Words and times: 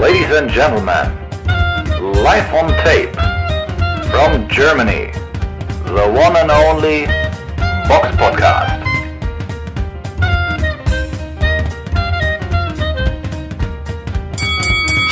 Ladies 0.00 0.30
and 0.30 0.48
gentlemen, 0.48 1.10
live 2.22 2.54
on 2.54 2.68
tape 2.84 3.12
from 4.12 4.46
Germany, 4.48 5.10
the 5.86 6.06
one 6.14 6.36
and 6.36 6.52
only 6.52 7.06
Box 7.88 8.06
Podcast. 8.16 8.80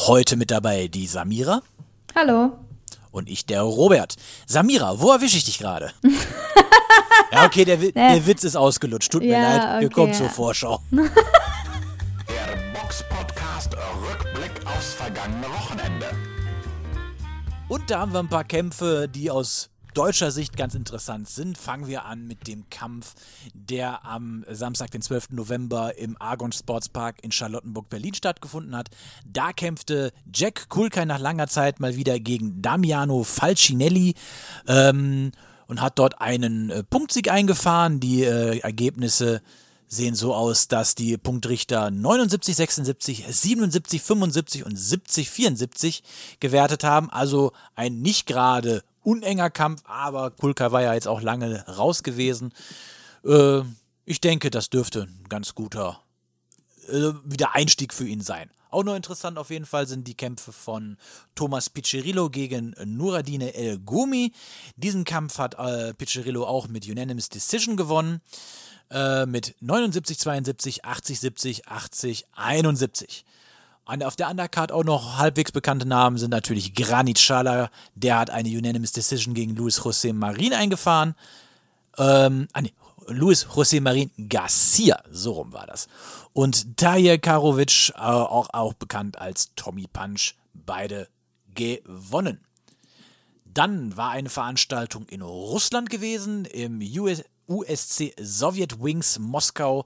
Heute 0.07 0.37
mit 0.37 0.49
dabei 0.49 0.87
die 0.87 1.05
Samira. 1.05 1.61
Hallo. 2.15 2.64
Und 3.15 3.29
ich, 3.29 3.45
der 3.45 3.61
Robert. 3.61 4.17
Samira, 4.45 4.99
wo 4.99 5.09
erwische 5.09 5.37
ich 5.37 5.45
dich 5.45 5.57
gerade? 5.57 5.93
ja, 7.31 7.45
okay, 7.45 7.63
der, 7.63 7.77
der, 7.77 8.27
Witz 8.27 8.43
ist 8.43 8.57
ausgelutscht. 8.57 9.09
Tut 9.09 9.23
ja, 9.23 9.39
mir 9.39 9.41
leid. 9.41 9.79
Wir 9.79 9.87
okay, 9.87 9.95
kommen 9.95 10.11
ja. 10.11 10.17
zur 10.17 10.29
Vorschau. 10.29 10.81
Der 10.91 12.73
Box 12.73 13.05
Podcast 13.07 13.73
Rückblick 13.73 14.51
aufs 14.67 14.95
vergangene 14.95 15.47
Wochenende. 15.47 16.07
Und 17.69 17.89
da 17.89 17.99
haben 18.01 18.11
wir 18.11 18.19
ein 18.19 18.27
paar 18.27 18.43
Kämpfe, 18.43 19.07
die 19.07 19.31
aus 19.31 19.69
deutscher 19.97 20.31
Sicht 20.31 20.57
ganz 20.57 20.75
interessant 20.75 21.29
sind. 21.29 21.57
Fangen 21.57 21.87
wir 21.87 22.05
an 22.05 22.27
mit 22.27 22.47
dem 22.47 22.69
Kampf, 22.69 23.13
der 23.53 24.05
am 24.05 24.45
Samstag, 24.49 24.91
den 24.91 25.01
12. 25.01 25.31
November 25.31 25.97
im 25.97 26.15
Argon 26.19 26.51
Sportspark 26.51 27.23
in 27.23 27.31
Charlottenburg, 27.31 27.89
Berlin 27.89 28.13
stattgefunden 28.13 28.75
hat. 28.75 28.89
Da 29.25 29.53
kämpfte 29.53 30.11
Jack 30.33 30.69
Kulkai 30.69 31.05
nach 31.05 31.19
langer 31.19 31.47
Zeit 31.47 31.79
mal 31.79 31.95
wieder 31.95 32.19
gegen 32.19 32.61
Damiano 32.61 33.23
Falcinelli. 33.23 34.13
Ähm, 34.67 35.31
und 35.67 35.81
hat 35.81 35.97
dort 35.97 36.21
einen 36.21 36.69
äh, 36.69 36.83
Punktsieg 36.83 37.31
eingefahren. 37.31 37.99
Die 37.99 38.23
äh, 38.23 38.59
Ergebnisse 38.59 39.41
sehen 39.87 40.15
so 40.15 40.33
aus, 40.33 40.67
dass 40.67 40.95
die 40.95 41.17
Punktrichter 41.17 41.91
79, 41.91 42.55
76, 42.55 43.25
77, 43.27 44.01
75 44.01 44.65
und 44.65 44.77
70, 44.77 45.29
74 45.29 46.03
gewertet 46.39 46.83
haben. 46.83 47.09
Also 47.09 47.51
ein 47.75 48.01
nicht 48.01 48.25
gerade 48.25 48.83
unenger 49.05 49.49
Kampf, 49.49 49.83
aber 49.85 50.31
Kulka 50.31 50.71
war 50.71 50.81
ja 50.81 50.93
jetzt 50.93 51.07
auch 51.07 51.21
lange 51.21 51.65
raus 51.67 52.03
gewesen. 52.03 52.53
Äh, 53.23 53.61
ich 54.05 54.21
denke, 54.21 54.49
das 54.49 54.69
dürfte 54.69 55.03
ein 55.03 55.25
ganz 55.29 55.55
guter 55.55 56.01
äh, 56.89 57.11
wieder 57.23 57.55
Einstieg 57.55 57.93
für 57.93 58.07
ihn 58.07 58.21
sein. 58.21 58.49
Auch 58.71 58.83
noch 58.83 58.95
interessant 58.95 59.37
auf 59.37 59.51
jeden 59.51 59.65
Fall 59.65 59.87
sind 59.87 60.05
die 60.05 60.17
Kämpfe 60.17 60.51
von 60.51 60.97
Thomas 61.33 61.69
Piccirillo 61.69 62.29
gegen 62.29 62.75
Nuradine 62.83 63.53
El 63.53 63.79
Gumi. 63.79 64.33
Diesen 64.75 65.05
Kampf 65.05 65.37
hat 65.37 65.55
äh, 65.57 65.93
Piccirillo 65.93 66.45
auch 66.45 66.67
mit 66.67 66.85
Unanimous 66.85 67.29
Decision 67.29 67.77
gewonnen. 67.77 68.21
Äh, 68.91 69.25
mit 69.27 69.55
79, 69.61 70.19
72, 70.19 70.85
80, 70.85 71.19
70, 71.19 71.67
80, 71.67 72.25
71. 72.33 73.25
Und 73.85 74.03
auf 74.03 74.15
der 74.15 74.29
Undercard 74.29 74.71
auch 74.71 74.83
noch 74.83 75.17
halbwegs 75.17 75.51
bekannte 75.51 75.87
Namen 75.87 76.17
sind 76.17 76.31
natürlich 76.31 76.73
Granit 76.73 77.19
Schala, 77.19 77.69
der 77.93 78.17
hat 78.17 78.29
eine 78.31 78.49
Unanimous 78.49 78.91
Decision 78.91 79.33
gegen 79.35 79.55
Luis 79.55 79.79
José 79.79 80.11
Marin 80.11 80.53
eingefahren. 80.53 81.15
Ähm, 81.97 82.47
ah 82.53 82.61
nee, 82.61 82.73
Luis 83.07 83.45
José 83.45 83.81
Marin 83.81 84.09
Garcia, 84.27 85.03
so 85.11 85.33
rum 85.33 85.53
war 85.53 85.67
das. 85.67 85.87
Und 86.33 86.77
Tajer 86.77 87.19
Karovic, 87.19 87.93
äh, 87.95 87.99
auch, 87.99 88.49
auch 88.51 88.73
bekannt 88.73 89.19
als 89.19 89.53
Tommy 89.55 89.85
Punch, 89.91 90.33
beide 90.53 91.07
gewonnen. 91.53 92.39
Dann 93.45 93.95
war 93.95 94.09
eine 94.09 94.29
Veranstaltung 94.29 95.05
in 95.07 95.21
Russland 95.21 95.89
gewesen, 95.89 96.45
im 96.45 96.81
US 96.99 97.23
USC 97.47 98.13
Soviet 98.19 98.81
Wings 98.81 99.19
Moskau 99.19 99.85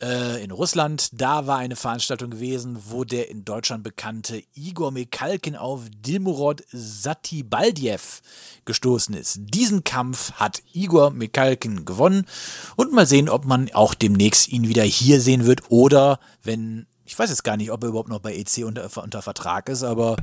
äh, 0.00 0.42
in 0.42 0.50
Russland. 0.50 1.10
Da 1.12 1.46
war 1.46 1.58
eine 1.58 1.76
Veranstaltung 1.76 2.30
gewesen, 2.30 2.78
wo 2.88 3.04
der 3.04 3.30
in 3.30 3.44
Deutschland 3.44 3.82
bekannte 3.82 4.42
Igor 4.54 4.90
Mikalkin 4.90 5.56
auf 5.56 5.82
Dilmurod 5.90 6.62
Satibaldiev 6.72 8.22
gestoßen 8.64 9.14
ist. 9.14 9.38
Diesen 9.40 9.84
Kampf 9.84 10.32
hat 10.32 10.62
Igor 10.72 11.10
Mikalkin 11.10 11.84
gewonnen 11.84 12.26
und 12.76 12.92
mal 12.92 13.06
sehen, 13.06 13.28
ob 13.28 13.44
man 13.44 13.70
auch 13.72 13.94
demnächst 13.94 14.48
ihn 14.48 14.68
wieder 14.68 14.82
hier 14.82 15.20
sehen 15.20 15.46
wird 15.46 15.70
oder 15.70 16.18
wenn 16.42 16.86
ich 17.10 17.18
weiß 17.18 17.28
jetzt 17.28 17.42
gar 17.42 17.56
nicht, 17.56 17.72
ob 17.72 17.82
er 17.82 17.88
überhaupt 17.88 18.08
noch 18.08 18.20
bei 18.20 18.36
EC 18.36 18.64
unter, 18.64 18.88
unter 19.02 19.20
Vertrag 19.20 19.68
ist, 19.68 19.82
aber 19.82 20.14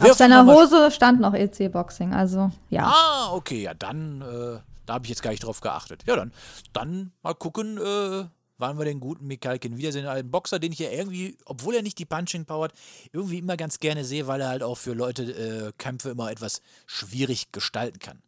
Auf 0.00 0.14
seiner 0.14 0.46
Hose 0.46 0.90
stand 0.90 1.20
noch 1.20 1.34
EC 1.34 1.70
Boxing, 1.70 2.14
also 2.14 2.50
ja. 2.70 2.86
Ah, 2.86 3.32
okay, 3.34 3.60
ja, 3.60 3.74
dann, 3.74 4.22
äh, 4.22 4.58
da 4.86 4.94
habe 4.94 5.04
ich 5.04 5.10
jetzt 5.10 5.22
gar 5.22 5.32
nicht 5.32 5.44
drauf 5.44 5.60
geachtet. 5.60 6.02
Ja, 6.06 6.16
dann, 6.16 6.32
dann 6.72 7.12
mal 7.22 7.34
gucken, 7.34 7.76
äh, 7.76 8.24
wann 8.60 8.78
wir 8.78 8.84
den 8.84 9.00
guten 9.00 9.26
Mikalkin 9.26 9.76
wiedersehen. 9.76 10.06
Ein 10.06 10.30
Boxer, 10.30 10.58
den 10.58 10.72
ich 10.72 10.78
ja 10.78 10.90
irgendwie, 10.90 11.36
obwohl 11.44 11.74
er 11.74 11.82
nicht 11.82 11.98
die 11.98 12.06
Punching 12.06 12.44
Power 12.44 12.64
hat, 12.64 12.74
irgendwie 13.12 13.38
immer 13.38 13.56
ganz 13.56 13.80
gerne 13.80 14.04
sehe, 14.04 14.26
weil 14.26 14.40
er 14.40 14.48
halt 14.48 14.62
auch 14.62 14.78
für 14.78 14.92
Leute 14.92 15.22
äh, 15.22 15.72
Kämpfe 15.78 16.10
immer 16.10 16.30
etwas 16.30 16.62
schwierig 16.86 17.52
gestalten 17.52 17.98
kann. 17.98 18.22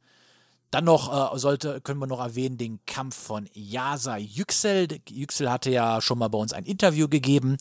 Dann 0.73 0.85
noch 0.85 1.35
äh, 1.35 1.39
sollte, 1.39 1.83
können 1.83 1.99
wir 1.99 2.07
noch 2.07 2.19
erwähnen, 2.19 2.57
den 2.57 2.81
Kampf 2.87 3.15
von 3.15 3.47
Yasa 3.53 4.17
Yüksel. 4.17 4.89
Yüksel 5.11 5.51
hatte 5.51 5.71
ja 5.71 6.01
schon 6.01 6.19
mal 6.19 6.29
bei 6.29 6.39
uns 6.39 6.55
ein 6.55 6.65
Interview 6.65 7.09
gegeben. 7.09 7.59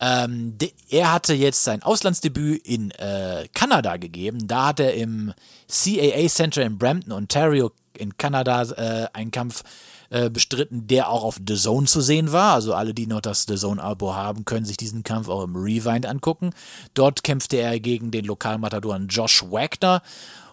Ähm, 0.00 0.56
de, 0.56 0.72
er 0.88 1.12
hatte 1.12 1.34
jetzt 1.34 1.64
sein 1.64 1.82
Auslandsdebüt 1.82 2.66
in 2.66 2.92
äh, 2.92 3.46
Kanada 3.52 3.98
gegeben. 3.98 4.48
Da 4.48 4.68
hat 4.68 4.80
er 4.80 4.94
im 4.94 5.34
CAA 5.68 6.28
Center 6.28 6.62
in 6.62 6.78
Brampton, 6.78 7.12
Ontario 7.12 7.72
in 7.98 8.16
Kanada 8.16 8.62
äh, 8.62 9.08
einen 9.12 9.32
Kampf 9.32 9.62
äh, 10.10 10.30
bestritten, 10.30 10.86
der 10.86 11.10
auch 11.10 11.24
auf 11.24 11.40
The 11.46 11.54
Zone 11.54 11.86
zu 11.86 12.00
sehen 12.00 12.32
war. 12.32 12.54
Also 12.54 12.74
alle, 12.74 12.94
die 12.94 13.06
noch 13.06 13.20
das 13.20 13.44
The 13.48 13.56
Zone-Abo 13.56 14.14
haben, 14.14 14.44
können 14.44 14.66
sich 14.66 14.76
diesen 14.76 15.02
Kampf 15.02 15.28
auch 15.28 15.44
im 15.44 15.56
Rewind 15.56 16.06
angucken. 16.06 16.50
Dort 16.94 17.22
kämpfte 17.22 17.56
er 17.56 17.78
gegen 17.80 18.10
den 18.10 18.24
Lokalmatadoren 18.24 19.08
Josh 19.08 19.44
Wagner. 19.50 20.02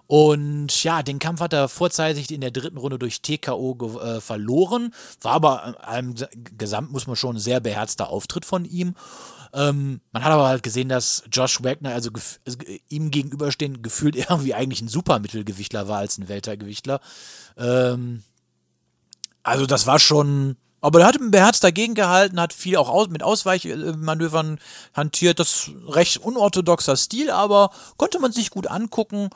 Und 0.07 0.83
ja, 0.83 1.01
den 1.01 1.19
Kampf 1.19 1.39
hat 1.39 1.53
er 1.53 1.69
vorzeitig 1.69 2.29
in 2.29 2.41
der 2.41 2.51
dritten 2.51 2.77
Runde 2.77 2.99
durch 2.99 3.21
TKO 3.21 3.99
äh, 3.99 4.21
verloren. 4.21 4.93
War 5.21 5.33
aber 5.33 5.75
im 5.97 6.15
Gesamt, 6.57 6.91
muss 6.91 7.07
man 7.07 7.15
schon, 7.15 7.37
ein 7.37 7.39
sehr 7.39 7.59
beherzter 7.59 8.09
Auftritt 8.09 8.45
von 8.45 8.65
ihm. 8.65 8.95
Ähm, 9.53 10.01
man 10.11 10.23
hat 10.23 10.31
aber 10.31 10.47
halt 10.47 10.63
gesehen, 10.63 10.89
dass 10.89 11.23
Josh 11.31 11.63
Wagner, 11.63 11.93
also, 11.93 12.09
also 12.45 12.57
ihm 12.89 13.11
gegenüberstehend, 13.11 13.83
gefühlt 13.83 14.15
irgendwie 14.29 14.53
eigentlich 14.53 14.81
ein 14.81 14.87
Supermittelgewichtler 14.87 15.87
war 15.87 15.99
als 15.99 16.17
ein 16.17 16.27
Weltergewichtler. 16.27 16.99
Ähm, 17.57 18.23
also 19.43 19.65
das 19.65 19.85
war 19.85 19.99
schon, 19.99 20.55
aber 20.81 21.01
er 21.01 21.07
hat 21.07 21.17
beherzt 21.19 21.63
dagegen 21.63 21.93
gehalten, 21.93 22.39
hat 22.39 22.53
viel 22.53 22.77
auch 22.77 22.89
aus, 22.89 23.09
mit 23.09 23.23
Ausweichmanövern 23.23 24.59
hantiert. 24.93 25.39
Das 25.39 25.49
ist 25.49 25.71
recht 25.87 26.17
unorthodoxer 26.17 26.97
Stil, 26.97 27.29
aber 27.29 27.69
konnte 27.97 28.19
man 28.19 28.31
sich 28.31 28.49
gut 28.49 28.67
angucken. 28.67 29.29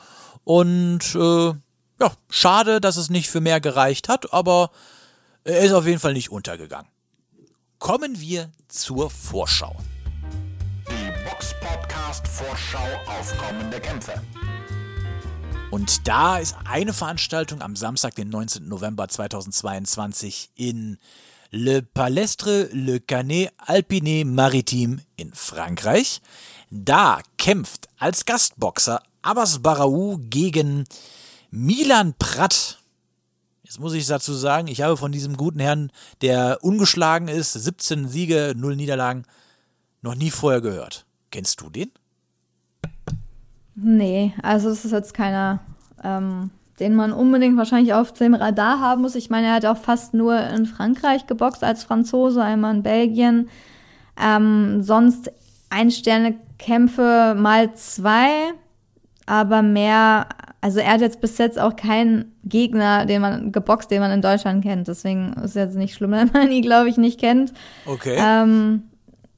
Und 0.43 1.13
äh, 1.15 1.53
ja, 1.99 2.11
schade, 2.29 2.79
dass 2.79 2.97
es 2.97 3.09
nicht 3.09 3.29
für 3.29 3.41
mehr 3.41 3.59
gereicht 3.59 4.07
hat, 4.07 4.33
aber 4.33 4.71
er 5.43 5.59
ist 5.59 5.73
auf 5.73 5.85
jeden 5.85 5.99
Fall 5.99 6.13
nicht 6.13 6.31
untergegangen. 6.31 6.89
Kommen 7.79 8.19
wir 8.19 8.49
zur 8.67 9.09
Vorschau. 9.09 9.75
Die 10.89 11.29
Box 11.29 11.53
Podcast 11.59 12.27
Vorschau 12.27 12.87
auf 13.07 13.37
kommende 13.37 13.79
Kämpfe. 13.79 14.13
Und 15.69 16.07
da 16.07 16.37
ist 16.37 16.55
eine 16.65 16.93
Veranstaltung 16.93 17.61
am 17.61 17.75
Samstag, 17.75 18.15
den 18.15 18.29
19. 18.29 18.67
November 18.69 19.07
2022 19.09 20.51
in 20.55 20.97
Le 21.51 21.81
Palestre 21.81 22.69
Le 22.71 23.01
Canet 23.01 23.51
Alpine 23.57 24.23
Maritime 24.23 24.99
in 25.17 25.33
Frankreich. 25.33 26.21
Da 26.69 27.19
kämpft 27.37 27.89
als 27.97 28.25
Gastboxer 28.25 29.03
Abbas 29.21 29.59
Baraou 29.59 30.19
gegen 30.29 30.85
Milan 31.51 32.13
Pratt. 32.17 32.79
Jetzt 33.63 33.79
muss 33.79 33.93
ich 33.93 34.07
dazu 34.07 34.33
sagen, 34.33 34.69
ich 34.69 34.81
habe 34.81 34.95
von 34.95 35.11
diesem 35.11 35.35
guten 35.35 35.59
Herrn, 35.59 35.91
der 36.21 36.59
ungeschlagen 36.61 37.27
ist, 37.27 37.53
17 37.53 38.07
Siege, 38.07 38.53
0 38.55 38.77
Niederlagen, 38.77 39.25
noch 40.01 40.15
nie 40.15 40.31
vorher 40.31 40.61
gehört. 40.61 41.05
Kennst 41.29 41.59
du 41.59 41.69
den? 41.69 41.91
Nee, 43.79 44.33
also 44.41 44.69
es 44.69 44.85
ist 44.85 44.91
jetzt 44.91 45.13
keiner, 45.13 45.59
ähm, 46.03 46.49
den 46.79 46.95
man 46.95 47.11
unbedingt 47.11 47.57
wahrscheinlich 47.57 47.93
auf 47.93 48.11
dem 48.11 48.33
Radar 48.33 48.79
haben 48.79 49.03
muss. 49.03 49.13
Ich 49.13 49.29
meine, 49.29 49.47
er 49.47 49.53
hat 49.53 49.65
auch 49.65 49.77
fast 49.77 50.15
nur 50.15 50.39
in 50.39 50.65
Frankreich 50.65 51.27
geboxt 51.27 51.63
als 51.63 51.83
Franzose, 51.83 52.41
einmal 52.41 52.75
in 52.75 52.83
Belgien. 52.83 53.49
Ähm, 54.19 54.81
sonst 54.81 55.31
Ein-Sterne-Kämpfe 55.69 57.35
mal 57.37 57.71
zwei, 57.75 58.51
aber 59.27 59.61
mehr, 59.61 60.25
also 60.59 60.79
er 60.79 60.93
hat 60.93 61.01
jetzt 61.01 61.21
bis 61.21 61.37
jetzt 61.37 61.59
auch 61.59 61.75
keinen 61.75 62.33
Gegner, 62.45 63.05
den 63.05 63.21
man 63.21 63.51
geboxt, 63.51 63.91
den 63.91 63.99
man 63.99 64.09
in 64.09 64.23
Deutschland 64.23 64.63
kennt. 64.63 64.87
Deswegen 64.87 65.33
ist 65.33 65.51
es 65.51 65.53
jetzt 65.53 65.75
nicht 65.75 65.93
schlimm, 65.93 66.11
wenn 66.13 66.31
man 66.33 66.51
ihn, 66.51 66.63
glaube 66.63 66.89
ich, 66.89 66.97
nicht 66.97 67.19
kennt. 67.19 67.53
Okay. 67.85 68.17
Ähm, 68.19 68.83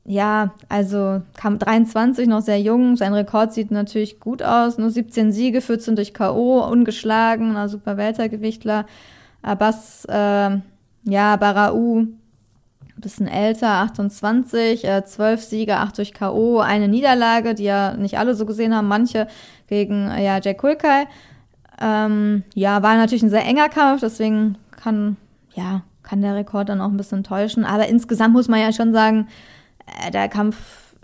ja, 0.10 0.56
also 0.70 1.22
kam 1.38 1.60
23, 1.60 2.28
noch 2.28 2.42
sehr 2.42 2.60
jung. 2.60 2.96
Sein 2.96 3.14
Rekord 3.14 3.54
sieht 3.54 3.70
natürlich 3.70 4.20
gut 4.20 4.42
aus. 4.42 4.80
Nur 4.80 4.90
17 4.90 5.32
Siege, 5.32 5.62
14 5.62 5.96
durch 5.96 6.16
K.O., 6.16 6.66
ungeschlagen, 6.66 7.56
ein 7.56 7.70
super 7.70 7.96
Weltergewichtler. 7.96 8.88
Abbas, 9.44 10.06
äh, 10.06 10.58
ja, 11.04 11.36
Barau, 11.36 12.06
bisschen 12.96 13.28
älter, 13.28 13.70
28, 13.70 14.84
äh, 14.84 15.06
12 15.06 15.44
Siege, 15.44 15.78
8 15.78 16.00
durch 16.00 16.14
K.O., 16.16 16.60
eine 16.60 16.88
Niederlage, 16.88 17.54
die 17.54 17.66
ja 17.66 17.94
nicht 17.94 18.18
alle 18.18 18.34
so 18.34 18.48
gesehen 18.48 18.76
haben, 18.76 18.88
manche 18.88 19.28
gegen 19.68 20.10
äh, 20.10 20.26
ja, 20.26 20.40
Jack 20.42 20.58
Kulkai. 20.58 21.06
Ähm, 21.80 22.42
ja, 22.56 22.82
war 22.82 22.96
natürlich 22.96 23.22
ein 23.22 23.30
sehr 23.30 23.46
enger 23.46 23.70
Kampf, 23.70 24.02
deswegen 24.02 24.58
kann, 24.72 25.18
ja, 25.54 25.84
kann 26.02 26.24
der 26.24 26.34
Rekord 26.34 26.70
dann 26.70 26.82
auch 26.82 26.90
ein 26.90 26.98
bisschen 26.98 27.24
täuschen. 27.24 27.64
Aber 27.64 27.88
insgesamt 27.88 28.34
muss 28.34 28.48
man 28.48 28.60
ja 28.60 28.74
schon 28.74 28.92
sagen, 28.92 29.28
der 30.14 30.30
Kampf, 30.30 30.58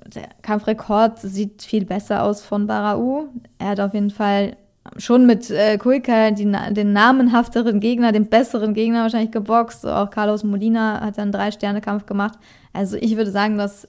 der 0.05 0.29
Kampfrekord 0.41 1.19
sieht 1.19 1.63
viel 1.63 1.85
besser 1.85 2.23
aus 2.23 2.41
von 2.41 2.67
Barau. 2.67 3.25
Er 3.57 3.69
hat 3.69 3.79
auf 3.79 3.93
jeden 3.93 4.11
Fall 4.11 4.57
schon 4.97 5.25
mit 5.25 5.49
äh, 5.49 5.77
Kuika 5.77 6.31
die, 6.31 6.51
den 6.71 6.93
namenhafteren 6.93 7.79
Gegner, 7.79 8.11
den 8.11 8.29
besseren 8.29 8.73
Gegner 8.73 9.01
wahrscheinlich 9.01 9.31
geboxt. 9.31 9.85
Auch 9.85 10.09
Carlos 10.09 10.43
Molina 10.43 11.01
hat 11.01 11.17
dann 11.17 11.31
drei 11.31 11.51
Sterne 11.51 11.81
Kampf 11.81 12.05
gemacht. 12.05 12.37
Also 12.73 12.97
ich 12.97 13.17
würde 13.17 13.31
sagen, 13.31 13.57
dass 13.57 13.87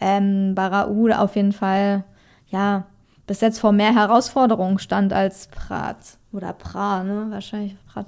ähm, 0.00 0.54
Barau 0.54 1.08
auf 1.16 1.36
jeden 1.36 1.52
Fall 1.52 2.04
ja 2.48 2.86
bis 3.26 3.40
jetzt 3.40 3.58
vor 3.58 3.72
mehr 3.72 3.94
Herausforderungen 3.94 4.78
stand 4.78 5.12
als 5.12 5.48
Prat 5.48 5.96
oder 6.32 6.52
Pra, 6.52 7.02
ne? 7.02 7.26
Wahrscheinlich 7.30 7.76
Prat. 7.86 8.06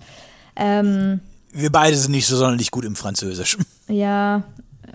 Ähm, 0.54 1.20
Wir 1.52 1.72
beide 1.72 1.96
sind 1.96 2.12
nicht 2.12 2.26
so 2.26 2.36
sonderlich 2.36 2.70
gut 2.70 2.84
im 2.84 2.94
Französischen. 2.96 3.64
Ja, 3.88 4.44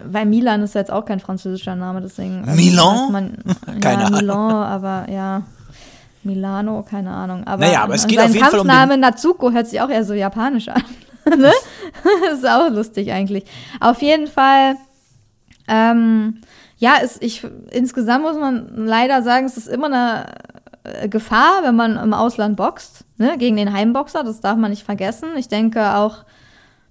weil 0.03 0.25
Milan 0.25 0.61
ist 0.63 0.75
ja 0.75 0.81
jetzt 0.81 0.91
auch 0.91 1.05
kein 1.05 1.19
französischer 1.19 1.75
Name, 1.75 2.01
deswegen. 2.01 2.43
also 2.47 2.61
Milan? 2.61 3.11
Man, 3.11 3.37
Keine 3.81 4.01
ja, 4.01 4.07
Ahnung. 4.07 4.19
Milan, 4.19 4.63
aber 4.63 5.05
ja. 5.09 5.43
Milano, 6.23 6.83
keine 6.83 7.11
Ahnung. 7.11 7.45
Aber, 7.45 7.65
Naja, 7.65 7.83
aber 7.83 7.95
es 7.95 8.07
geht 8.07 8.17
sein 8.17 8.29
auf 8.29 8.35
jeden 8.35 8.45
Fall 8.45 8.59
um 8.59 8.67
Kampfname 8.67 8.97
Natsuko 8.97 9.51
hört 9.51 9.67
sich 9.67 9.81
auch 9.81 9.89
eher 9.89 10.05
so 10.05 10.13
japanisch 10.13 10.69
an. 10.69 10.81
ne? 11.37 11.51
Das 12.03 12.33
ist 12.39 12.47
auch 12.47 12.69
lustig 12.69 13.11
eigentlich. 13.11 13.45
Auf 13.79 14.01
jeden 14.01 14.27
Fall, 14.27 14.75
ähm, 15.67 16.41
ja, 16.77 16.95
ist, 16.95 17.21
ich, 17.21 17.45
insgesamt 17.71 18.23
muss 18.23 18.37
man 18.37 18.85
leider 18.85 19.21
sagen, 19.21 19.45
es 19.45 19.57
ist 19.57 19.67
immer 19.67 19.87
eine 19.87 20.25
äh, 20.83 21.09
Gefahr, 21.09 21.63
wenn 21.63 21.75
man 21.75 21.97
im 21.97 22.13
Ausland 22.13 22.55
boxt, 22.55 23.05
ne? 23.17 23.37
gegen 23.37 23.57
den 23.57 23.73
Heimboxer, 23.73 24.23
das 24.23 24.41
darf 24.41 24.57
man 24.57 24.71
nicht 24.71 24.83
vergessen. 24.83 25.29
Ich 25.37 25.47
denke 25.47 25.95
auch, 25.95 26.23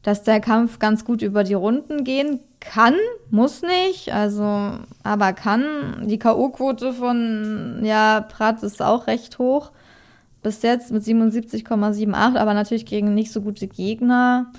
dass 0.02 0.22
der 0.22 0.40
Kampf 0.40 0.78
ganz 0.78 1.04
gut 1.04 1.22
über 1.22 1.44
die 1.44 1.54
Runden 1.54 2.04
gehen 2.04 2.40
kann, 2.62 2.94
muss 3.30 3.62
nicht, 3.62 4.12
also, 4.12 4.72
aber 5.02 5.32
kann. 5.32 6.06
Die 6.06 6.18
K.O.-Quote 6.18 6.92
von, 6.92 7.80
ja, 7.84 8.20
Pratt 8.20 8.62
ist 8.62 8.80
auch 8.80 9.06
recht 9.06 9.38
hoch. 9.38 9.72
Bis 10.42 10.62
jetzt 10.62 10.90
mit 10.90 11.02
77,78, 11.02 12.36
aber 12.36 12.54
natürlich 12.54 12.86
gegen 12.86 13.14
nicht 13.14 13.32
so 13.32 13.42
gute 13.42 13.68
Gegner. 13.68 14.52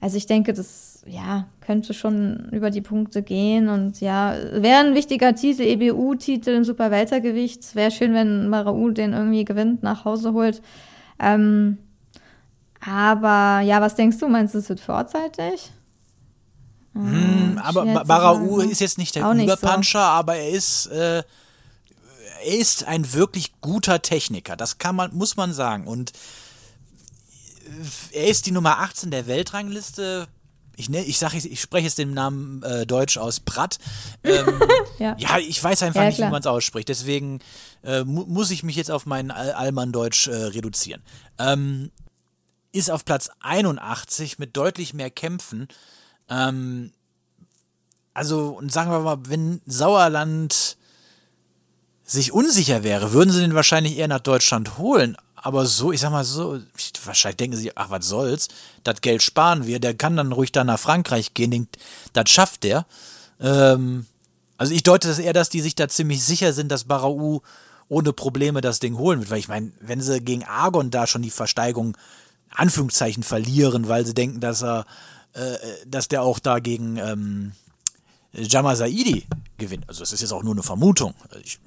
Also 0.00 0.16
ich 0.16 0.26
denke, 0.26 0.52
das, 0.52 1.02
ja, 1.06 1.46
könnte 1.60 1.94
schon 1.94 2.48
über 2.52 2.70
die 2.70 2.80
Punkte 2.80 3.22
gehen 3.22 3.68
und 3.68 4.00
ja, 4.00 4.34
wäre 4.52 4.86
ein 4.86 4.94
wichtiger 4.94 5.34
Titel, 5.34 5.62
EBU-Titel 5.62 6.50
im 6.50 6.64
Superweltergewicht. 6.64 7.74
Wäre 7.74 7.90
schön, 7.90 8.14
wenn 8.14 8.48
Marau 8.48 8.90
den 8.90 9.12
irgendwie 9.12 9.44
gewinnt, 9.44 9.82
nach 9.82 10.04
Hause 10.04 10.32
holt. 10.32 10.62
Ähm, 11.20 11.78
aber 12.84 13.60
ja, 13.60 13.80
was 13.80 13.96
denkst 13.96 14.18
du? 14.18 14.28
Meinst 14.28 14.54
du, 14.54 14.58
es 14.58 14.68
wird 14.68 14.80
vorzeitig? 14.80 15.72
Hm, 17.04 17.60
aber 17.62 17.84
Ba- 17.84 18.00
zu 18.02 18.06
Barau 18.06 18.56
ne? 18.58 18.64
ist 18.64 18.80
jetzt 18.80 18.98
nicht 18.98 19.14
der 19.14 19.32
nicht 19.34 19.48
so. 19.48 19.54
Überpuncher, 19.56 20.00
aber 20.00 20.36
er 20.36 20.50
ist, 20.50 20.86
äh, 20.86 21.18
er 21.18 22.54
ist 22.58 22.84
ein 22.84 23.12
wirklich 23.12 23.52
guter 23.60 24.02
Techniker. 24.02 24.56
Das 24.56 24.78
kann 24.78 24.96
man, 24.96 25.14
muss 25.14 25.36
man 25.36 25.52
sagen. 25.52 25.86
Und 25.86 26.12
äh, 28.12 28.18
er 28.18 28.28
ist 28.28 28.46
die 28.46 28.52
Nummer 28.52 28.78
18 28.80 29.10
der 29.10 29.26
Weltrangliste. 29.26 30.28
Ich, 30.76 30.88
ne, 30.88 31.02
ich, 31.02 31.18
sag, 31.18 31.34
ich, 31.34 31.50
ich 31.50 31.60
spreche 31.60 31.86
jetzt 31.86 31.98
den 31.98 32.14
Namen 32.14 32.62
äh, 32.62 32.86
deutsch 32.86 33.18
aus 33.18 33.40
Pratt. 33.40 33.78
Ähm, 34.24 34.60
Ja. 34.98 35.14
ja, 35.18 35.38
ich 35.38 35.62
weiß 35.62 35.82
einfach 35.84 36.00
Ja, 36.00 36.06
nicht, 36.08 36.16
wie 36.16 36.22
klar. 36.22 36.30
man 36.30 36.40
es 36.40 36.46
ausspricht. 36.46 36.88
Deswegen 36.88 37.38
äh, 37.84 38.02
mu 38.04 38.24
muss 38.26 38.50
ich 38.50 38.62
mich 38.64 38.74
jetzt 38.76 38.90
auf 38.90 39.06
mein 39.06 39.30
Al 39.30 39.52
Allmann-Deutsch 39.52 40.26
äh, 40.26 40.34
reduzieren. 40.34 41.02
Ähm, 41.38 41.90
ist 42.72 42.90
auf 42.90 43.04
Platz 43.04 43.30
81 43.40 44.38
mit 44.40 44.56
deutlich 44.56 44.94
mehr 44.94 45.10
Kämpfen. 45.10 45.68
Ähm, 46.28 46.92
also, 48.14 48.48
und 48.58 48.72
sagen 48.72 48.90
wir 48.90 49.00
mal, 49.00 49.18
wenn 49.28 49.60
Sauerland 49.66 50.76
sich 52.04 52.32
unsicher 52.32 52.82
wäre, 52.82 53.12
würden 53.12 53.30
sie 53.30 53.40
den 53.40 53.54
wahrscheinlich 53.54 53.96
eher 53.96 54.08
nach 54.08 54.20
Deutschland 54.20 54.78
holen. 54.78 55.16
Aber 55.36 55.66
so, 55.66 55.92
ich 55.92 56.00
sag 56.00 56.10
mal 56.10 56.24
so, 56.24 56.58
wahrscheinlich 57.04 57.36
denken 57.36 57.56
sie, 57.56 57.76
ach, 57.76 57.90
was 57.90 58.06
soll's, 58.06 58.48
das 58.82 59.00
Geld 59.02 59.22
sparen 59.22 59.66
wir, 59.66 59.78
der 59.78 59.94
kann 59.94 60.16
dann 60.16 60.32
ruhig 60.32 60.50
da 60.50 60.64
nach 60.64 60.80
Frankreich 60.80 61.34
gehen, 61.34 61.50
den, 61.50 61.68
das 62.12 62.30
schafft 62.30 62.64
der. 62.64 62.86
Ähm, 63.40 64.06
also 64.56 64.74
ich 64.74 64.82
deute 64.82 65.06
das 65.06 65.20
eher, 65.20 65.32
dass 65.32 65.50
die 65.50 65.60
sich 65.60 65.76
da 65.76 65.88
ziemlich 65.88 66.24
sicher 66.24 66.52
sind, 66.52 66.72
dass 66.72 66.84
Barau 66.84 67.42
ohne 67.88 68.12
Probleme 68.12 68.60
das 68.60 68.80
Ding 68.80 68.98
holen 68.98 69.20
wird. 69.20 69.30
Weil 69.30 69.38
ich 69.38 69.48
meine, 69.48 69.70
wenn 69.80 70.00
sie 70.00 70.20
gegen 70.20 70.44
Argon 70.44 70.90
da 70.90 71.06
schon 71.06 71.22
die 71.22 71.30
Versteigerung 71.30 71.96
Anführungszeichen 72.50 73.22
verlieren, 73.22 73.88
weil 73.88 74.04
sie 74.04 74.14
denken, 74.14 74.40
dass 74.40 74.62
er, 74.62 74.86
dass 75.86 76.08
der 76.08 76.22
auch 76.22 76.38
da 76.38 76.58
gegen 76.58 76.96
ähm, 76.96 77.52
Jama 78.32 78.76
Saidi 78.76 79.26
gewinnt. 79.56 79.84
Also 79.88 80.00
das 80.00 80.12
ist 80.12 80.20
jetzt 80.20 80.32
auch 80.32 80.42
nur 80.42 80.52
eine 80.54 80.62
Vermutung, 80.62 81.14
ich, 81.42 81.58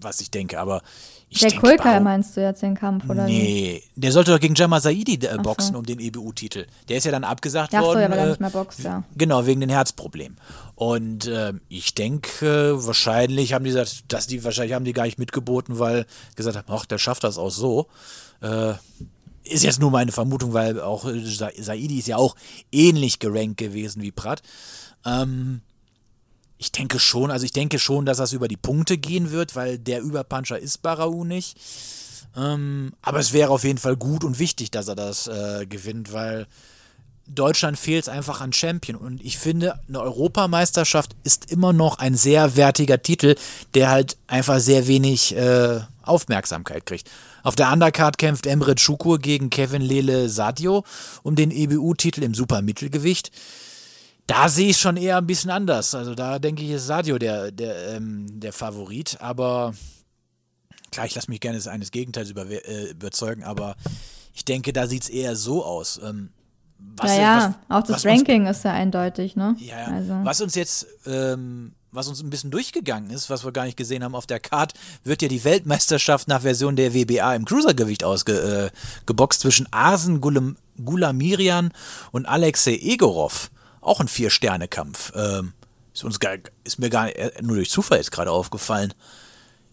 was 0.00 0.20
ich 0.20 0.30
denke, 0.30 0.58
aber 0.60 0.82
ich 1.28 1.40
Der 1.40 1.50
denke, 1.50 1.76
Barau- 1.76 2.00
meinst 2.00 2.36
du 2.36 2.40
jetzt 2.40 2.62
den 2.62 2.76
Kampf, 2.76 3.10
oder 3.10 3.26
wie? 3.26 3.32
Nee, 3.32 3.82
der 3.96 4.12
sollte 4.12 4.30
doch 4.30 4.38
gegen 4.38 4.54
Jama 4.54 4.78
Saidi 4.80 5.14
äh, 5.26 5.34
so. 5.34 5.42
boxen 5.42 5.74
um 5.74 5.84
den 5.84 5.98
EBU-Titel. 5.98 6.66
Der 6.88 6.98
ist 6.98 7.04
ja 7.04 7.10
dann 7.10 7.24
abgesagt 7.24 7.74
Ach 7.74 7.80
so, 7.80 7.86
worden. 7.88 8.02
ja, 8.02 8.10
weil 8.10 8.18
äh, 8.18 8.28
nicht 8.28 8.40
mehr 8.40 8.50
boxt, 8.50 8.78
ja. 8.84 9.02
Genau, 9.16 9.44
wegen 9.44 9.60
den 9.60 9.68
Herzproblemen. 9.68 10.36
Und 10.76 11.26
ähm, 11.26 11.60
ich 11.68 11.94
denke, 11.96 12.74
wahrscheinlich 12.86 13.52
haben 13.54 13.64
die 13.64 13.70
gesagt, 13.72 14.04
dass 14.06 14.28
die 14.28 14.44
wahrscheinlich 14.44 14.74
haben 14.74 14.84
die 14.84 14.92
gar 14.92 15.02
nicht 15.04 15.18
mitgeboten, 15.18 15.80
weil 15.80 16.06
gesagt 16.36 16.56
haben, 16.56 16.66
ach, 16.68 16.86
der 16.86 16.98
schafft 16.98 17.24
das 17.24 17.38
auch 17.38 17.50
so. 17.50 17.88
Äh, 18.40 18.74
ist 19.48 19.64
jetzt 19.64 19.80
nur 19.80 19.90
meine 19.90 20.12
Vermutung, 20.12 20.52
weil 20.52 20.80
auch 20.80 21.04
äh, 21.06 21.24
Sa 21.24 21.50
Saidi 21.58 21.98
ist 21.98 22.08
ja 22.08 22.16
auch 22.16 22.36
ähnlich 22.72 23.18
gerankt 23.18 23.58
gewesen 23.58 24.02
wie 24.02 24.12
Pratt. 24.12 24.42
Ähm, 25.04 25.60
ich 26.58 26.72
denke 26.72 26.98
schon, 26.98 27.30
also 27.30 27.44
ich 27.44 27.52
denke 27.52 27.78
schon, 27.78 28.06
dass 28.06 28.18
das 28.18 28.32
über 28.32 28.48
die 28.48 28.56
Punkte 28.56 28.96
gehen 28.98 29.30
wird, 29.30 29.56
weil 29.56 29.78
der 29.78 30.00
Überpuncher 30.00 30.58
ist 30.58 30.82
Barau 30.82 31.24
nicht. 31.24 31.56
Ähm, 32.36 32.92
aber 33.02 33.18
es 33.18 33.32
wäre 33.32 33.50
auf 33.50 33.64
jeden 33.64 33.78
Fall 33.78 33.96
gut 33.96 34.24
und 34.24 34.38
wichtig, 34.38 34.70
dass 34.70 34.88
er 34.88 34.94
das 34.94 35.26
äh, 35.26 35.66
gewinnt, 35.66 36.12
weil 36.12 36.46
Deutschland 37.28 37.78
fehlt 37.78 38.04
es 38.04 38.08
einfach 38.08 38.40
an 38.40 38.52
Champion. 38.52 38.96
Und 38.96 39.24
ich 39.24 39.38
finde, 39.38 39.80
eine 39.88 40.00
Europameisterschaft 40.00 41.16
ist 41.24 41.50
immer 41.50 41.72
noch 41.72 41.98
ein 41.98 42.14
sehr 42.14 42.56
wertiger 42.56 43.02
Titel, 43.02 43.34
der 43.74 43.90
halt 43.90 44.16
einfach 44.26 44.60
sehr 44.60 44.86
wenig 44.86 45.34
äh, 45.34 45.80
Aufmerksamkeit 46.06 46.86
kriegt. 46.86 47.10
Auf 47.42 47.56
der 47.56 47.72
Undercard 47.72 48.18
kämpft 48.18 48.46
Emre 48.46 48.74
Çukur 48.74 49.18
gegen 49.18 49.50
Kevin 49.50 49.82
Lele 49.82 50.28
Sadio 50.28 50.84
um 51.22 51.34
den 51.36 51.50
EBU-Titel 51.50 52.22
im 52.22 52.34
Supermittelgewicht. 52.34 53.30
Da 54.26 54.48
sehe 54.48 54.70
ich 54.70 54.78
schon 54.78 54.96
eher 54.96 55.18
ein 55.18 55.26
bisschen 55.26 55.50
anders. 55.50 55.94
Also 55.94 56.14
da 56.16 56.38
denke 56.40 56.64
ich, 56.64 56.70
ist 56.70 56.86
Sadio 56.86 57.18
der, 57.18 57.52
der, 57.52 57.94
ähm, 57.94 58.26
der 58.40 58.52
Favorit. 58.52 59.18
Aber 59.20 59.72
klar, 60.90 61.06
ich 61.06 61.14
lasse 61.14 61.30
mich 61.30 61.38
gerne 61.40 61.60
eines 61.70 61.90
Gegenteils 61.92 62.30
über, 62.30 62.44
äh, 62.50 62.90
überzeugen, 62.90 63.44
aber 63.44 63.76
ich 64.34 64.44
denke, 64.44 64.72
da 64.72 64.88
sieht 64.88 65.04
es 65.04 65.08
eher 65.08 65.36
so 65.36 65.64
aus. 65.64 66.00
Ähm, 66.02 66.30
was, 66.96 67.12
ja, 67.12 67.20
ja, 67.22 67.56
was- 67.68 67.76
auch 67.76 67.82
das 67.86 67.90
was 67.90 68.04
uns- 68.04 68.12
Ranking 68.18 68.46
ist 68.46 68.64
ja 68.64 68.72
eindeutig, 68.72 69.36
ne? 69.36 69.54
ja, 69.60 69.78
ja. 69.78 69.86
Also. 69.94 70.14
Was 70.24 70.40
uns 70.40 70.54
jetzt, 70.56 70.86
ähm, 71.06 71.75
was 71.92 72.08
uns 72.08 72.22
ein 72.22 72.30
bisschen 72.30 72.50
durchgegangen 72.50 73.10
ist, 73.10 73.30
was 73.30 73.44
wir 73.44 73.52
gar 73.52 73.64
nicht 73.64 73.76
gesehen 73.76 74.04
haben 74.04 74.14
auf 74.14 74.26
der 74.26 74.40
Card, 74.40 74.74
wird 75.04 75.22
ja 75.22 75.28
die 75.28 75.44
Weltmeisterschaft 75.44 76.28
nach 76.28 76.42
Version 76.42 76.76
der 76.76 76.92
WBA 76.94 77.34
im 77.34 77.44
Cruisergewicht 77.44 78.04
ausgeboxt 78.04 79.40
äh, 79.40 79.42
zwischen 79.42 79.66
Arsen 79.72 80.20
Gulam, 80.20 80.56
Gulamirian 80.84 81.72
und 82.12 82.26
Alexei 82.26 82.76
Egorov. 82.76 83.50
Auch 83.80 84.00
ein 84.00 84.08
Vier-Sterne-Kampf. 84.08 85.12
Ähm, 85.14 85.52
ist, 85.94 86.04
uns 86.04 86.20
gar, 86.20 86.34
ist 86.64 86.78
mir 86.78 86.90
gar 86.90 87.04
nicht, 87.06 87.16
äh, 87.16 87.30
nur 87.40 87.56
durch 87.56 87.70
Zufall 87.70 87.98
jetzt 87.98 88.10
gerade 88.12 88.30
aufgefallen. 88.30 88.92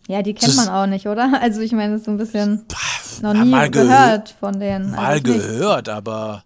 Ja, 0.08 0.22
die 0.22 0.34
kennt 0.34 0.50
Das- 0.50 0.55
man 0.65 0.70
auch 0.70 0.86
nicht, 0.86 1.08
oder? 1.08 1.41
Also 1.41 1.62
ich 1.62 1.72
meine, 1.74 1.93
das 1.93 2.01
ist 2.01 2.05
so 2.05 2.12
ein 2.12 2.17
bisschen 2.17 2.65
noch 3.22 3.34
nie 3.34 3.50
mal 3.50 3.67
gehö- 3.67 3.72
gehört 3.72 4.36
von 4.39 4.60
denen. 4.60 4.91
Mal 4.91 5.00
also 5.00 5.24
gehört, 5.24 5.89
aber 5.89 6.43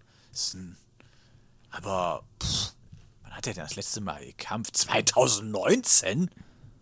aber 1.72 2.24
pff, 2.42 2.74
hat 3.48 3.56
der 3.58 3.64
denn 3.64 3.70
das 3.70 3.76
letzte 3.76 4.02
Mal 4.02 4.24
gekampft? 4.26 4.76
2019 4.78 6.30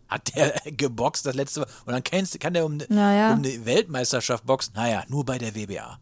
hat 0.08 0.36
der 0.36 0.54
geboxt 0.72 1.26
das 1.26 1.36
letzte 1.36 1.62
Mal 1.62 1.68
und 1.86 1.94
dann 1.94 2.04
kennst, 2.04 2.40
kann 2.40 2.54
der 2.54 2.66
um, 2.66 2.78
Naja. 2.90 3.34
um 3.34 3.44
die 3.44 3.66
Weltmeisterschaft 3.66 4.46
boxen. 4.46 4.74
Naja, 4.76 5.04
nur 5.08 5.26
bei 5.26 5.38
der 5.38 5.56
WBA. 5.56 6.00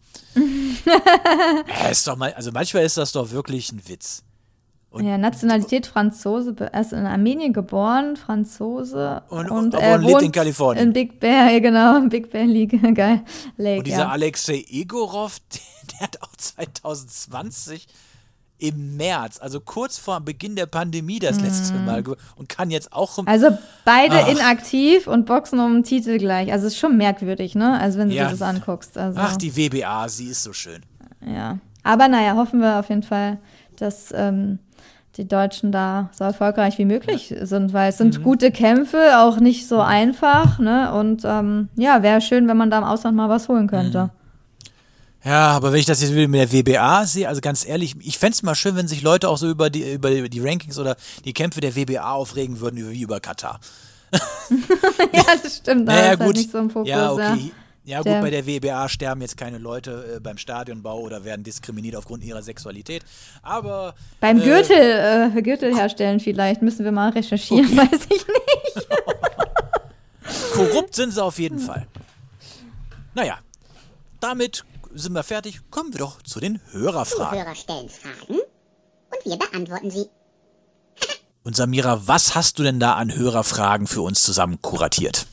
ja, 0.85 1.89
ist 1.91 2.07
doch 2.07 2.15
mal, 2.17 2.33
also 2.33 2.51
manchmal 2.51 2.83
ist 2.83 2.97
das 2.97 3.11
doch 3.11 3.31
wirklich 3.31 3.71
ein 3.71 3.87
Witz. 3.87 4.23
Und 4.89 5.05
ja, 5.07 5.17
Nationalität 5.17 5.87
Franzose, 5.87 6.55
er 6.71 6.81
ist 6.81 6.93
in 6.93 7.07
Armenien 7.07 7.51
geboren, 7.51 8.15
Franzose. 8.15 9.23
Und- 9.29 9.49
Und, 9.49 9.73
aber 9.73 9.83
er 9.83 9.97
lebt 9.97 10.21
in 10.21 10.31
Kalifornien. 10.31 10.87
In 10.87 10.93
Big 10.93 11.19
Bear, 11.19 11.49
ja, 11.51 11.59
genau, 11.59 11.97
in 11.97 12.09
Big 12.09 12.29
Bear 12.29 12.45
League, 12.45 12.79
geil. 12.93 13.23
Lake, 13.57 13.79
Und 13.79 13.87
dieser 13.87 13.97
ja. 13.99 14.09
Alexei 14.09 14.63
Egorov, 14.69 15.39
der 15.91 15.99
hat 16.01 16.21
auch 16.21 16.35
2020 16.35 17.87
im 18.63 18.95
März, 18.95 19.39
also 19.41 19.59
kurz 19.59 19.97
vor 19.97 20.21
Beginn 20.21 20.55
der 20.55 20.67
Pandemie 20.67 21.19
das 21.19 21.41
letzte 21.41 21.77
Mal 21.79 22.01
ge- 22.01 22.15
und 22.37 22.47
kann 22.47 22.71
jetzt 22.71 22.93
auch 22.93 23.17
Mhm. 23.17 23.27
Also 23.27 23.47
beide 23.83 24.15
Ach. 24.23 24.27
inaktiv 24.31 25.07
und 25.07 25.25
boxen 25.25 25.59
um 25.59 25.73
den 25.73 25.83
Titel 25.83 26.17
gleich. 26.17 26.51
Also 26.51 26.67
es 26.67 26.73
ist 26.73 26.79
schon 26.79 26.95
merkwürdig, 26.95 27.55
ne? 27.55 27.77
Also 27.79 27.99
wenn 27.99 28.07
du 28.09 28.15
Ja. 28.15 28.25
dir 28.25 28.31
das 28.31 28.41
anguckst. 28.41 28.97
Also, 28.97 29.19
Ach, 29.21 29.35
die 29.35 29.55
WBA, 29.57 30.07
sie 30.07 30.27
ist 30.27 30.43
so 30.43 30.53
schön. 30.53 30.81
ja. 31.25 31.57
Aber 31.83 32.07
naja, 32.07 32.35
hoffen 32.37 32.61
wir 32.61 32.79
auf 32.79 32.87
jeden 32.87 33.03
Fall, 33.03 33.39
dass 33.77 34.13
ähm, 34.15 34.59
die 35.17 35.27
Deutschen 35.27 35.73
da 35.73 36.09
so 36.13 36.23
erfolgreich 36.23 36.77
wie 36.77 36.85
möglich 36.85 37.35
sind, 37.41 37.73
weil 37.73 37.89
es 37.89 37.97
sind 37.97 38.19
Mhm. 38.19 38.23
gute 38.23 38.51
Kämpfe, 38.51 39.19
auch 39.19 39.41
nicht 39.41 39.67
so 39.67 39.81
einfach, 39.81 40.57
ne? 40.59 40.93
Und 40.93 41.23
ähm, 41.25 41.67
ja, 41.75 42.01
wäre 42.01 42.21
schön, 42.21 42.47
wenn 42.47 42.55
man 42.55 42.71
da 42.71 42.77
im 42.77 42.83
Ausland 42.85 43.17
mal 43.17 43.27
was 43.27 43.49
holen 43.49 43.67
könnte. 43.67 44.05
Mhm. 44.05 44.09
Ja, 45.25 45.51
aber 45.51 45.71
wenn 45.71 45.79
ich 45.79 45.85
das 45.85 46.01
jetzt 46.01 46.11
mit 46.11 46.33
der 46.33 46.51
WBA 46.51 47.05
sehe, 47.05 47.29
also 47.29 47.39
ganz 47.39 47.65
ehrlich, 47.65 47.95
ich 48.01 48.17
fände 48.17 48.33
es 48.33 48.43
mal 48.43 48.55
schön, 48.55 48.75
wenn 48.75 48.87
sich 48.89 49.01
Leute 49.01 49.29
auch 49.29 49.37
so 49.37 49.49
über 49.49 49.69
die, 49.69 49.93
über 49.93 50.09
die 50.27 50.39
Rankings 50.41 50.77
oder 50.77 50.97
die 51.23 51.33
Kämpfe 51.33 51.61
der 51.61 51.75
WBA 51.75 52.11
aufregen 52.11 52.59
würden, 52.59 52.91
wie 52.91 53.01
über 53.01 53.19
Katar. 53.21 53.59
ja, 54.11 55.23
das 55.41 55.57
stimmt, 55.57 55.87
da 55.87 55.93
Naja, 55.93 56.13
ist 56.13 56.19
halt 56.19 56.35
nicht 56.35 56.51
so 56.51 56.57
im 56.59 56.69
Fokus. 56.69 56.89
ja, 56.89 57.11
okay. 57.11 57.51
Ja, 57.85 57.97
gut, 57.97 58.21
bei 58.21 58.29
der 58.29 58.45
WBA 58.47 58.87
sterben 58.87 59.19
jetzt 59.21 59.35
keine 59.35 59.57
Leute 59.57 60.15
äh, 60.15 60.19
beim 60.21 60.37
Stadionbau 60.37 60.99
oder 61.01 61.25
werden 61.25 61.43
diskriminiert 61.43 61.97
aufgrund 61.97 62.23
ihrer 62.23 62.41
Sexualität. 62.41 63.03
Aber 63.41 63.93
Beim 64.21 64.39
äh, 64.39 64.43
Gürtel, 64.43 65.31
äh, 65.35 65.41
Gürtel 65.41 65.75
herstellen 65.75 66.21
vielleicht, 66.21 66.61
müssen 66.61 66.85
wir 66.85 66.93
mal 66.93 67.09
recherchieren, 67.09 67.75
weiß 67.75 68.07
ich 68.09 68.25
nicht. 68.25 68.87
korrupt 70.53 70.95
sind 70.95 71.13
sie 71.13 71.21
auf 71.21 71.39
jeden 71.39 71.59
Fall. 71.59 71.85
Naja, 73.15 73.39
damit 74.21 74.63
sind 74.93 75.13
wir 75.13 75.23
fertig. 75.23 75.61
Kommen 75.69 75.93
wir 75.93 75.99
doch 75.99 76.21
zu 76.21 76.39
den 76.39 76.59
Hörerfragen. 76.71 77.39
Hörer 77.39 77.55
stellen 77.55 77.89
Fragen 77.89 78.39
und 78.39 79.25
wir 79.25 79.37
beantworten 79.37 79.91
sie. 79.91 80.05
Und 81.45 81.57
Samira, 81.57 82.07
was 82.07 82.35
hast 82.35 82.57
du 82.57 82.63
denn 82.63 82.79
da 82.79 82.93
an 82.93 83.13
Hörerfragen 83.13 83.85
für 83.85 84.01
uns 84.01 84.21
zusammen 84.21 84.61
kuratiert? 84.61 85.27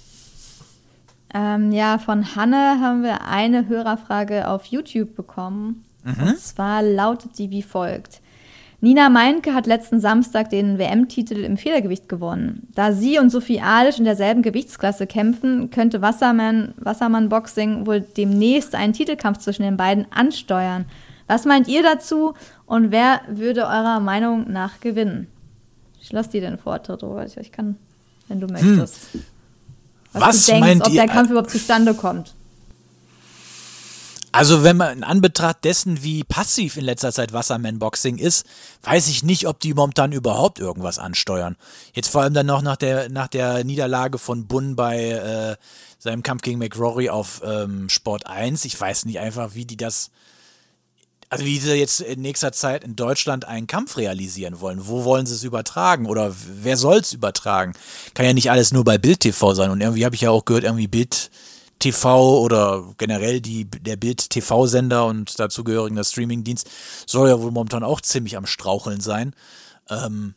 Ähm, 1.33 1.71
ja, 1.71 1.99
von 1.99 2.35
Hanne 2.35 2.81
haben 2.81 3.05
wir 3.05 3.23
eine 3.27 3.69
Hörerfrage 3.69 4.49
auf 4.49 4.65
YouTube 4.65 5.15
bekommen. 5.15 5.85
Und 6.05 6.41
zwar 6.41 6.83
lautet 6.83 7.39
die 7.39 7.51
wie 7.51 7.63
folgt. 7.63 8.21
Nina 8.83 9.11
Meinke 9.11 9.53
hat 9.53 9.67
letzten 9.67 10.01
Samstag 10.01 10.49
den 10.49 10.79
WM-Titel 10.79 11.45
im 11.45 11.59
Federgewicht 11.59 12.09
gewonnen. 12.09 12.67
Da 12.75 12.93
sie 12.93 13.19
und 13.19 13.29
Sophie 13.29 13.61
Alisch 13.61 13.99
in 13.99 14.07
derselben 14.07 14.41
Gewichtsklasse 14.41 15.07
kämpfen, 15.07 15.71
könnte 15.71 16.01
Wassermann, 16.01 16.73
Wassermann 16.79 17.29
Boxing 17.29 17.87
wohl 17.87 18.01
demnächst 18.01 18.75
einen 18.75 18.95
Titelkampf 18.95 19.39
zwischen 19.39 19.65
den 19.65 19.77
beiden 19.77 20.07
ansteuern. 20.11 20.87
Was 21.27 21.45
meint 21.45 21.69
ihr 21.69 21.83
dazu 21.83 22.33
und 22.65 22.91
wer 22.91 23.21
würde 23.29 23.67
eurer 23.67 24.01
Meinung 24.01 24.51
nach 24.51 24.81
gewinnen? 24.81 25.27
Ich 26.01 26.11
lasse 26.11 26.31
dir 26.31 26.41
den 26.41 26.57
Vortritt, 26.57 27.03
Robert. 27.03 27.37
Ich 27.37 27.53
kann, 27.53 27.77
wenn 28.29 28.41
du 28.41 28.47
möchtest. 28.47 29.09
Was 30.15 30.47
du 30.47 30.53
denkst, 30.53 30.69
meint 30.69 30.87
ob 30.87 30.93
der 30.93 31.07
Kampf 31.07 31.31
überhaupt 31.31 31.51
zustande 31.51 31.93
kommt. 31.93 32.35
Also, 34.33 34.63
wenn 34.63 34.77
man 34.77 34.99
in 34.99 35.05
Anbetracht 35.05 35.65
dessen, 35.65 36.05
wie 36.05 36.23
passiv 36.23 36.77
in 36.77 36.85
letzter 36.85 37.13
Zeit 37.13 37.33
Wasserman 37.33 37.81
Boxing 37.81 38.19
ist, 38.19 38.47
weiß 38.83 39.09
ich 39.09 39.25
nicht, 39.25 39.49
ob 39.49 39.59
die 39.59 39.75
momentan 39.75 40.13
überhaupt 40.13 40.61
irgendwas 40.61 41.01
ansteuern. 41.01 41.57
Jetzt 41.95 42.11
vor 42.11 42.23
allem 42.23 42.35
dann 42.35 42.47
noch 42.47 42.63
nach 42.63 42.77
der, 42.77 43.09
nach 43.09 43.27
der 43.27 43.65
Niederlage 43.65 44.19
von 44.19 44.47
Bunn 44.47 44.77
bei 44.77 45.11
äh, 45.11 45.57
seinem 45.99 46.23
Kampf 46.23 46.43
gegen 46.43 46.59
McRory 46.59 47.11
auf 47.11 47.43
ähm, 47.45 47.89
Sport 47.89 48.27
1. 48.27 48.65
Ich 48.65 48.81
weiß 48.81 49.05
nicht 49.07 49.19
einfach, 49.19 49.55
wie 49.55 49.65
die 49.65 49.77
das, 49.77 50.11
also 51.29 51.45
wie 51.45 51.59
sie 51.59 51.75
jetzt 51.75 52.01
in 52.01 52.23
nächster 52.23 52.53
Zeit 52.53 52.85
in 52.85 52.95
Deutschland 52.95 53.45
einen 53.47 53.67
Kampf 53.67 53.97
realisieren 53.97 54.61
wollen. 54.61 54.87
Wo 54.87 55.05
wollen 55.05 55.27
sie 55.27 55.35
es 55.35 55.43
übertragen 55.43 56.07
oder 56.07 56.33
wer 56.63 56.77
soll 56.77 56.99
es 56.99 57.13
übertragen? 57.13 57.75
Kann 58.15 58.27
ja 58.27 58.33
nicht 58.33 58.51
alles 58.53 58.73
nur 58.73 58.85
bei 58.85 58.97
Bild 58.97 59.21
TV 59.21 59.55
sein. 59.55 59.71
Und 59.71 59.81
irgendwie 59.81 60.05
habe 60.05 60.15
ich 60.15 60.21
ja 60.21 60.31
auch 60.31 60.45
gehört, 60.45 60.65
irgendwie 60.65 60.89
Bild 60.89 61.31
TV 61.81 62.41
oder 62.41 62.95
generell 62.99 63.41
die, 63.41 63.65
der 63.65 63.97
Bild-TV-Sender 63.97 65.07
und 65.07 65.39
dazugehöriger 65.39 66.05
Streamingdienst 66.05 66.71
soll 67.07 67.29
ja 67.29 67.41
wohl 67.41 67.51
momentan 67.51 67.83
auch 67.83 68.01
ziemlich 68.01 68.37
am 68.37 68.47
Straucheln 68.47 69.01
sein. 69.01 69.35
Ähm, 69.89 70.35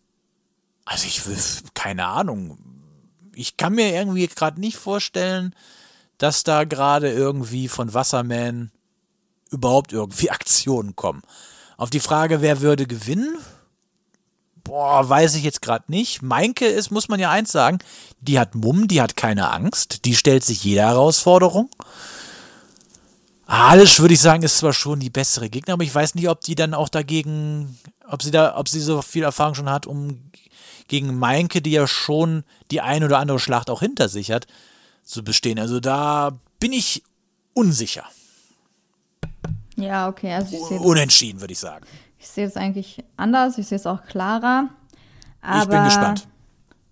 also 0.86 1.06
ich 1.06 1.28
will, 1.28 1.38
keine 1.74 2.08
Ahnung. 2.08 2.58
Ich 3.36 3.58
kann 3.58 3.76
mir 3.76 3.94
irgendwie 3.94 4.28
gerade 4.28 4.60
nicht 4.60 4.78
vorstellen, 4.78 5.56
dass 6.18 6.44
da 6.44 6.64
gerade 6.64 7.12
irgendwie 7.12 7.68
von 7.68 7.94
Wasserman 7.94 8.72
überhaupt 9.52 9.94
irgendwie 9.94 10.30
Aktionen 10.32 10.96
kommen. 10.96 11.22
Auf 11.78 11.90
die 11.90 12.00
Frage, 12.00 12.42
wer 12.42 12.62
würde 12.62 12.88
gewinnen? 12.88 13.38
Boah, 14.64 15.08
weiß 15.08 15.36
ich 15.36 15.44
jetzt 15.44 15.62
gerade 15.62 15.86
nicht. 15.88 16.22
Meinke 16.22 16.66
ist, 16.66 16.90
muss 16.90 17.10
man 17.10 17.20
ja 17.20 17.30
eins 17.30 17.52
sagen, 17.52 17.80
die 18.22 18.40
hat 18.40 18.56
Mumm, 18.56 18.88
die 18.88 19.02
hat 19.02 19.18
keine 19.18 19.52
Angst, 19.52 20.06
die 20.06 20.16
stellt 20.16 20.44
sich 20.44 20.64
jeder 20.64 20.84
Herausforderung. 20.84 21.70
Alisch 23.46 24.00
würde 24.00 24.14
ich 24.14 24.22
sagen, 24.22 24.44
ist 24.44 24.58
zwar 24.58 24.74
schon 24.74 25.00
die 25.00 25.10
bessere 25.10 25.50
Gegner, 25.50 25.74
aber 25.74 25.84
ich 25.84 25.94
weiß 25.94 26.16
nicht, 26.16 26.30
ob 26.30 26.42
die 26.42 26.56
dann 26.56 26.74
auch 26.74 26.90
dagegen, 26.90 27.78
ob 28.08 28.24
sie 28.24 28.32
da, 28.32 28.58
ob 28.58 28.70
sie 28.70 28.80
so 28.80 29.02
viel 29.02 29.24
Erfahrung 29.24 29.54
schon 29.54 29.70
hat, 29.70 29.86
um 29.86 30.32
gegen 30.88 31.18
Meinke, 31.20 31.62
die 31.62 31.72
ja 31.72 31.86
schon 31.86 32.44
die 32.72 32.82
ein 32.82 33.04
oder 33.04 33.20
andere 33.20 33.40
Schlacht 33.40 33.70
auch 33.70 33.82
hinter 33.82 34.10
sich 34.10 34.32
hat, 34.32 34.48
zu 35.04 35.24
bestehen. 35.24 35.60
Also 35.60 35.82
da 35.82 36.40
bin 36.60 36.72
ich 36.72 37.04
unsicher. 37.54 38.06
Ja, 39.76 40.08
okay, 40.08 40.34
also 40.34 40.56
ich 40.56 40.64
sehe 40.64 40.80
Unentschieden, 40.80 41.42
würde 41.42 41.54
ich 41.54 41.60
sagen. 41.60 41.86
Ich 42.24 42.30
sehe 42.30 42.46
das 42.46 42.56
eigentlich 42.56 43.04
anders, 43.18 43.58
ich 43.58 43.68
sehe 43.68 43.76
es 43.76 43.86
auch 43.86 44.06
klarer. 44.06 44.70
Aber 45.42 45.64
ich 45.64 45.70
bin 45.70 45.84
gespannt. 45.84 46.28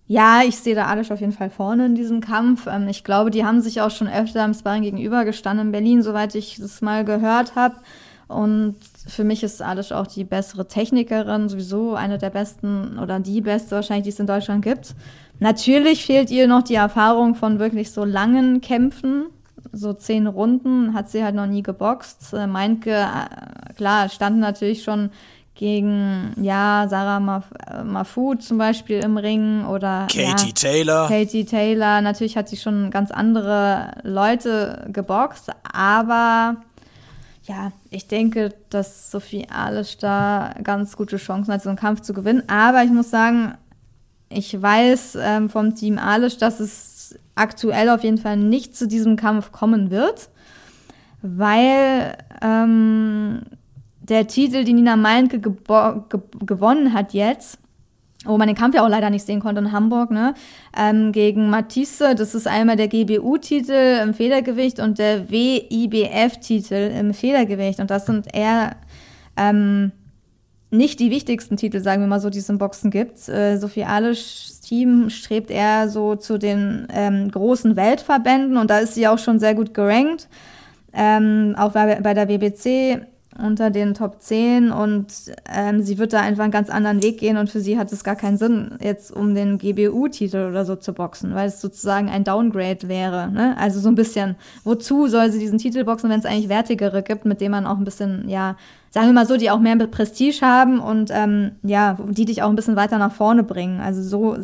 Ja, 0.08 0.42
ich 0.46 0.58
sehe 0.58 0.76
da 0.76 0.88
Alisch 0.88 1.10
auf 1.10 1.22
jeden 1.22 1.32
Fall 1.32 1.50
vorne 1.50 1.86
in 1.86 1.96
diesem 1.96 2.20
Kampf. 2.20 2.68
Ähm, 2.68 2.90
ich 2.90 3.06
glaube, 3.06 3.32
die 3.32 3.46
haben 3.46 3.62
sich 3.62 3.80
auch 3.80 3.92
schon 3.92 4.10
öfter 4.10 4.44
im 4.44 4.54
Sparring 4.54 4.84
gegenübergestanden 4.84 5.68
in 5.68 5.72
Berlin, 5.72 6.04
soweit 6.04 6.36
ich 6.36 6.58
das 6.58 6.82
mal 6.82 7.06
gehört 7.06 7.56
habe. 7.56 7.76
Und 8.28 8.76
für 9.08 9.24
mich 9.24 9.42
ist 9.42 9.62
Alisch 9.62 9.94
auch 9.94 10.08
die 10.08 10.26
bessere 10.26 10.68
Technikerin, 10.68 11.48
sowieso 11.48 11.96
eine 11.96 12.18
der 12.18 12.30
besten 12.30 13.00
oder 13.00 13.22
die 13.22 13.40
beste 13.40 13.76
wahrscheinlich, 13.76 14.04
die 14.04 14.10
es 14.10 14.20
in 14.20 14.28
Deutschland 14.28 14.66
gibt. 14.66 14.96
Natürlich 15.40 16.06
fehlt 16.06 16.30
ihr 16.30 16.48
noch 16.48 16.64
die 16.64 16.76
Erfahrung 16.76 17.36
von 17.36 17.60
wirklich 17.60 17.92
so 17.92 18.04
langen 18.04 18.60
Kämpfen. 18.60 19.28
So 19.74 19.94
zehn 19.94 20.28
Runden 20.28 20.94
hat 20.94 21.10
sie 21.10 21.24
halt 21.24 21.36
noch 21.36 21.48
nie 21.48 21.64
geboxt. 21.64 22.34
Äh, 22.34 22.48
Meinke, 22.48 22.92
äh, 22.92 23.74
klar, 23.74 24.10
stand 24.10 24.40
natürlich 24.40 24.84
schon 24.84 25.12
gegen, 25.56 26.34
ja, 26.42 26.88
Sarah 26.90 27.20
Maf 27.20 27.46
äh, 27.68 27.84
Mahfoud 27.84 28.42
zum 28.42 28.58
Beispiel 28.58 29.00
im 29.00 29.18
Ring 29.18 29.66
oder 29.66 30.08
Katie 30.08 30.48
ja, 30.48 30.54
Taylor. 30.54 31.08
Katie 31.08 31.46
Taylor. 31.46 32.02
Natürlich 32.02 32.36
hat 32.36 32.50
sie 32.50 32.58
schon 32.58 32.90
ganz 32.90 33.12
andere 33.12 33.92
Leute 34.04 34.88
geboxt, 34.92 35.52
aber 35.72 36.58
ja, 37.44 37.72
ich 37.90 38.08
denke, 38.08 38.54
dass 38.70 39.12
Sophie 39.12 39.48
Alisch 39.50 39.98
da 39.98 40.54
ganz 40.64 40.96
gute 40.96 41.18
Chancen 41.18 41.54
hat, 41.54 41.62
so 41.62 41.70
einen 41.70 41.78
Kampf 41.78 42.02
zu 42.02 42.14
gewinnen. 42.14 42.44
Aber 42.48 42.84
ich 42.84 42.92
muss 42.92 43.10
sagen, 43.10 43.54
ich 44.30 44.60
weiß 44.60 45.18
ähm, 45.22 45.50
vom 45.50 45.76
Team 45.76 45.98
Alisch, 45.98 46.38
dass 46.38 46.60
es 46.60 46.91
aktuell 47.36 47.90
auf 47.90 48.04
jeden 48.04 48.18
Fall 48.18 48.38
nicht 48.38 48.76
zu 48.76 48.88
diesem 48.88 49.16
Kampf 49.16 49.52
kommen 49.52 49.92
wird, 49.92 50.30
weil 51.22 52.18
ähm, 52.42 53.42
der 54.02 54.28
Titel, 54.28 54.64
den 54.64 54.78
Nina 54.78 54.96
Meinke 54.96 55.40
ge 55.40 55.54
gewonnen 56.46 56.94
hat 56.94 57.14
jetzt, 57.14 57.60
wo 58.26 58.38
man 58.38 58.48
den 58.48 58.56
Kampf 58.56 58.76
ja 58.76 58.84
auch 58.84 58.90
leider 58.90 59.10
nicht 59.10 59.26
sehen 59.26 59.40
konnte 59.40 59.62
in 59.62 59.72
Hamburg, 59.72 60.12
ne? 60.12 60.36
Ähm, 60.78 61.12
gegen 61.12 61.50
Matisse, 61.50 62.14
das 62.14 62.36
ist 62.36 62.48
einmal 62.48 62.76
der 62.76 62.88
GBU-Titel 62.88 64.00
im 64.04 64.14
Federgewicht 64.14 64.80
und 64.80 65.00
der 65.00 65.32
WIBF-Titel 65.32 66.92
im 67.00 67.14
Federgewicht. 67.14 67.80
Und 67.80 67.90
das 67.90 68.06
sind 68.06 68.28
eher 68.34 68.76
ähm, 69.38 69.92
nicht 70.70 71.00
die 71.00 71.10
wichtigsten 71.10 71.58
Titel, 71.58 71.82
sagen 71.82 72.02
wir 72.02 72.08
mal 72.08 72.20
so, 72.20 72.30
die 72.30 72.40
es 72.40 72.50
im 72.50 72.58
Boxen 72.58 72.92
gibt. 72.92 73.28
Äh, 73.28 73.58
Sophie 73.58 73.86
Alischs 73.86 74.61
Team 74.72 75.10
strebt 75.10 75.52
eher 75.52 75.90
so 75.90 76.16
zu 76.16 76.38
den 76.38 76.88
ähm, 76.94 77.30
großen 77.30 77.76
Weltverbänden 77.76 78.56
und 78.56 78.70
da 78.70 78.78
ist 78.78 78.96
sie 78.96 79.06
auch 79.06 79.20
schon 79.20 79.38
sehr 79.38 79.54
gut 79.54 79.74
gerankt. 79.74 80.30
Ähm, 80.94 81.56
auch 81.58 81.74
bei, 81.74 82.00
bei 82.00 82.14
der 82.14 82.30
WBC 82.30 83.02
unter 83.38 83.70
den 83.70 83.94
Top 83.94 84.22
10 84.22 84.72
und 84.72 85.08
ähm, 85.54 85.82
sie 85.82 85.98
wird 85.98 86.14
da 86.14 86.22
einfach 86.22 86.44
einen 86.44 86.54
ganz 86.54 86.70
anderen 86.70 87.04
Weg 87.04 87.18
gehen 87.20 87.36
und 87.36 87.50
für 87.50 87.60
sie 87.60 87.78
hat 87.78 87.92
es 87.92 88.06
gar 88.06 88.16
keinen 88.16 88.38
Sinn, 88.38 88.78
jetzt 88.82 89.12
um 89.12 89.36
den 89.36 89.58
GBU-Titel 89.58 90.48
oder 90.50 90.64
so 90.64 90.78
zu 90.78 90.94
boxen, 90.94 91.36
weil 91.36 91.50
es 91.50 91.60
sozusagen 91.60 92.10
ein 92.10 92.24
Downgrade 92.24 92.88
wäre. 92.88 93.30
Ne? 93.30 93.58
Also 93.58 93.82
so 93.82 93.90
ein 93.90 93.96
bisschen, 93.96 94.36
wozu 94.64 95.08
soll 95.08 95.32
sie 95.32 95.40
diesen 95.40 95.58
Titel 95.58 95.84
boxen, 95.84 96.10
wenn 96.10 96.20
es 96.20 96.26
eigentlich 96.26 96.50
wertigere 96.50 97.04
gibt, 97.04 97.26
mit 97.26 97.42
denen 97.42 97.52
man 97.52 97.68
auch 97.68 97.78
ein 97.78 97.84
bisschen, 97.84 98.30
ja, 98.30 98.56
sagen 98.92 99.08
wir 99.08 99.14
mal 99.14 99.26
so, 99.26 99.38
die 99.38 99.50
auch 99.50 99.60
mehr 99.60 99.76
Prestige 99.88 100.42
haben 100.42 100.80
und 100.80 101.10
ähm, 101.12 101.54
ja, 101.64 101.98
die 102.10 102.26
dich 102.26 102.44
auch 102.44 102.50
ein 102.50 102.56
bisschen 102.56 102.76
weiter 102.76 102.98
nach 102.98 103.14
vorne 103.14 103.44
bringen. 103.44 103.80
Also 103.80 104.04
so, 104.04 104.36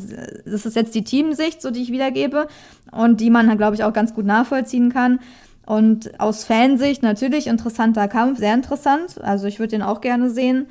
das 0.46 0.66
ist 0.66 0.76
jetzt 0.76 0.96
die 0.96 1.04
Teamsicht, 1.04 1.62
so 1.62 1.70
die 1.70 1.82
ich 1.82 1.92
wiedergebe 1.92 2.48
und 2.92 3.20
die 3.20 3.30
man, 3.30 3.56
glaube 3.58 3.76
ich, 3.76 3.84
auch 3.84 3.94
ganz 3.94 4.14
gut 4.14 4.26
nachvollziehen 4.26 4.92
kann. 4.92 5.20
Und 5.66 6.18
aus 6.18 6.46
Fansicht 6.46 7.04
natürlich 7.04 7.48
interessanter 7.48 8.08
Kampf, 8.08 8.40
sehr 8.40 8.54
interessant. 8.54 9.22
Also 9.22 9.48
ich 9.48 9.60
würde 9.60 9.72
den 9.72 9.82
auch 9.82 10.00
gerne 10.00 10.30
sehen. 10.30 10.68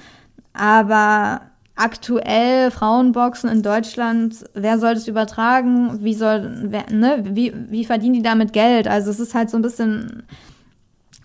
Aber 0.55 1.43
aktuell 1.75 2.71
Frauenboxen 2.71 3.51
in 3.51 3.63
Deutschland, 3.63 4.37
wer 4.55 4.79
soll 4.79 4.95
das 4.95 5.07
übertragen? 5.07 6.03
Wie 6.03 6.15
soll, 6.15 6.63
wer, 6.71 6.91
ne, 6.91 7.23
wie, 7.25 7.53
wie 7.69 7.85
verdienen 7.85 8.15
die 8.15 8.23
damit 8.23 8.55
Geld? 8.55 8.89
Also 8.89 9.11
es 9.11 9.21
ist 9.21 9.35
halt 9.35 9.51
so 9.51 9.59
ein 9.59 9.63
bisschen 9.63 10.23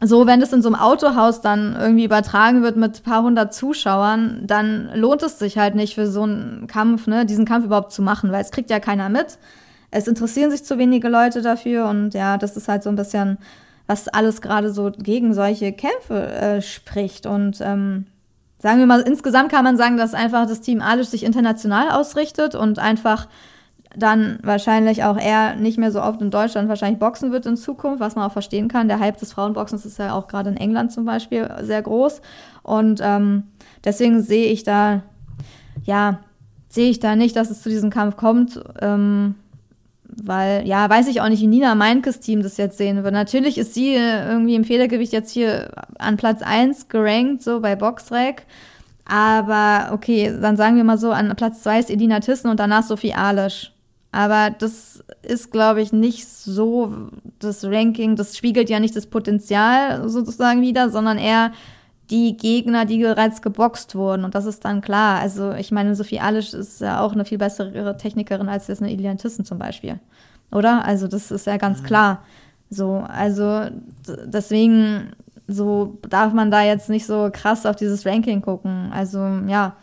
so, 0.04 0.26
wenn 0.26 0.40
das 0.40 0.52
in 0.52 0.62
so 0.62 0.70
einem 0.70 0.82
Autohaus 0.82 1.42
dann 1.42 1.76
irgendwie 1.80 2.06
übertragen 2.06 2.64
wird 2.64 2.76
mit 2.76 3.04
paar 3.04 3.24
hundert 3.24 3.54
Zuschauern, 3.54 4.42
dann 4.46 4.90
lohnt 4.96 5.22
es 5.24 5.40
sich 5.40 5.58
halt 5.58 5.76
nicht 5.76 5.96
für 5.96 6.08
so 6.08 6.24
einen 6.24 6.68
Kampf, 6.68 7.08
ne, 7.08 7.26
diesen 7.26 7.46
Kampf 7.46 7.66
überhaupt 7.66 7.92
zu 7.92 8.02
machen, 8.02 8.32
weil 8.32 8.42
es 8.42 8.52
kriegt 8.52 8.70
ja 8.70 8.80
keiner 8.80 9.10
mit 9.10 9.38
es 9.92 10.08
interessieren 10.08 10.50
sich 10.50 10.64
zu 10.64 10.78
wenige 10.78 11.10
Leute 11.10 11.42
dafür 11.42 11.88
und 11.88 12.14
ja, 12.14 12.38
das 12.38 12.56
ist 12.56 12.70
halt 12.70 12.82
so 12.82 12.90
ein 12.90 12.96
bisschen, 12.96 13.38
was 13.88 14.08
alles 14.08 14.42
gerade 14.42 14.72
so 14.72 14.92
gegen 14.98 15.34
solche 15.34 15.74
Kämpfe 15.74 16.28
äh, 16.28 16.62
spricht. 16.62 17.26
Und 17.26 17.60
ähm, 17.60 18.06
sagen 18.60 18.80
wir 18.80 18.86
mal, 18.86 19.02
insgesamt 19.02 19.52
kann 19.52 19.66
man 19.66 19.76
sagen, 19.76 19.98
dass 19.98 20.14
einfach 20.14 20.48
das 20.48 20.62
Team 20.62 20.82
Alish 20.82 21.08
sich 21.08 21.24
international 21.24 21.92
ausrichtet 21.92 22.56
und 22.56 22.80
einfach 22.80 23.28
dann 23.96 24.40
wahrscheinlich 24.44 25.04
auch 25.04 25.18
eher 25.18 25.56
nicht 25.56 25.78
mehr 25.78 25.92
so 25.92 26.02
oft 26.02 26.22
in 26.22 26.32
Deutschland 26.32 26.70
wahrscheinlich 26.70 27.00
boxen 27.00 27.32
wird 27.32 27.46
in 27.46 27.58
Zukunft, 27.58 28.00
was 28.00 28.16
man 28.16 28.26
auch 28.26 28.32
verstehen 28.32 28.68
kann. 28.68 28.88
Der 28.88 29.00
Hype 29.00 29.18
des 29.18 29.34
Frauenboxens 29.34 29.86
ist 29.86 30.00
ja 30.00 30.14
auch 30.14 30.28
gerade 30.28 30.50
in 30.50 30.58
England 30.58 30.92
zum 30.92 31.06
Beispiel 31.06 31.50
sehr 31.62 31.82
groß. 31.82 32.22
Und 32.64 33.02
ähm, 33.04 33.44
deswegen 33.84 34.22
sehe 34.22 34.52
ich 34.52 34.64
da, 34.64 35.02
ja, 35.84 36.20
sehe 36.70 36.90
ich 36.90 37.00
da 37.00 37.16
nicht, 37.16 37.36
dass 37.36 37.50
es 37.50 37.62
zu 37.62 37.70
diesem 37.70 37.90
Kampf 37.90 38.16
kommt. 38.16 38.62
Ähm, 38.82 39.36
weil, 40.24 40.68
ja, 40.68 40.90
weiß 40.90 41.08
ich 41.08 41.22
auch 41.22 41.30
nicht, 41.30 41.42
wie 41.42 41.48
Nina 41.48 41.74
Meinkes 41.76 42.20
Team 42.20 42.44
das 42.44 42.58
jetzt 42.58 42.78
sehen 42.78 43.04
wird. 43.04 43.14
Natürlich 43.14 43.58
ist 43.58 43.74
sie 43.74 43.96
äh, 43.96 44.28
irgendwie 44.28 44.56
im 44.56 44.66
Federgewicht 44.66 45.14
jetzt 45.14 45.32
hier 45.32 45.72
an 46.00 46.18
Platz 46.18 46.42
1 46.42 46.90
gerankt, 46.90 47.44
so 47.44 47.62
bei 47.62 47.76
Boxrec. 47.76 48.46
Aber 49.06 49.90
okay, 49.94 50.34
dann 50.42 50.58
sagen 50.58 50.76
wir 50.76 50.84
mal 50.84 50.98
so, 50.98 51.12
an 51.12 51.34
Platz 51.36 51.64
2 51.64 51.80
ist 51.80 51.90
Edina 51.90 52.20
Tissen 52.20 52.50
und 52.50 52.60
danach 52.60 52.84
Sophie 52.84 53.14
Alisch. 53.14 53.71
Aber 54.12 54.50
das 54.50 55.04
ist, 55.22 55.52
glaube 55.52 55.82
ich, 55.82 55.94
nicht 55.94 56.28
so 56.28 56.94
das 57.40 57.64
Ranking, 57.64 58.16
das 58.18 58.38
spiegelt 58.38 58.70
ja 58.70 58.80
nicht 58.80 58.96
das 58.96 59.08
Potenzial 59.08 60.10
sozusagen 60.10 60.62
wieder, 60.62 60.90
sondern 60.90 61.18
eher 61.18 61.52
die 62.10 62.36
Gegner, 62.36 62.86
die 62.86 63.00
bereits 63.00 63.42
geboxt 63.42 63.96
wurden. 63.96 64.26
Und 64.26 64.36
das 64.36 64.46
ist 64.46 64.66
dann 64.66 64.82
klar. 64.82 65.20
Also, 65.20 65.54
ich 65.54 65.72
meine, 65.72 65.96
Sophie 65.96 66.20
Alisch 66.20 66.54
ist 66.54 66.82
ja 66.82 67.00
auch 67.00 67.14
eine 67.14 67.24
viel 67.24 67.38
bessere 67.38 67.96
Technikerin 67.98 68.50
als 68.50 68.68
jetzt 68.68 68.82
eine 68.82 68.92
Ilian 68.92 69.18
Tissen 69.18 69.46
zum 69.46 69.58
Beispiel. 69.58 69.98
Oder? 70.52 70.84
Also, 70.84 71.08
das 71.08 71.32
ist 71.32 71.48
ja 71.48 71.56
ganz 71.56 71.82
mhm. 71.82 71.86
klar. 71.86 72.24
So, 72.70 73.06
also, 73.08 73.68
deswegen, 74.26 75.14
so 75.48 76.00
darf 76.10 76.34
man 76.34 76.52
da 76.52 76.64
jetzt 76.64 76.90
nicht 76.90 77.06
so 77.06 77.30
krass 77.32 77.66
auf 77.66 77.78
dieses 77.78 78.06
Ranking 78.06 78.42
gucken. 78.42 78.92
Also, 78.94 79.20
ja. 79.48 79.78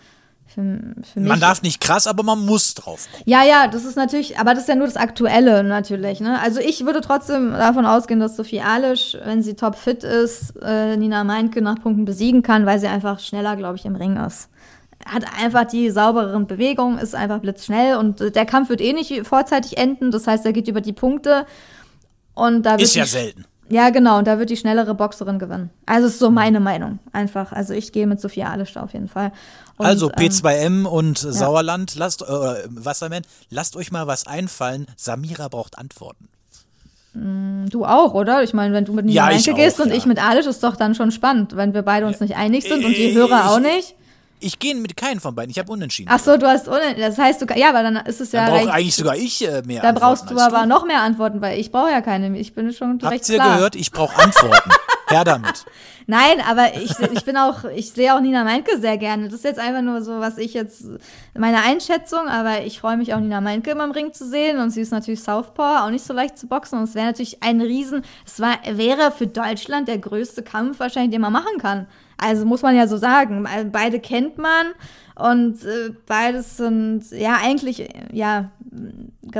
Für, 0.54 0.94
für 1.12 1.20
man 1.20 1.40
darf 1.40 1.60
nicht 1.60 1.78
krass, 1.78 2.06
aber 2.06 2.22
man 2.22 2.44
muss 2.46 2.72
drauf 2.74 3.06
gucken. 3.10 3.30
Ja, 3.30 3.44
ja, 3.44 3.68
das 3.68 3.84
ist 3.84 3.96
natürlich, 3.96 4.38
aber 4.38 4.54
das 4.54 4.62
ist 4.62 4.68
ja 4.68 4.76
nur 4.76 4.86
das 4.86 4.96
Aktuelle 4.96 5.62
natürlich. 5.62 6.20
Ne? 6.20 6.40
Also 6.40 6.60
ich 6.60 6.86
würde 6.86 7.02
trotzdem 7.02 7.52
davon 7.52 7.84
ausgehen, 7.84 8.18
dass 8.18 8.34
Sophie 8.34 8.62
Alisch, 8.62 9.16
wenn 9.24 9.42
sie 9.42 9.54
topfit 9.54 10.04
ist, 10.04 10.54
äh, 10.62 10.96
Nina 10.96 11.22
Meintke 11.22 11.60
nach 11.60 11.80
Punkten 11.82 12.06
besiegen 12.06 12.42
kann, 12.42 12.64
weil 12.64 12.78
sie 12.78 12.88
einfach 12.88 13.20
schneller, 13.20 13.56
glaube 13.56 13.76
ich, 13.76 13.84
im 13.84 13.94
Ring 13.94 14.16
ist. 14.16 14.48
Hat 15.06 15.24
einfach 15.40 15.64
die 15.64 15.90
saubereren 15.90 16.46
Bewegungen, 16.46 16.98
ist 16.98 17.14
einfach 17.14 17.40
blitzschnell 17.40 17.96
und 17.96 18.34
der 18.34 18.46
Kampf 18.46 18.70
wird 18.70 18.80
eh 18.80 18.94
nicht 18.94 19.26
vorzeitig 19.26 19.76
enden. 19.76 20.10
Das 20.10 20.26
heißt, 20.26 20.46
er 20.46 20.54
geht 20.54 20.66
über 20.66 20.80
die 20.80 20.94
Punkte. 20.94 21.44
Und 22.34 22.64
da 22.64 22.76
ist 22.76 22.94
ja 22.94 23.04
selten. 23.04 23.44
Ja, 23.70 23.90
genau, 23.90 24.18
und 24.18 24.26
da 24.26 24.38
wird 24.38 24.48
die 24.48 24.56
schnellere 24.56 24.94
Boxerin 24.94 25.38
gewinnen. 25.38 25.70
Also 25.84 26.06
ist 26.06 26.18
so 26.18 26.30
meine 26.30 26.58
Meinung. 26.58 27.00
Einfach. 27.12 27.52
Also 27.52 27.74
ich 27.74 27.92
gehe 27.92 28.06
mit 28.06 28.20
Sophia 28.20 28.50
Alisch 28.50 28.76
auf 28.76 28.94
jeden 28.94 29.08
Fall. 29.08 29.32
Und, 29.78 29.86
also 29.86 30.08
P2M 30.08 30.66
ähm, 30.66 30.86
und 30.86 31.22
ja. 31.22 31.32
Sauerland, 31.32 31.94
lasst, 31.94 32.22
äh, 32.22 32.26
Wasserman, 32.26 33.22
lasst 33.48 33.76
euch 33.76 33.92
mal 33.92 34.06
was 34.06 34.26
einfallen. 34.26 34.86
Samira 34.96 35.48
braucht 35.48 35.78
Antworten. 35.78 36.28
Mm, 37.14 37.66
du 37.70 37.84
auch, 37.84 38.14
oder? 38.14 38.42
Ich 38.42 38.52
meine, 38.52 38.74
wenn 38.74 38.84
du 38.84 38.92
mit 38.92 39.06
Nina 39.06 39.30
ja, 39.30 39.52
gehst 39.54 39.80
auch, 39.80 39.84
und 39.84 39.90
ja. 39.90 39.96
ich 39.96 40.06
mit 40.06 40.22
Alisch, 40.22 40.46
ist 40.46 40.62
doch 40.62 40.76
dann 40.76 40.94
schon 40.94 41.10
spannend, 41.10 41.56
wenn 41.56 41.74
wir 41.74 41.82
beide 41.82 42.06
uns 42.06 42.20
nicht 42.20 42.36
einig 42.36 42.64
sind 42.64 42.84
und 42.84 42.96
die 42.96 43.14
Hörer 43.14 43.50
auch 43.50 43.60
nicht. 43.60 43.94
Ich 44.40 44.58
gehe 44.58 44.74
mit 44.74 44.96
keinen 44.96 45.18
von 45.18 45.34
beiden. 45.34 45.50
Ich 45.50 45.58
habe 45.58 45.72
unentschieden. 45.72 46.10
Ach 46.12 46.20
so, 46.20 46.36
du 46.36 46.46
hast 46.46 46.68
unentschieden. 46.68 47.00
Das 47.00 47.18
heißt, 47.18 47.42
du 47.42 47.46
ja, 47.56 47.70
aber 47.70 47.82
dann 47.82 47.96
ist 48.06 48.20
es 48.20 48.30
ja. 48.32 48.46
Dann 48.46 48.60
brauche 48.60 48.72
eigentlich 48.72 48.94
sogar 48.94 49.16
ich 49.16 49.46
äh, 49.46 49.62
mehr. 49.66 49.82
Da 49.82 49.92
brauchst 49.92 50.30
du 50.30 50.38
aber 50.38 50.62
du? 50.62 50.68
noch 50.68 50.86
mehr 50.86 51.02
Antworten, 51.02 51.40
weil 51.40 51.58
ich 51.58 51.72
brauche 51.72 51.90
ja 51.90 52.00
keine. 52.00 52.36
Ich 52.38 52.54
bin 52.54 52.72
schon 52.72 53.00
Habt 53.02 53.12
recht 53.12 53.28
ihr 53.28 53.36
klar. 53.36 53.56
gehört? 53.56 53.74
Ich 53.74 53.90
brauche 53.90 54.16
Antworten. 54.22 54.70
Her 55.08 55.24
damit. 55.24 55.64
Nein, 56.06 56.40
aber 56.48 56.74
ich, 56.74 56.98
ich 56.98 57.24
bin 57.24 57.36
auch, 57.36 57.64
ich 57.64 57.92
sehe 57.92 58.14
auch 58.14 58.20
Nina 58.20 58.42
Meinke 58.42 58.78
sehr 58.78 58.96
gerne. 58.96 59.24
Das 59.24 59.34
ist 59.34 59.44
jetzt 59.44 59.60
einfach 59.60 59.82
nur 59.82 60.00
so, 60.00 60.20
was 60.20 60.38
ich 60.38 60.54
jetzt, 60.54 60.86
meine 61.36 61.62
Einschätzung, 61.62 62.28
aber 62.28 62.62
ich 62.64 62.80
freue 62.80 62.96
mich 62.96 63.12
auch, 63.12 63.20
Nina 63.20 63.42
Meinke 63.42 63.70
immer 63.72 63.84
im 63.84 63.90
Ring 63.90 64.12
zu 64.14 64.26
sehen 64.26 64.58
und 64.58 64.70
sie 64.70 64.80
ist 64.80 64.90
natürlich 64.90 65.22
Southpaw, 65.22 65.84
auch 65.84 65.90
nicht 65.90 66.04
so 66.04 66.14
leicht 66.14 66.38
zu 66.38 66.46
boxen 66.46 66.78
und 66.78 66.84
es 66.84 66.94
wäre 66.94 67.06
natürlich 67.06 67.42
ein 67.42 67.60
Riesen, 67.60 68.02
es 68.24 68.40
war, 68.40 68.58
wäre 68.64 69.12
für 69.12 69.26
Deutschland 69.26 69.88
der 69.88 69.98
größte 69.98 70.42
Kampf 70.42 70.80
wahrscheinlich, 70.80 71.12
den 71.12 71.20
man 71.20 71.32
machen 71.32 71.58
kann. 71.60 71.86
Also 72.16 72.44
muss 72.44 72.62
man 72.62 72.74
ja 72.74 72.88
so 72.88 72.96
sagen. 72.96 73.46
Beide 73.70 74.00
kennt 74.00 74.38
man 74.38 74.72
und 75.14 75.64
äh, 75.64 75.90
beides 76.06 76.56
sind 76.56 77.10
ja 77.12 77.38
eigentlich, 77.42 77.88
ja, 78.12 78.50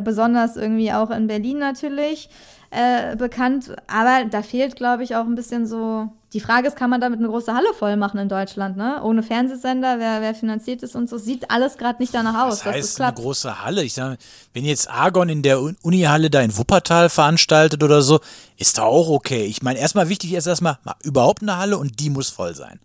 besonders 0.02 0.56
irgendwie 0.56 0.92
auch 0.92 1.10
in 1.10 1.26
Berlin 1.26 1.58
natürlich 1.58 2.28
äh, 2.70 3.16
bekannt. 3.16 3.74
Aber 3.86 4.24
da 4.28 4.42
fehlt, 4.42 4.76
glaube 4.76 5.02
ich, 5.02 5.16
auch 5.16 5.24
ein 5.24 5.34
bisschen 5.34 5.66
so. 5.66 6.08
Die 6.34 6.40
Frage 6.40 6.68
ist, 6.68 6.76
kann 6.76 6.90
man 6.90 7.00
damit 7.00 7.20
eine 7.20 7.28
große 7.28 7.54
Halle 7.54 7.72
voll 7.72 7.96
machen 7.96 8.18
in 8.18 8.28
Deutschland, 8.28 8.76
ne? 8.76 9.02
Ohne 9.02 9.22
Fernsehsender, 9.22 9.98
wer, 9.98 10.20
wer 10.20 10.34
finanziert 10.34 10.82
ist 10.82 10.94
und 10.94 11.08
so. 11.08 11.16
Sieht 11.16 11.50
alles 11.50 11.78
gerade 11.78 12.02
nicht 12.02 12.12
danach 12.12 12.46
aus. 12.46 12.58
Das 12.58 12.66
heißt 12.66 13.00
eine 13.00 13.14
große 13.14 13.64
Halle. 13.64 13.82
Ich 13.82 13.94
sage, 13.94 14.18
wenn 14.52 14.66
jetzt 14.66 14.90
Argon 14.90 15.30
in 15.30 15.42
der 15.42 15.58
Unihalle 15.82 16.28
da 16.28 16.42
in 16.42 16.54
Wuppertal 16.56 17.08
veranstaltet 17.08 17.82
oder 17.82 18.02
so, 18.02 18.20
ist 18.58 18.76
da 18.76 18.82
auch 18.82 19.08
okay. 19.08 19.46
Ich 19.46 19.62
meine, 19.62 19.78
erstmal 19.78 20.10
wichtig 20.10 20.34
ist 20.34 20.46
erstmal 20.46 20.78
überhaupt 21.02 21.40
eine 21.40 21.56
Halle 21.56 21.78
und 21.78 21.98
die 21.98 22.10
muss 22.10 22.28
voll 22.28 22.54
sein. 22.54 22.78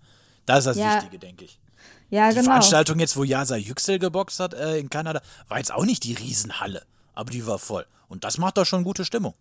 Das 0.45 0.59
ist 0.59 0.67
das 0.67 0.77
ja. 0.77 0.95
Wichtige, 0.95 1.19
denke 1.19 1.43
ich. 1.43 1.59
Ja, 2.09 2.29
die 2.29 2.35
genau. 2.35 2.45
Veranstaltung 2.47 2.99
jetzt, 2.99 3.17
wo 3.17 3.23
Yasa 3.23 3.55
Yüksel 3.55 3.99
geboxt 3.99 4.39
hat 4.39 4.53
äh, 4.53 4.77
in 4.77 4.89
Kanada, 4.89 5.21
war 5.47 5.57
jetzt 5.57 5.73
auch 5.73 5.85
nicht 5.85 6.03
die 6.03 6.13
Riesenhalle, 6.13 6.83
aber 7.13 7.31
die 7.31 7.45
war 7.47 7.59
voll. 7.59 7.85
Und 8.07 8.23
das 8.23 8.37
macht 8.37 8.57
doch 8.57 8.65
schon 8.65 8.83
gute 8.83 9.05
Stimmung. 9.05 9.33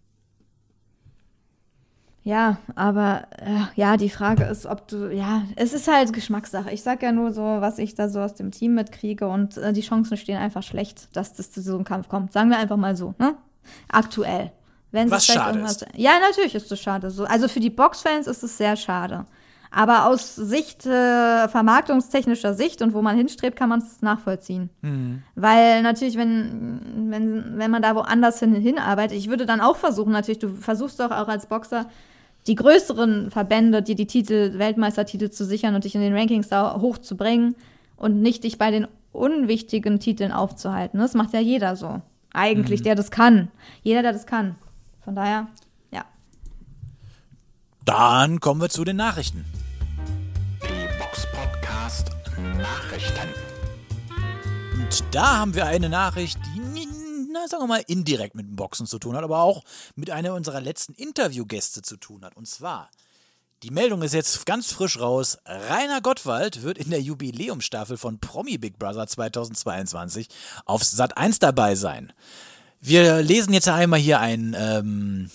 Ja, 2.25 2.59
aber 2.77 3.25
äh, 3.39 3.65
ja, 3.75 3.97
die 3.97 4.09
Frage 4.09 4.45
ist, 4.45 4.65
ob 4.67 4.87
du, 4.87 5.13
ja, 5.13 5.43
es 5.57 5.73
ist 5.73 5.89
halt 5.89 6.13
Geschmackssache. 6.13 6.71
Ich 6.71 6.83
sag 6.83 7.03
ja 7.03 7.11
nur 7.11 7.33
so, 7.33 7.43
was 7.43 7.79
ich 7.79 7.97
da 7.97 8.09
so 8.09 8.21
aus 8.21 8.35
dem 8.35 8.53
Team 8.53 8.75
mitkriege 8.75 9.27
und 9.27 9.57
äh, 9.57 9.73
die 9.73 9.81
Chancen 9.81 10.17
stehen 10.17 10.39
einfach 10.39 10.63
schlecht, 10.63 11.15
dass 11.17 11.35
das 11.35 11.51
zu 11.51 11.61
so 11.61 11.75
einem 11.75 11.85
Kampf 11.85 12.09
kommt. 12.09 12.33
Sagen 12.33 12.51
wir 12.51 12.59
einfach 12.59 12.77
mal 12.77 12.97
so, 12.97 13.15
ne? 13.19 13.35
Aktuell. 13.89 14.53
Wenn 14.93 15.11
was 15.11 15.27
schade 15.27 15.59
ist. 15.61 15.87
Ja, 15.97 16.13
natürlich 16.21 16.55
ist 16.55 16.71
es 16.71 16.81
schade. 16.81 17.11
So, 17.11 17.25
also 17.25 17.49
für 17.49 17.61
die 17.61 17.71
Boxfans 17.71 18.27
ist 18.27 18.43
es 18.43 18.57
sehr 18.57 18.77
schade. 18.77 19.27
Aber 19.75 20.07
aus 20.07 20.37
Sicht, 20.37 20.85
äh, 20.85 21.49
vermarktungstechnischer 21.49 22.53
Sicht 22.53 22.83
und 22.83 22.93
wo 22.93 23.01
man 23.01 23.17
hinstrebt, 23.17 23.57
kann 23.57 23.71
man 23.71 23.81
es 23.81 24.03
nachvollziehen. 24.03 24.69
Mhm. 24.83 25.23
Weil 25.35 25.83
natürlich, 25.83 26.19
wenn, 26.19 27.09
wenn, 27.09 27.59
wenn 27.59 27.71
man 27.71 27.81
da 27.81 27.95
woanders 27.95 28.39
hin, 28.39 28.55
hinarbeitet, 28.55 29.17
ich 29.17 29.31
würde 29.31 29.47
dann 29.47 29.63
auch 29.63 29.77
versuchen, 29.77 30.13
natürlich, 30.13 30.41
du 30.41 30.49
versuchst 30.55 31.01
doch 31.01 31.11
auch 31.11 31.29
als 31.29 31.47
Boxer, 31.47 31.87
die 32.47 32.55
größeren 32.55 33.31
Verbände, 33.31 33.83
die 33.83 33.95
die 33.95 34.07
Titel, 34.07 34.59
Weltmeistertitel 34.59 35.31
zu 35.31 35.47
sichern 35.47 35.75
und 35.75 35.85
dich 35.85 35.95
in 35.95 36.03
den 36.03 36.15
Rankings 36.15 36.49
da 36.49 36.79
hochzubringen 36.79 37.55
und 37.97 38.21
nicht 38.21 38.45
dich 38.45 38.59
bei 38.59 38.71
den 38.71 38.87
unwichtigen 39.13 40.01
Titeln 40.01 40.33
aufzuhalten. 40.33 40.99
Das 40.99 41.15
macht 41.15 41.33
ja 41.33 41.41
jeder 41.41 41.77
so. 41.77 42.03
Eigentlich, 42.35 42.81
mhm. 42.81 42.85
der 42.85 42.95
das 42.95 43.11
kann. 43.11 43.49
Jeder, 43.83 44.03
der 44.03 44.13
das 44.13 44.27
kann. 44.27 44.57
Von 45.03 45.15
daher, 45.15 45.47
ja. 45.91 46.05
Dann 47.87 48.41
kommen 48.41 48.61
wir 48.61 48.69
zu 48.69 48.85
den 48.85 48.97
Nachrichten. 48.97 49.45
Nachrichten. 52.73 53.29
Und 54.75 55.05
da 55.11 55.39
haben 55.39 55.55
wir 55.55 55.67
eine 55.67 55.89
Nachricht, 55.91 56.39
die 56.47 56.63
na, 57.33 57.49
sagen 57.49 57.63
wir 57.63 57.67
mal, 57.67 57.85
indirekt 57.87 58.35
mit 58.35 58.55
Boxen 58.55 58.87
zu 58.87 58.99
tun 58.99 59.17
hat, 59.17 59.25
aber 59.25 59.41
auch 59.41 59.65
mit 59.95 60.11
einer 60.11 60.35
unserer 60.35 60.61
letzten 60.61 60.93
Interviewgäste 60.93 61.81
zu 61.81 61.97
tun 61.97 62.25
hat. 62.25 62.37
Und 62.37 62.47
zwar 62.47 62.91
Die 63.63 63.71
Meldung 63.71 64.03
ist 64.03 64.13
jetzt 64.13 64.45
ganz 64.45 64.73
frisch 64.73 64.99
raus. 64.99 65.39
Rainer 65.47 66.01
Gottwald 66.01 66.63
wird 66.63 66.79
in 66.79 66.91
der 66.91 67.01
Jubiläumsstaffel 67.01 67.97
von 67.97 68.19
Promi 68.19 68.59
Big 68.59 68.79
Brother 68.79 69.07
2022 69.07 70.29
auf 70.65 70.83
Sat 70.83 71.17
1 71.17 71.39
dabei 71.39 71.75
sein. 71.75 72.13
Wir 72.81 73.23
lesen 73.23 73.55
jetzt 73.55 73.69
einmal 73.69 74.01
hier 74.01 74.19
einen, 74.19 74.55
ähm, 74.59 75.31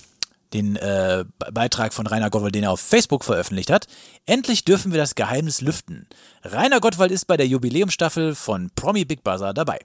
den 0.53 0.75
äh, 0.77 1.25
Beitrag 1.51 1.93
von 1.93 2.07
Rainer 2.07 2.29
Gottwald, 2.29 2.55
den 2.55 2.63
er 2.63 2.71
auf 2.71 2.79
Facebook 2.79 3.23
veröffentlicht 3.23 3.69
hat. 3.69 3.87
Endlich 4.25 4.63
dürfen 4.63 4.91
wir 4.91 4.99
das 4.99 5.15
Geheimnis 5.15 5.61
lüften. 5.61 6.07
Rainer 6.43 6.79
Gottwald 6.79 7.11
ist 7.11 7.25
bei 7.25 7.37
der 7.37 7.47
Jubiläumsstaffel 7.47 8.35
von 8.35 8.69
Promi 8.75 9.05
Big 9.05 9.23
Brother 9.23 9.53
dabei. 9.53 9.79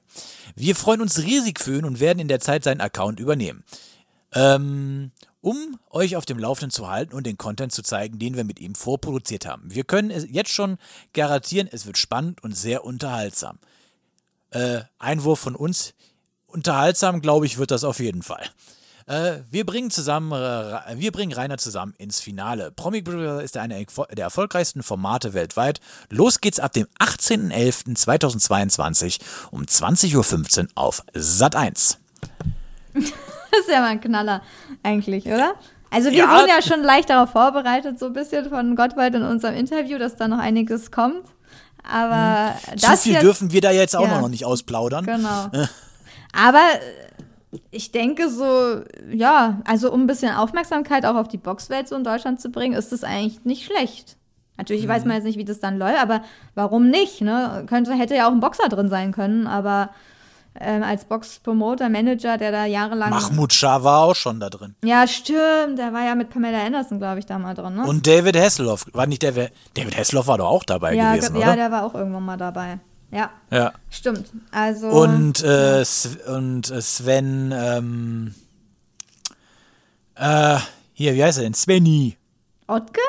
Wir 0.54 0.76
freuen 0.76 1.00
uns 1.00 1.18
riesig 1.18 1.60
für 1.60 1.78
ihn 1.78 1.84
und 1.84 2.00
werden 2.00 2.20
in 2.20 2.28
der 2.28 2.40
Zeit 2.40 2.64
seinen 2.64 2.80
Account 2.80 3.18
übernehmen. 3.18 3.64
Ähm, 4.32 5.10
um 5.42 5.78
euch 5.90 6.16
auf 6.16 6.24
dem 6.24 6.38
Laufenden 6.38 6.70
zu 6.70 6.88
halten 6.88 7.14
und 7.14 7.26
den 7.26 7.36
Content 7.36 7.72
zu 7.72 7.82
zeigen, 7.82 8.18
den 8.18 8.36
wir 8.36 8.44
mit 8.44 8.60
ihm 8.60 8.76
vorproduziert 8.76 9.44
haben. 9.44 9.74
Wir 9.74 9.84
können 9.84 10.10
es 10.10 10.26
jetzt 10.30 10.52
schon 10.52 10.78
garantieren, 11.12 11.68
es 11.70 11.84
wird 11.84 11.98
spannend 11.98 12.42
und 12.42 12.56
sehr 12.56 12.84
unterhaltsam. 12.84 13.58
Äh, 14.50 14.82
Einwurf 14.98 15.40
von 15.40 15.56
uns, 15.56 15.94
unterhaltsam, 16.46 17.20
glaube 17.20 17.46
ich, 17.46 17.58
wird 17.58 17.72
das 17.72 17.82
auf 17.82 17.98
jeden 17.98 18.22
Fall. 18.22 18.48
Äh, 19.06 19.38
wir 19.50 19.66
bringen 19.66 19.90
zusammen, 19.90 20.32
äh, 20.32 20.80
wir 20.96 21.12
bringen 21.12 21.32
Rainer 21.32 21.58
zusammen 21.58 21.94
ins 21.98 22.20
Finale. 22.20 22.70
Promi 22.70 23.02
Brother 23.02 23.42
ist 23.42 23.56
eine 23.56 23.84
der 24.12 24.24
erfolgreichsten 24.24 24.82
Formate 24.82 25.34
weltweit. 25.34 25.80
Los 26.10 26.40
geht's 26.40 26.60
ab 26.60 26.72
dem 26.72 26.86
18.11.2022 27.00 29.20
um 29.50 29.62
20.15 29.62 30.60
Uhr 30.62 30.66
auf 30.74 31.02
Sat 31.14 31.56
1. 31.56 31.98
Das 32.94 33.04
ist 33.60 33.68
ja 33.70 33.80
mal 33.80 33.88
ein 33.90 34.00
Knaller, 34.00 34.40
eigentlich, 34.82 35.26
oder? 35.26 35.54
Also 35.90 36.10
wir 36.10 36.18
Ja. 36.18 36.38
wurden 36.38 36.48
ja 36.48 36.62
schon 36.62 36.82
leicht 36.82 37.10
darauf 37.10 37.30
vorbereitet, 37.30 37.98
so 37.98 38.06
ein 38.06 38.12
bisschen 38.14 38.48
von 38.48 38.74
Gottwald 38.76 39.14
in 39.14 39.22
unserem 39.22 39.54
Interview, 39.56 39.98
dass 39.98 40.16
da 40.16 40.26
noch 40.28 40.38
einiges 40.38 40.90
kommt. 40.90 41.24
Aber 41.84 42.54
Hm. 42.70 42.78
Zu 42.78 42.86
das 42.90 43.02
viel 43.02 43.12
jetzt, 43.14 43.22
dürfen 43.24 43.50
wir 43.52 43.60
da 43.60 43.70
jetzt 43.72 43.94
auch 43.96 44.06
Ja. 44.08 44.20
noch 44.20 44.28
nicht 44.28 44.44
ausplaudern. 44.46 45.04
Genau. 45.04 45.50
Aber 46.32 46.62
ich 47.70 47.92
denke 47.92 48.28
so, 48.30 48.80
ja, 49.12 49.60
also 49.66 49.92
um 49.92 50.02
ein 50.02 50.06
bisschen 50.06 50.34
Aufmerksamkeit 50.34 51.04
auch 51.06 51.16
auf 51.16 51.28
die 51.28 51.36
Boxwelt 51.38 51.88
so 51.88 51.96
in 51.96 52.04
Deutschland 52.04 52.40
zu 52.40 52.50
bringen, 52.50 52.74
ist 52.76 52.92
das 52.92 53.04
eigentlich 53.04 53.44
nicht 53.44 53.64
schlecht. 53.66 54.16
Natürlich 54.58 54.84
Mhm. 54.84 54.88
weiß 54.88 55.04
man 55.04 55.16
jetzt 55.16 55.24
nicht, 55.24 55.38
wie 55.38 55.44
das 55.44 55.60
dann 55.60 55.78
läuft, 55.78 56.00
aber 56.00 56.22
warum 56.54 56.88
nicht? 56.90 57.20
Ne? 57.20 57.64
Könnte, 57.68 57.94
hätte 57.94 58.14
ja 58.14 58.26
auch 58.28 58.32
ein 58.32 58.40
Boxer 58.40 58.68
drin 58.68 58.88
sein 58.88 59.12
können, 59.12 59.46
aber 59.46 59.90
ähm, 60.60 60.82
als 60.82 61.06
Boxpromoter, 61.06 61.88
Manager, 61.88 62.36
der 62.36 62.52
da 62.52 62.66
jahrelang. 62.66 63.08
Mahmoud 63.08 63.54
Shah 63.54 63.82
war 63.82 64.02
auch 64.02 64.14
schon 64.14 64.38
da 64.38 64.50
drin. 64.50 64.74
Ja, 64.84 65.06
stimmt. 65.06 65.78
Der 65.78 65.94
war 65.94 66.04
ja 66.04 66.14
mit 66.14 66.28
Pamela 66.28 66.62
Anderson, 66.62 66.98
glaube 66.98 67.20
ich, 67.20 67.26
da 67.26 67.38
mal 67.38 67.54
drin, 67.54 67.74
ne? 67.76 67.86
Und 67.86 68.06
David 68.06 68.36
Hasselhoff. 68.36 68.84
War 68.92 69.06
nicht 69.06 69.22
der, 69.22 69.32
David 69.32 69.96
Hasselhoff 69.96 70.26
war 70.26 70.36
doch 70.36 70.48
auch 70.50 70.64
dabei 70.64 70.94
ja, 70.94 71.12
gewesen, 71.14 71.32
ge- 71.32 71.40
ja, 71.42 71.48
oder? 71.48 71.56
der 71.56 71.70
war 71.70 71.84
auch 71.84 71.94
irgendwann 71.94 72.24
mal 72.24 72.36
dabei. 72.36 72.78
Ja, 73.12 73.30
ja. 73.50 73.72
stimmt. 73.90 74.32
Also. 74.50 74.88
Und, 74.88 75.42
äh, 75.44 75.84
und 76.34 76.70
äh, 76.70 76.80
Sven, 76.82 77.52
ähm, 77.54 78.34
äh, 80.16 80.58
hier, 80.94 81.14
wie 81.14 81.22
heißt 81.22 81.38
er 81.38 81.44
denn? 81.44 81.54
Svenny. 81.54 82.16
Ottke? 82.66 83.00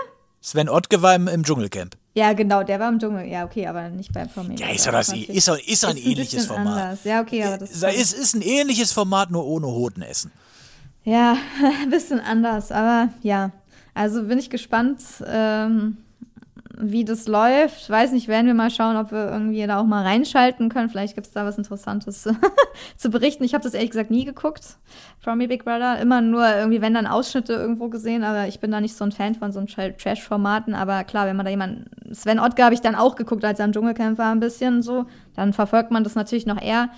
Sven 0.42 0.70
Ottke 0.70 1.02
war 1.02 1.16
im, 1.16 1.28
im 1.28 1.44
Dschungelcamp. 1.44 1.96
Ja, 2.16 2.34
genau, 2.34 2.62
der 2.63 2.80
war 2.80 2.89
im 2.89 3.00
Dschungel. 3.00 3.26
Ja, 3.26 3.44
okay, 3.44 3.66
aber 3.66 3.89
nicht 3.89 4.13
bei 4.13 4.26
Promi. 4.26 4.56
Ja, 4.56 4.70
ist 4.70 4.86
doch 4.86 4.92
das, 4.92 5.12
ist 5.12 5.30
ist 5.30 5.84
doch 5.84 5.89
ein 5.89 5.98
Ist 5.98 6.06
ähnliches 6.06 6.46
Format. 6.46 6.84
Anders. 6.84 7.04
Ja, 7.04 7.22
okay, 7.22 7.44
aber 7.44 7.58
das 7.58 7.72
Ist, 7.72 7.84
ist, 7.84 8.13
ist 8.13 8.36
ein 8.36 8.42
ähnliches 8.42 8.92
Format, 8.92 9.32
nur 9.32 9.46
ohne 9.46 9.66
Hodenessen. 9.66 10.32
Ja, 11.04 11.38
ein 11.82 11.89
bisschen 11.89 12.20
anders, 12.20 12.72
aber 12.72 13.10
ja. 13.24 13.52
Also 13.96 14.24
bin 14.24 14.38
ich 14.38 14.50
gespannt, 14.50 15.02
ähm, 15.26 15.98
wie 16.78 17.06
das 17.06 17.28
läuft. 17.28 17.90
Weiß 17.90 18.12
nicht, 18.12 18.28
werden 18.28 18.48
wir 18.48 18.54
mal 18.54 18.72
schauen, 18.72 18.98
ob 18.98 19.12
wir 19.12 19.32
irgendwie 19.32 19.66
da 19.66 19.80
auch 19.80 19.86
mal 19.86 20.04
reinschalten 20.04 20.70
können. 20.70 20.90
Vielleicht 20.90 21.16
gibt 21.16 21.28
es 21.28 21.34
da 21.34 21.46
was 21.46 21.58
Interessantes 21.58 22.28
zu 22.98 23.10
berichten. 23.10 23.44
Ich 23.44 23.54
habe 23.54 23.64
das 23.64 23.74
ehrlich 23.74 23.92
gesagt 23.92 24.12
nie 24.12 24.26
geguckt, 24.26 24.78
Promi 25.24 25.48
Big 25.48 25.66
Brother. 25.66 26.00
Immer 26.00 26.22
nur 26.22 26.48
irgendwie, 26.48 26.82
wenn 26.82 26.94
dann 26.94 27.08
Ausschnitte 27.08 27.54
irgendwo 27.54 27.90
gesehen, 27.90 28.24
aber 28.24 28.48
ich 28.48 28.60
bin 28.60 28.72
da 28.72 28.82
nicht 28.82 28.96
so 28.96 29.06
ein 29.06 29.12
Fan 29.12 29.36
von 29.36 29.52
so 29.52 29.64
Trash-Formaten. 29.64 30.74
Aber 30.74 31.04
klar, 31.04 31.28
wenn 31.28 31.36
man 31.36 31.46
da 31.46 31.52
jemanden. 31.52 31.86
Sven 32.14 32.40
Ottke 32.40 32.64
habe 32.64 32.74
ich 32.74 32.82
dann 32.82 32.96
auch 32.96 33.16
geguckt, 33.16 33.46
als 33.46 33.60
er 33.60 33.66
im 33.66 33.72
Dschungelcamp 33.72 34.18
war, 34.18 34.32
ein 34.32 34.40
bisschen 34.40 34.82
so. 34.82 35.06
Dann 35.36 35.54
verfolgt 35.54 35.92
man 35.92 36.04
das 36.04 36.16
natürlich 36.16 36.46
noch 36.46 36.62
eher. 36.62 36.90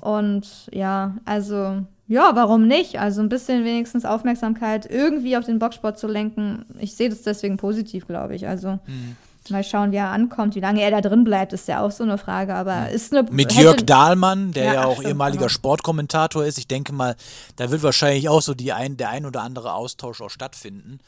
Und 0.00 0.68
ja, 0.72 1.14
also, 1.24 1.82
ja, 2.10 2.32
warum 2.34 2.66
nicht? 2.66 2.98
Also 2.98 3.22
ein 3.22 3.28
bisschen 3.28 3.64
wenigstens 3.64 4.04
Aufmerksamkeit 4.04 4.84
irgendwie 4.90 5.36
auf 5.36 5.44
den 5.44 5.60
Boxsport 5.60 5.96
zu 5.96 6.08
lenken. 6.08 6.64
Ich 6.80 6.94
sehe 6.96 7.08
das 7.08 7.22
deswegen 7.22 7.56
positiv, 7.56 8.06
glaube 8.08 8.34
ich. 8.34 8.48
Also 8.48 8.80
mal 9.48 9.64
schauen, 9.64 9.90
wie 9.92 9.96
er 9.96 10.10
ankommt. 10.10 10.54
Wie 10.56 10.60
lange 10.60 10.80
er 10.82 10.90
da 10.90 11.00
drin 11.00 11.24
bleibt, 11.24 11.52
ist 11.52 11.66
ja 11.68 11.80
auch 11.82 11.90
so 11.90 12.02
eine 12.04 12.18
Frage. 12.18 12.54
Aber 12.54 12.90
ist 12.90 13.12
eine. 13.12 13.28
Mit 13.30 13.52
hätte- 13.52 13.62
Jörg 13.62 13.76
Dahlmann, 13.86 14.52
der 14.52 14.64
Ja, 14.64 14.74
ja, 14.74 14.84
auch 14.86 14.94
stimmt, 14.94 15.08
ehemaliger 15.08 15.38
genau. 15.46 15.48
Sportkommentator 15.48 16.44
ist. 16.44 16.58
Ich 16.58 16.66
denke 16.68 16.92
mal, 16.92 17.14
da 17.56 17.70
wird 17.70 17.82
wahrscheinlich 17.82 18.28
auch 18.28 18.42
so 18.42 18.54
die 18.54 18.72
ein, 18.72 18.96
der 18.96 19.10
ein 19.10 19.24
oder 19.24 19.42
andere 19.42 19.72
Austausch 19.74 20.20
auch 20.20 20.30
stattfinden. 20.30 20.98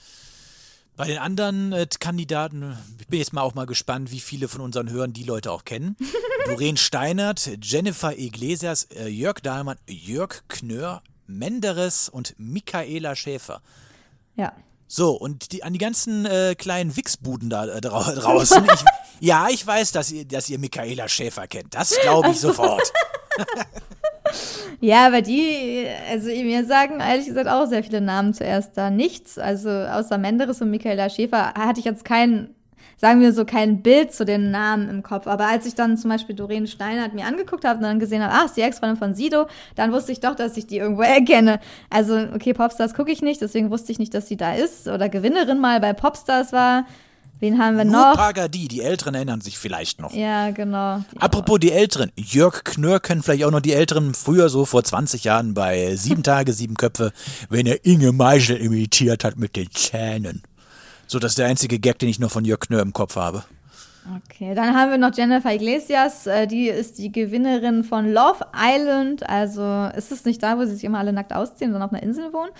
Bei 0.97 1.07
den 1.07 1.19
anderen 1.19 1.73
äh, 1.73 1.87
Kandidaten, 1.99 2.77
ich 3.01 3.07
bin 3.09 3.19
jetzt 3.19 3.33
mal 3.33 3.41
auch 3.43 3.55
mal 3.55 3.67
gespannt, 3.67 4.11
wie 4.11 4.21
viele 4.21 4.47
von 4.49 4.61
unseren 4.61 4.91
Hörern 4.91 5.13
die 5.13 5.25
Leute 5.25 5.51
auch 5.51 5.65
kennen. 5.65 5.97
Doreen 6.47 6.77
Steinert, 6.77 7.51
Jennifer 7.63 8.19
Iglesias, 8.19 8.85
äh, 8.85 9.09
Jörg 9.09 9.41
Dahlmann, 9.41 9.79
Jörg 9.89 10.43
Knör, 10.49 11.03
Menderes 11.27 12.09
und 12.09 12.35
Michaela 12.37 13.17
Schäfer. 13.17 13.63
Ja. 14.37 14.53
So, 14.87 15.13
und 15.13 15.53
die, 15.53 15.63
an 15.63 15.73
die 15.73 15.79
ganzen 15.79 16.27
äh, 16.27 16.55
kleinen 16.55 16.95
Wichsbuden 16.95 17.49
da 17.49 17.67
äh, 17.67 17.81
drau 17.81 18.03
draußen. 18.15 18.63
Ich, 18.65 18.85
ja, 19.21 19.49
ich 19.49 19.67
weiß, 19.67 19.93
dass 19.93 20.11
ihr, 20.11 20.27
dass 20.27 20.51
ihr 20.51 20.59
Michaela 20.59 21.09
Schäfer 21.09 21.47
kennt. 21.47 21.75
Das 21.75 21.99
glaube 22.03 22.31
ich 22.31 22.41
sofort. 22.41 22.93
Ja, 24.81 25.07
aber 25.07 25.23
die, 25.23 25.87
also 26.11 26.29
mir 26.29 26.65
sagen 26.65 27.01
ehrlich 27.01 27.27
gesagt 27.27 27.49
auch 27.49 27.67
sehr 27.67 27.85
viele 27.85 28.01
Namen 28.01 28.35
zuerst 28.35 28.77
da 28.77 28.91
nichts. 28.91 29.39
Also 29.39 29.71
außer 29.71 30.19
Menderes 30.19 30.61
und 30.61 30.71
Michaela 30.71 31.09
Schäfer 31.09 31.55
hatte 31.55 31.81
ich 31.81 31.85
jetzt 31.87 32.05
kein, 32.05 32.55
sagen 32.97 33.21
wir 33.21 33.33
so, 33.33 33.45
kein 33.45 33.83
Bild 33.83 34.13
zu 34.13 34.25
den 34.25 34.51
Namen 34.51 34.89
im 34.89 35.03
Kopf. 35.03 35.27
Aber 35.27 35.47
als 35.47 35.67
ich 35.67 35.75
dann 35.75 35.97
zum 35.97 36.11
Beispiel 36.11 36.35
Doreen 36.35 36.67
Steinert 36.67 37.15
mir 37.15 37.27
angeguckt 37.27 37.65
habe 37.65 37.79
und 37.79 37.85
dann 37.85 38.01
gesehen 38.01 38.23
habe, 38.23 38.35
ach, 38.35 38.47
ist 38.47 38.57
die 38.57 38.63
Ex-Freundin 38.63 38.97
von 38.97 39.15
Sido, 39.15 39.47
dann 39.77 39.93
wusste 39.93 40.13
ich 40.13 40.21
doch, 40.21 40.35
dass 40.35 40.57
ich 40.57 40.67
die 40.67 40.79
irgendwo 40.79 41.03
erkenne. 41.03 41.61
Also, 41.91 42.19
okay, 42.35 42.53
Popstars 42.53 42.95
gucke 42.95 43.13
ich 43.13 43.23
nicht, 43.23 43.41
deswegen 43.41 43.71
wusste 43.71 43.93
ich 43.93 43.99
nicht, 43.99 44.15
dass 44.15 44.29
sie 44.29 44.37
da 44.37 44.55
ist. 44.55 44.89
Oder 44.89 45.09
Gewinnerin 45.09 45.59
mal 45.59 45.81
bei 45.81 45.93
Popstars 45.93 46.53
war. 46.53 46.87
Wen 47.43 47.59
haben 47.59 47.77
wir 47.77 47.85
Nur 47.85 48.11
noch? 48.11 48.15
Pagadi, 48.17 48.69
die 48.69 48.83
Älteren 48.83 49.17
erinnern 49.17 49.41
sich 49.41 49.59
vielleicht 49.59 50.01
noch. 50.01 50.15
Ja, 50.15 50.53
genau. 50.53 51.03
Die- 51.13 51.21
Apropos 51.21 51.59
die 51.59 51.73
Älteren, 51.73 52.13
Jörg 52.15 52.63
Knör 52.63 53.01
können 53.01 53.21
vielleicht 53.25 53.45
auch 53.45 53.51
noch 53.51 53.59
die 53.61 53.73
Älteren 53.73 54.15
früher 54.15 54.49
so 54.49 54.65
vor 54.65 54.85
20 54.85 55.25
Jahren 55.25 55.53
bei 55.53 55.97
Sieben 55.97 56.23
Tage, 56.23 56.53
Sieben 56.53 56.77
Köpfe, 56.77 57.11
wenn 57.49 57.67
er 57.67 57.85
Inge 57.85 58.13
Meischel 58.13 58.59
imitiert 58.59 59.25
hat 59.25 59.37
mit 59.39 59.57
den 59.57 59.69
Zähnen. 59.73 60.43
So, 61.09 61.19
das 61.19 61.33
ist 61.33 61.39
der 61.39 61.47
einzige 61.49 61.81
Gag, 61.81 61.99
den 61.99 62.09
ich 62.09 62.21
noch 62.21 62.31
von 62.31 62.45
Jörg 62.45 62.61
Knör 62.61 62.81
im 62.81 62.93
Kopf 62.93 63.17
habe. 63.17 63.43
Okay, 64.27 64.55
dann 64.55 64.75
haben 64.77 64.91
wir 64.91 64.99
noch 64.99 65.13
Jennifer 65.17 65.53
Iglesias. 65.53 66.27
Äh, 66.27 66.47
die 66.49 66.69
ist 66.69 66.99
die 66.99 67.13
Gewinnerin 67.13 67.85
von 67.85 68.13
Love 68.13 68.47
Island. 68.57 69.29
Also 69.29 69.91
ist 69.97 70.11
es 70.11 70.25
nicht 70.25 70.43
da, 70.43 70.59
wo 70.59 70.65
sie 70.65 70.75
sich 70.75 70.83
immer 70.85 70.99
alle 70.99 71.13
nackt 71.13 71.33
ausziehen, 71.33 71.71
sondern 71.73 71.89
auf 71.89 71.93
einer 71.93 72.03
Insel 72.03 72.33
wohnen? 72.33 72.51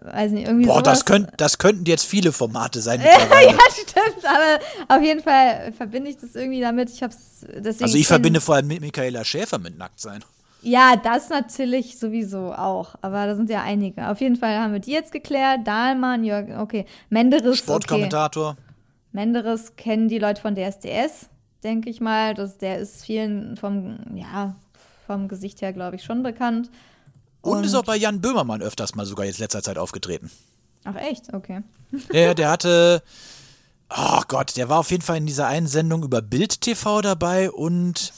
Weiß 0.00 0.30
nicht, 0.32 0.46
irgendwie 0.46 0.66
Boah, 0.66 0.78
sowas. 0.78 0.84
das, 0.84 1.04
könnt, 1.04 1.30
das 1.38 1.58
könnten 1.58 1.84
jetzt 1.86 2.06
viele 2.06 2.30
Formate 2.32 2.80
sein 2.80 3.00
ja, 3.04 3.58
stimmt, 3.72 4.24
aber 4.24 4.96
auf 4.96 5.02
jeden 5.02 5.22
Fall 5.22 5.72
verbinde 5.76 6.10
ich 6.10 6.18
das 6.18 6.34
irgendwie 6.34 6.60
damit. 6.60 6.90
Ich 6.90 7.02
hab's 7.02 7.40
deswegen. 7.42 7.84
Also 7.84 7.98
ich 7.98 8.06
verbinde 8.06 8.40
vor 8.40 8.56
allem 8.56 8.68
mit 8.68 8.80
Michaela 8.80 9.24
Schäfer 9.24 9.58
mit 9.58 9.76
Nacktsein. 9.76 10.22
Ja, 10.62 10.96
das 10.96 11.28
natürlich 11.28 11.98
sowieso 11.98 12.52
auch. 12.52 12.94
Aber 13.00 13.26
da 13.26 13.34
sind 13.34 13.48
ja 13.50 13.62
einige. 13.62 14.08
Auf 14.08 14.20
jeden 14.20 14.36
Fall 14.36 14.58
haben 14.58 14.72
wir 14.72 14.80
die 14.80 14.92
jetzt 14.92 15.12
geklärt. 15.12 15.66
Dahlmann, 15.66 16.24
Jörg, 16.24 16.58
okay. 16.58 16.84
Menderes, 17.10 17.46
okay. 17.46 17.56
Sportkommentator. 17.56 18.56
Menderes 19.12 19.76
kennen 19.76 20.08
die 20.08 20.18
Leute 20.18 20.40
von 20.40 20.54
DSDS, 20.54 21.28
denke 21.64 21.90
ich 21.90 22.00
mal. 22.00 22.34
Das, 22.34 22.58
der 22.58 22.78
ist 22.78 23.04
vielen 23.04 23.56
vom, 23.56 23.98
ja, 24.14 24.56
vom 25.06 25.28
Gesicht 25.28 25.62
her, 25.62 25.72
glaube 25.72 25.96
ich, 25.96 26.04
schon 26.04 26.22
bekannt. 26.22 26.70
Und, 27.42 27.58
Und- 27.58 27.64
ist 27.64 27.74
auch 27.74 27.84
bei 27.84 27.96
Jan 27.96 28.20
Böhmermann 28.20 28.62
öfters 28.62 28.94
mal 28.94 29.06
sogar 29.06 29.26
jetzt 29.26 29.38
letzter 29.38 29.62
Zeit 29.62 29.78
aufgetreten. 29.78 30.30
Ach 30.84 30.94
echt? 30.96 31.32
Okay. 31.32 31.62
Der, 32.12 32.34
der 32.34 32.50
hatte, 32.50 33.02
oh 33.90 34.20
Gott, 34.28 34.56
der 34.56 34.68
war 34.68 34.78
auf 34.78 34.90
jeden 34.90 35.02
Fall 35.02 35.16
in 35.18 35.26
dieser 35.26 35.46
einen 35.46 35.66
Sendung 35.66 36.02
über 36.02 36.20
Bild 36.22 36.60
TV 36.60 37.00
dabei 37.02 37.50
und 37.50 38.12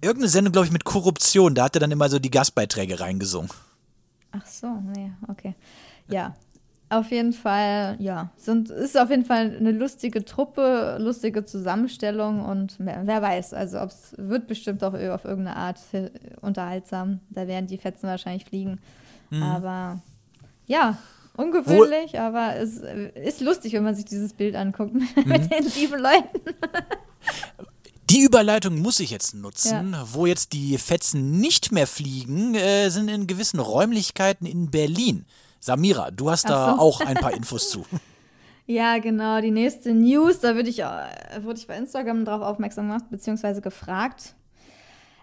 irgendeine 0.00 0.28
Sendung, 0.28 0.52
glaube 0.52 0.66
ich, 0.66 0.72
mit 0.72 0.84
Korruption. 0.84 1.54
Da 1.54 1.64
hat 1.64 1.76
er 1.76 1.80
dann 1.80 1.90
immer 1.90 2.08
so 2.08 2.18
die 2.18 2.30
Gastbeiträge 2.30 3.00
reingesungen. 3.00 3.50
Ach 4.32 4.46
so, 4.46 4.68
nee, 4.94 5.10
okay. 5.28 5.54
Ja. 6.08 6.34
Auf 6.90 7.10
jeden 7.10 7.34
Fall, 7.34 7.96
ja, 7.98 8.30
sind, 8.36 8.70
ist 8.70 8.98
auf 8.98 9.10
jeden 9.10 9.24
Fall 9.24 9.56
eine 9.58 9.72
lustige 9.72 10.24
Truppe, 10.24 10.96
lustige 10.98 11.44
Zusammenstellung 11.44 12.44
und 12.44 12.76
wer, 12.78 13.02
wer 13.04 13.20
weiß, 13.20 13.52
also 13.52 13.80
ob 13.80 13.90
es 13.90 14.14
wird 14.16 14.46
bestimmt 14.46 14.82
auch 14.82 14.94
auf 14.94 15.24
irgendeine 15.24 15.56
Art 15.56 15.78
unterhaltsam. 16.40 17.20
Da 17.28 17.46
werden 17.46 17.66
die 17.66 17.76
Fetzen 17.76 18.06
wahrscheinlich 18.06 18.46
fliegen. 18.46 18.80
Aber 19.42 20.00
ja, 20.66 20.96
ungewöhnlich, 21.36 22.18
aber 22.18 22.56
es 22.56 22.78
ist 22.78 23.40
lustig, 23.40 23.72
wenn 23.74 23.84
man 23.84 23.94
sich 23.94 24.04
dieses 24.04 24.32
Bild 24.32 24.54
anguckt 24.54 24.94
mit 25.26 25.52
den 25.52 25.68
sieben 25.68 26.00
Leuten. 26.00 26.40
Die 28.10 28.22
Überleitung 28.22 28.78
muss 28.78 29.00
ich 29.00 29.10
jetzt 29.10 29.34
nutzen. 29.34 29.94
Wo 30.12 30.24
jetzt 30.24 30.54
die 30.54 30.78
Fetzen 30.78 31.38
nicht 31.40 31.72
mehr 31.72 31.86
fliegen, 31.86 32.54
äh, 32.54 32.88
sind 32.88 33.08
in 33.08 33.26
gewissen 33.26 33.60
Räumlichkeiten 33.60 34.46
in 34.46 34.70
Berlin. 34.70 35.26
Samira, 35.60 36.10
du 36.10 36.30
hast 36.30 36.48
da 36.48 36.74
so. 36.74 36.80
auch 36.80 37.00
ein 37.00 37.16
paar 37.16 37.32
Infos 37.36 37.70
zu. 37.70 37.84
Ja, 38.66 38.98
genau. 38.98 39.40
Die 39.40 39.50
nächste 39.50 39.94
News, 39.94 40.40
da 40.40 40.54
würde 40.54 40.68
ich, 40.68 40.80
äh, 40.80 41.42
wurde 41.42 41.58
ich 41.58 41.66
bei 41.66 41.76
Instagram 41.76 42.24
darauf 42.24 42.42
aufmerksam 42.42 42.88
gemacht, 42.88 43.04
beziehungsweise 43.10 43.60
gefragt, 43.60 44.34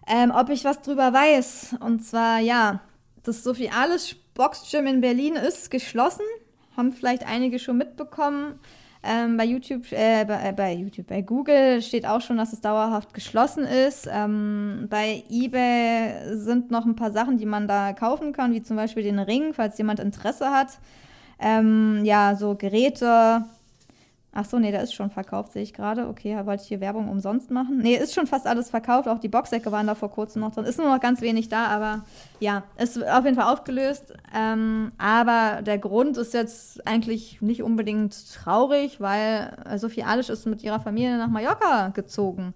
ähm, 0.07 0.31
ob 0.31 0.49
ich 0.49 0.63
was 0.65 0.81
drüber 0.81 1.13
weiß. 1.13 1.75
Und 1.79 2.05
zwar, 2.05 2.39
ja, 2.39 2.81
das 3.23 3.43
Sophie 3.43 3.69
Alles 3.69 4.15
Boxgym 4.33 4.87
in 4.87 5.01
Berlin 5.01 5.35
ist 5.35 5.71
geschlossen. 5.71 6.25
Haben 6.75 6.91
vielleicht 6.91 7.25
einige 7.25 7.59
schon 7.59 7.77
mitbekommen. 7.77 8.59
Ähm, 9.07 9.37
bei 9.37 9.45
YouTube, 9.45 9.91
äh, 9.91 10.25
bei, 10.25 10.49
äh, 10.49 10.53
bei 10.53 10.73
YouTube, 10.73 11.07
bei 11.07 11.21
Google 11.21 11.81
steht 11.81 12.07
auch 12.07 12.21
schon, 12.21 12.37
dass 12.37 12.53
es 12.53 12.61
dauerhaft 12.61 13.13
geschlossen 13.13 13.63
ist. 13.65 14.09
Ähm, 14.11 14.87
bei 14.89 15.23
eBay 15.29 16.35
sind 16.35 16.71
noch 16.71 16.85
ein 16.85 16.95
paar 16.95 17.11
Sachen, 17.11 17.37
die 17.37 17.45
man 17.45 17.67
da 17.67 17.93
kaufen 17.93 18.33
kann, 18.33 18.53
wie 18.53 18.63
zum 18.63 18.77
Beispiel 18.77 19.03
den 19.03 19.19
Ring, 19.19 19.53
falls 19.53 19.77
jemand 19.77 19.99
Interesse 19.99 20.49
hat. 20.49 20.79
Ähm, 21.39 22.01
ja, 22.03 22.35
so 22.35 22.55
Geräte. 22.55 23.45
Ach 24.37 24.43
so, 24.43 24.59
nee, 24.59 24.69
der 24.69 24.83
ist 24.83 24.93
schon 24.93 25.09
verkauft, 25.09 25.53
sehe 25.53 25.63
ich 25.63 25.73
gerade. 25.73 26.09
Okay, 26.09 26.35
da 26.35 26.45
wollte 26.45 26.61
ich 26.61 26.67
hier 26.67 26.81
Werbung 26.81 27.07
umsonst 27.07 27.51
machen. 27.51 27.77
Nee, 27.77 27.95
ist 27.95 28.13
schon 28.13 28.27
fast 28.27 28.45
alles 28.45 28.69
verkauft. 28.69 29.07
Auch 29.07 29.19
die 29.19 29.29
Boxsäcke 29.29 29.71
waren 29.71 29.87
da 29.87 29.95
vor 29.95 30.11
kurzem 30.11 30.41
noch 30.41 30.53
drin. 30.53 30.65
Ist 30.65 30.77
nur 30.77 30.89
noch 30.89 30.99
ganz 30.99 31.21
wenig 31.21 31.47
da, 31.47 31.67
aber 31.67 32.03
ja, 32.41 32.63
ist 32.77 33.01
auf 33.01 33.23
jeden 33.23 33.37
Fall 33.37 33.51
aufgelöst. 33.53 34.13
Ähm, 34.35 34.91
aber 34.97 35.61
der 35.61 35.77
Grund 35.77 36.17
ist 36.17 36.33
jetzt 36.33 36.85
eigentlich 36.85 37.41
nicht 37.41 37.63
unbedingt 37.63 38.13
traurig, 38.33 38.99
weil 38.99 39.55
Sophie 39.77 40.03
Alisch 40.03 40.27
ist 40.27 40.45
mit 40.45 40.61
ihrer 40.63 40.81
Familie 40.81 41.17
nach 41.17 41.29
Mallorca 41.29 41.89
gezogen. 41.89 42.53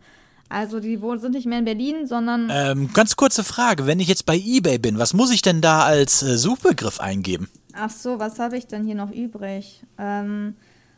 Also 0.50 0.82
die 0.82 1.00
sind 1.18 1.32
nicht 1.32 1.46
mehr 1.46 1.60
in 1.60 1.66
Berlin, 1.66 2.08
sondern 2.08 2.50
Ähm, 2.52 2.90
ganz 2.92 3.16
kurze 3.16 3.46
Frage, 3.46 3.86
wenn 3.86 4.02
ich 4.02 4.10
jetzt 4.10 4.26
bei 4.26 4.36
eBay 4.36 4.80
bin, 4.80 4.98
was 5.00 5.14
muss 5.14 5.32
ich 5.32 5.44
denn 5.44 5.62
da 5.62 5.84
als 5.84 6.24
äh, 6.24 6.38
Suchbegriff 6.38 7.00
eingeben? 7.00 7.48
Ach 7.74 7.92
so, 7.92 8.20
was 8.20 8.40
habe 8.40 8.58
ich 8.58 8.68
denn 8.68 8.84
hier 8.84 8.96
noch 8.96 9.12
übrig? 9.12 9.84
Ähm, 9.98 10.56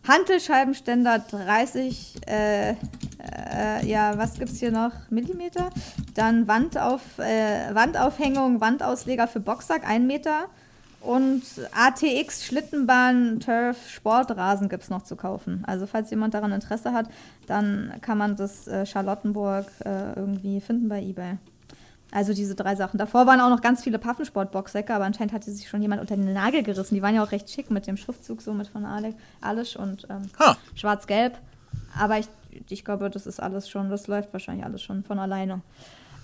Hantelscheibenständer 0.08 1.20
30, 1.20 2.16
äh, 2.28 2.72
äh, 2.72 2.76
ja, 3.86 4.18
was 4.18 4.34
gibt's 4.36 4.60
hier 4.60 4.72
noch? 4.72 4.92
Millimeter. 5.10 5.70
Dann 6.16 6.48
Wandauf, 6.48 7.20
äh, 7.20 7.74
Wandaufhängung, 7.74 8.62
Wandausleger 8.62 9.28
für 9.28 9.40
Boxsack, 9.40 9.88
1 9.88 10.06
Meter. 10.06 10.48
Und 11.02 11.42
ATX 11.74 12.46
Schlittenbahn, 12.46 13.40
Turf, 13.40 13.90
Sportrasen 13.90 14.70
gibt's 14.70 14.90
noch 14.90 15.04
zu 15.04 15.16
kaufen. 15.16 15.64
Also 15.66 15.88
falls 15.88 16.12
jemand 16.12 16.36
daran 16.36 16.52
Interesse 16.52 16.94
hat, 16.94 17.08
dann 17.48 17.94
kann 18.02 18.20
man 18.20 18.36
das 18.36 18.68
äh, 18.68 18.86
Charlottenburg 18.86 19.66
äh, 19.84 20.14
irgendwie 20.14 20.62
finden 20.62 20.90
bei 20.90 21.02
eBay. 21.02 21.38
Also 22.12 22.34
diese 22.34 22.56
drei 22.56 22.76
Sachen. 22.76 22.98
Davor 22.98 23.26
waren 23.26 23.40
auch 23.40 23.50
noch 23.50 23.62
ganz 23.62 23.84
viele 23.84 23.98
Paffensport-Boxsäcke, 23.98 24.94
aber 24.94 25.06
anscheinend 25.06 25.32
hatte 25.34 25.50
sich 25.50 25.70
schon 25.70 25.82
jemand 25.82 26.02
unter 26.02 26.18
den 26.18 26.34
Nagel 26.34 26.62
gerissen. 26.62 26.94
Die 26.94 27.02
waren 27.02 27.16
ja 27.16 27.24
auch 27.24 27.32
recht 27.32 27.50
schick 27.50 27.72
mit 27.72 27.88
dem 27.88 27.96
Schriftzug 27.96 28.42
so 28.42 28.54
mit 28.54 28.68
von 28.68 28.86
Ale 28.86 29.14
Alisch 29.40 29.78
und 29.78 30.08
ähm, 30.10 30.30
schwarz-gelb. 30.76 31.38
Aber 31.98 32.20
ich, 32.20 32.28
ich 32.70 32.84
glaube, 32.84 33.10
das 33.10 33.26
ist 33.26 33.40
alles 33.40 33.70
schon, 33.70 33.90
das 33.90 34.08
läuft 34.08 34.34
wahrscheinlich 34.34 34.66
alles 34.66 34.82
schon 34.82 35.04
von 35.04 35.20
alleine. 35.20 35.62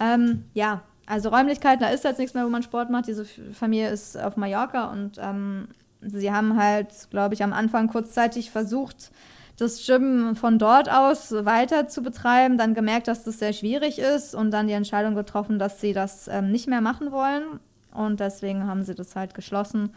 Ähm, 0.01 0.43
ja, 0.53 0.81
also 1.05 1.29
Räumlichkeiten, 1.29 1.79
da 1.79 1.87
ist 1.87 2.03
jetzt 2.03 2.19
nichts 2.19 2.33
mehr, 2.33 2.45
wo 2.45 2.49
man 2.49 2.63
Sport 2.63 2.89
macht. 2.89 3.07
Diese 3.07 3.23
Familie 3.25 3.89
ist 3.89 4.17
auf 4.17 4.35
Mallorca 4.35 4.91
und 4.91 5.17
ähm, 5.19 5.69
sie 6.01 6.31
haben 6.31 6.61
halt, 6.61 6.89
glaube 7.09 7.33
ich, 7.33 7.43
am 7.43 7.53
Anfang 7.53 7.87
kurzzeitig 7.87 8.51
versucht, 8.51 9.11
das 9.57 9.85
Gym 9.85 10.35
von 10.35 10.59
dort 10.59 10.89
aus 10.89 11.31
weiter 11.31 11.87
zu 11.87 12.01
betreiben, 12.01 12.57
dann 12.57 12.73
gemerkt, 12.73 13.07
dass 13.07 13.23
das 13.23 13.39
sehr 13.39 13.53
schwierig 13.53 13.99
ist 13.99 14.35
und 14.35 14.51
dann 14.51 14.67
die 14.67 14.73
Entscheidung 14.73 15.15
getroffen, 15.15 15.57
dass 15.59 15.81
sie 15.81 15.93
das 15.93 16.27
ähm, 16.27 16.51
nicht 16.51 16.67
mehr 16.67 16.81
machen 16.81 17.11
wollen. 17.11 17.59
Und 17.93 18.19
deswegen 18.19 18.67
haben 18.67 18.83
sie 18.83 18.93
das 18.93 19.15
halt 19.15 19.33
geschlossen. 19.33 19.93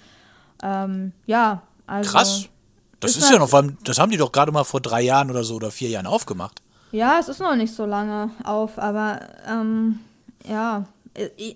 Ähm, 0.63 1.13
ja, 1.27 1.63
also. 1.87 2.11
Krass. 2.11 2.49
Das 3.01 3.13
ist 3.13 3.19
ist 3.19 3.31
ja 3.31 3.39
halt- 3.39 3.53
noch, 3.53 3.75
das 3.85 3.99
haben 3.99 4.11
die 4.11 4.19
doch 4.19 4.33
gerade 4.33 4.53
mal 4.53 4.65
vor 4.65 4.81
drei 4.81 5.01
Jahren 5.03 5.31
oder 5.31 5.43
so 5.45 5.57
oder 5.57 5.71
vier 5.71 5.89
Jahren 5.89 6.07
aufgemacht. 6.07 6.61
Ja, 6.93 7.19
es 7.19 7.29
ist 7.29 7.41
noch 7.41 7.55
nicht 7.55 7.75
so 7.75 7.87
lange 7.87 8.31
auf, 8.45 8.79
aber 8.79 9.21
ähm, 9.49 10.01
ja, 10.47 10.85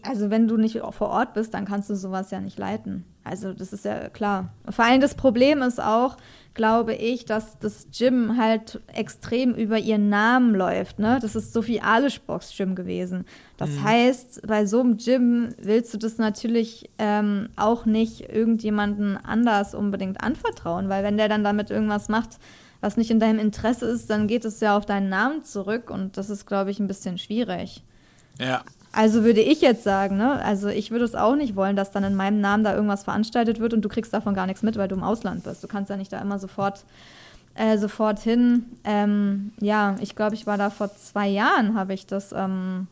also 0.02 0.30
wenn 0.30 0.48
du 0.48 0.56
nicht 0.56 0.80
vor 0.92 1.08
Ort 1.08 1.34
bist, 1.34 1.52
dann 1.54 1.64
kannst 1.64 1.90
du 1.90 1.96
sowas 1.96 2.30
ja 2.30 2.40
nicht 2.40 2.58
leiten. 2.58 3.04
Also 3.24 3.52
das 3.54 3.72
ist 3.72 3.84
ja 3.84 4.10
klar. 4.10 4.52
Vor 4.68 4.84
allem 4.84 5.00
das 5.00 5.14
Problem 5.14 5.62
ist 5.62 5.82
auch, 5.82 6.16
glaube 6.52 6.94
ich, 6.94 7.24
dass 7.24 7.58
das 7.58 7.88
Gym 7.90 8.36
halt 8.38 8.80
extrem 8.86 9.54
über 9.54 9.78
ihren 9.78 10.08
Namen 10.08 10.54
läuft. 10.54 10.98
Ne? 10.98 11.18
Das 11.20 11.34
ist 11.34 11.52
Sophie 11.52 11.80
Alisch 11.80 12.20
Box 12.20 12.54
Gym 12.56 12.74
gewesen. 12.76 13.24
Das 13.56 13.80
heißt, 13.80 14.46
bei 14.46 14.66
so 14.66 14.80
einem 14.80 14.96
Gym 14.98 15.48
willst 15.58 15.92
du 15.94 15.98
das 15.98 16.18
natürlich 16.18 16.90
ähm, 16.98 17.48
auch 17.56 17.86
nicht 17.86 18.20
irgendjemanden 18.32 19.16
anders 19.16 19.74
unbedingt 19.74 20.22
anvertrauen, 20.22 20.88
weil 20.88 21.02
wenn 21.02 21.16
der 21.16 21.28
dann 21.28 21.42
damit 21.42 21.70
irgendwas 21.70 22.08
macht, 22.08 22.38
was 22.80 22.96
nicht 22.96 23.10
in 23.10 23.18
deinem 23.18 23.38
Interesse 23.38 23.86
ist, 23.86 24.10
dann 24.10 24.28
geht 24.28 24.44
es 24.44 24.60
ja 24.60 24.76
auf 24.76 24.84
deinen 24.84 25.08
Namen 25.08 25.42
zurück 25.42 25.90
und 25.90 26.18
das 26.18 26.30
ist, 26.30 26.46
glaube 26.46 26.70
ich, 26.70 26.78
ein 26.78 26.86
bisschen 26.86 27.16
schwierig. 27.18 27.82
Ja. 28.38 28.62
Also 28.94 29.24
würde 29.24 29.40
ich 29.40 29.60
jetzt 29.60 29.82
sagen, 29.82 30.16
ne? 30.16 30.40
Also 30.44 30.68
ich 30.68 30.90
würde 30.90 31.04
es 31.04 31.14
auch 31.14 31.34
nicht 31.34 31.56
wollen, 31.56 31.74
dass 31.74 31.90
dann 31.90 32.04
in 32.04 32.14
meinem 32.14 32.40
Namen 32.40 32.62
da 32.62 32.74
irgendwas 32.74 33.04
veranstaltet 33.04 33.58
wird 33.58 33.74
und 33.74 33.82
du 33.82 33.88
kriegst 33.88 34.12
davon 34.12 34.34
gar 34.34 34.46
nichts 34.46 34.62
mit, 34.62 34.76
weil 34.76 34.88
du 34.88 34.94
im 34.94 35.02
Ausland 35.02 35.42
bist. 35.42 35.64
Du 35.64 35.68
kannst 35.68 35.90
ja 35.90 35.96
nicht 35.96 36.12
da 36.12 36.20
immer 36.20 36.38
sofort, 36.38 36.84
äh, 37.54 37.76
sofort 37.76 38.20
hin. 38.20 38.66
Ähm, 38.84 39.52
ja, 39.60 39.96
ich 40.00 40.14
glaube, 40.14 40.34
ich 40.34 40.46
war 40.46 40.58
da 40.58 40.70
vor 40.70 40.94
zwei 40.94 41.28
Jahren, 41.28 41.74
habe 41.74 41.92
ich 41.92 42.06
das, 42.06 42.32
ähm, 42.32 42.86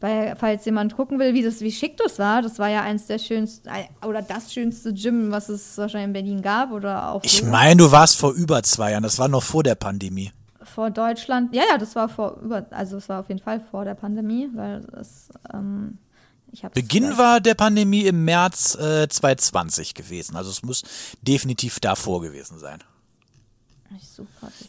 bei, 0.00 0.34
falls 0.36 0.64
jemand 0.64 0.96
gucken 0.96 1.18
will, 1.18 1.34
wie 1.34 1.42
das, 1.42 1.60
wie 1.60 1.72
schick 1.72 1.96
das 1.98 2.18
war. 2.18 2.40
Das 2.40 2.58
war 2.58 2.68
ja 2.68 2.82
eins 2.82 3.06
der 3.06 3.18
schönsten, 3.18 3.68
oder 4.06 4.22
das 4.22 4.52
schönste 4.52 4.94
Gym, 4.94 5.30
was 5.32 5.48
es 5.50 5.76
wahrscheinlich 5.76 6.06
in 6.06 6.12
Berlin 6.12 6.42
gab 6.42 6.72
oder 6.72 7.10
auch 7.10 7.22
Ich 7.24 7.42
meine, 7.42 7.76
du 7.76 7.92
warst 7.92 8.16
vor 8.16 8.32
über 8.32 8.62
zwei 8.62 8.92
Jahren, 8.92 9.02
das 9.02 9.18
war 9.18 9.28
noch 9.28 9.42
vor 9.42 9.62
der 9.62 9.74
Pandemie. 9.74 10.32
Vor 10.76 10.90
Deutschland. 10.90 11.54
Ja, 11.54 11.62
ja, 11.70 11.78
das 11.78 11.96
war 11.96 12.08
vor 12.08 12.36
über, 12.42 12.66
also 12.70 12.98
es 12.98 13.08
war 13.08 13.20
auf 13.20 13.28
jeden 13.28 13.40
Fall 13.40 13.60
vor 13.70 13.86
der 13.86 13.94
Pandemie, 13.94 14.50
weil 14.52 14.84
es, 14.92 15.30
ähm, 15.52 15.98
Beginn 16.74 17.18
war 17.18 17.40
der 17.40 17.54
Pandemie 17.54 18.06
im 18.06 18.24
März 18.24 18.76
äh, 18.76 19.08
2020 19.08 19.94
gewesen. 19.94 20.36
Also 20.36 20.50
es 20.50 20.62
muss 20.62 20.84
definitiv 21.22 21.80
davor 21.80 22.20
gewesen 22.20 22.58
sein. 22.58 22.82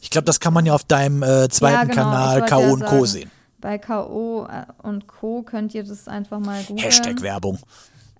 Ich 0.01 0.09
glaube, 0.09 0.25
das 0.25 0.39
kann 0.39 0.53
man 0.53 0.65
ja 0.65 0.73
auf 0.73 0.83
deinem 0.83 1.23
äh, 1.23 1.49
zweiten 1.49 1.89
genau, 1.89 2.03
Kanal 2.03 2.37
ich 2.37 2.41
wollte 2.41 2.49
K.O. 2.49 2.61
ja 2.61 2.71
und 2.71 2.85
Co. 2.85 3.05
sehen. 3.05 3.31
Bei 3.59 3.77
K.O. 3.77 4.45
äh, 4.45 4.65
und 4.81 5.07
Co. 5.07 5.43
könnt 5.43 5.73
ihr 5.73 5.83
das 5.83 6.07
einfach 6.07 6.39
mal 6.39 6.61
googeln. 6.63 6.85
Hashtag 6.85 7.21
Werbung. 7.21 7.59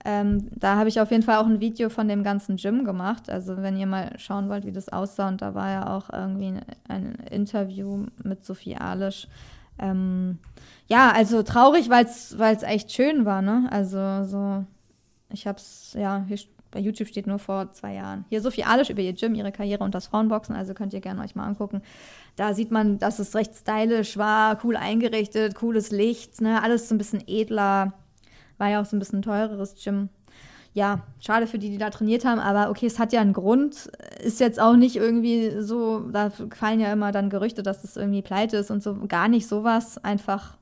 Ähm, 0.10 0.48
da 0.56 0.78
habe 0.78 0.88
ich 0.88 1.02
auf 1.02 1.12
jeden 1.12 1.22
Fall 1.22 1.36
auch 1.36 1.46
ein 1.46 1.60
Video 1.60 1.90
von 1.90 2.08
dem 2.08 2.24
ganzen 2.24 2.56
Gym 2.56 2.86
gemacht. 2.86 3.30
Also 3.30 3.58
wenn 3.58 3.76
ihr 3.76 3.88
mal 3.88 4.18
schauen 4.18 4.48
wollt, 4.48 4.66
wie 4.66 4.72
das 4.72 4.88
aussah. 4.88 5.28
Und 5.28 5.42
da 5.42 5.54
war 5.54 5.70
ja 5.70 5.94
auch 5.94 6.10
irgendwie 6.10 6.48
ein, 6.48 6.62
ein 6.88 7.16
Interview 7.30 8.06
mit 8.24 8.46
Sophie 8.46 8.78
Alisch. 8.78 9.28
Ähm, 9.78 10.38
ja, 10.88 11.12
also 11.12 11.44
traurig, 11.44 11.90
weil 11.90 12.06
es 12.06 12.64
echt 12.64 12.94
schön 12.94 13.26
war, 13.26 13.42
ne? 13.42 13.68
Also 13.70 14.24
so, 14.24 14.64
ich 15.30 15.46
hab's, 15.46 15.94
ja, 16.00 16.24
hier, 16.26 16.40
bei 16.72 16.80
YouTube 16.80 17.10
steht 17.10 17.28
nur 17.28 17.38
vor 17.38 17.74
zwei 17.74 17.96
Jahren. 17.96 18.24
Hier 18.30 18.40
Sophie 18.40 18.64
Alisch 18.64 18.90
über 18.90 19.02
ihr 19.02 19.14
Gym, 19.14 19.36
ihre 19.36 19.52
Karriere 19.52 19.84
und 19.84 19.94
das 19.94 20.08
Frauenboxen, 20.08 20.56
also 20.56 20.74
könnt 20.74 20.94
ihr 20.94 21.02
gerne 21.02 21.22
euch 21.22 21.36
mal 21.36 21.46
angucken. 21.46 21.82
Da 22.38 22.54
sieht 22.54 22.72
man, 22.72 22.98
dass 22.98 23.20
es 23.20 23.36
recht 23.36 23.54
stylisch 23.56 24.18
war, 24.18 24.58
cool 24.64 24.78
eingerichtet, 24.78 25.56
cooles 25.56 25.92
Licht, 25.92 26.40
ne? 26.40 26.64
Alles 26.64 26.88
so 26.88 26.96
ein 26.96 26.98
bisschen 26.98 27.24
edler. 27.28 27.92
War 28.58 28.70
ja 28.70 28.82
auch 28.82 28.86
so 28.86 28.96
ein 28.96 29.00
bisschen 29.00 29.22
teureres 29.22 29.76
Gym. 29.82 30.10
Ja, 30.74 31.02
schade 31.20 31.48
für 31.48 31.58
die, 31.58 31.72
die 31.72 31.78
da 31.78 31.90
trainiert 31.90 32.24
haben, 32.24 32.40
aber 32.40 32.70
okay, 32.70 32.86
es 32.86 33.00
hat 33.00 33.12
ja 33.12 33.22
einen 33.22 33.34
Grund. 33.34 33.90
Ist 34.24 34.40
jetzt 34.40 34.60
auch 34.60 34.76
nicht 34.76 34.96
irgendwie 34.96 35.62
so, 35.62 36.02
da 36.12 36.30
fallen 36.30 36.80
ja 36.80 36.94
immer 36.94 37.12
dann 37.12 37.30
Gerüchte, 37.30 37.64
dass 37.64 37.84
es 37.84 37.98
irgendwie 37.98 38.22
pleite 38.22 38.58
ist 38.58 38.70
und 38.70 38.84
so. 38.84 38.96
Gar 39.08 39.28
nicht 39.28 39.48
sowas. 39.48 39.98
Einfach, 40.04 40.58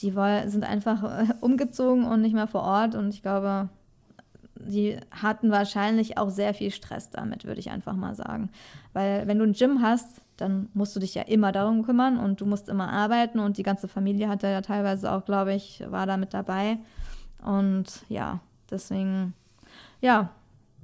die 0.00 0.10
sind 0.46 0.64
einfach 0.64 1.04
äh, 1.04 1.34
umgezogen 1.40 2.06
und 2.06 2.22
nicht 2.22 2.34
mehr 2.34 2.48
vor 2.48 2.62
Ort 2.62 2.96
und 2.96 3.14
ich 3.14 3.22
glaube, 3.22 3.68
die 4.68 4.98
hatten 5.10 5.50
wahrscheinlich 5.50 6.18
auch 6.18 6.30
sehr 6.30 6.54
viel 6.54 6.70
Stress 6.70 7.10
damit, 7.10 7.44
würde 7.44 7.60
ich 7.60 7.70
einfach 7.70 7.94
mal 7.94 8.14
sagen. 8.14 8.50
Weil 8.92 9.26
wenn 9.26 9.38
du 9.38 9.44
ein 9.44 9.52
Gym 9.52 9.80
hast, 9.82 10.22
dann 10.36 10.68
musst 10.74 10.96
du 10.96 11.00
dich 11.00 11.14
ja 11.14 11.22
immer 11.22 11.52
darum 11.52 11.82
kümmern 11.82 12.18
und 12.18 12.40
du 12.40 12.46
musst 12.46 12.68
immer 12.68 12.90
arbeiten 12.90 13.38
und 13.38 13.58
die 13.58 13.62
ganze 13.62 13.88
Familie 13.88 14.28
hatte 14.28 14.48
ja 14.48 14.60
teilweise 14.60 15.12
auch, 15.12 15.24
glaube 15.24 15.54
ich, 15.54 15.82
war 15.88 16.06
da 16.06 16.16
mit 16.16 16.34
dabei. 16.34 16.78
Und 17.44 17.86
ja, 18.08 18.40
deswegen, 18.70 19.34
ja, 20.00 20.30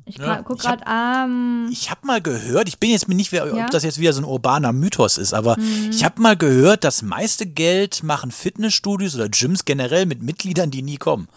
ich 0.08 0.18
Ja, 0.18 0.42
gucke 0.42 0.62
gerade, 0.62 0.84
ähm, 0.88 1.68
Ich 1.72 1.90
habe 1.90 2.06
mal 2.06 2.20
gehört, 2.22 2.68
ich 2.68 2.78
bin 2.78 2.90
jetzt 2.90 3.08
mir 3.08 3.14
nicht, 3.16 3.32
wer- 3.32 3.46
Ja? 3.48 3.52
Mhm. 3.54 3.60
ob 3.64 3.70
das 3.70 3.82
jetzt 3.82 3.98
wieder 3.98 4.12
so 4.12 4.20
ein 4.20 4.24
urbaner 4.24 4.72
Mythos 4.72 5.18
ist, 5.18 5.34
aber 5.34 5.56
ich 5.90 6.04
habe 6.04 6.20
mal 6.22 6.36
gehört, 6.36 6.84
das 6.84 7.02
meiste 7.02 7.44
Geld 7.46 8.02
machen 8.04 8.30
Fitnessstudios 8.30 9.16
oder 9.16 9.28
Gyms 9.28 9.64
generell 9.64 10.06
mit 10.06 10.22
Mitgliedern, 10.22 10.70
die 10.70 10.82
nie 10.82 10.96
kommen. 10.96 11.28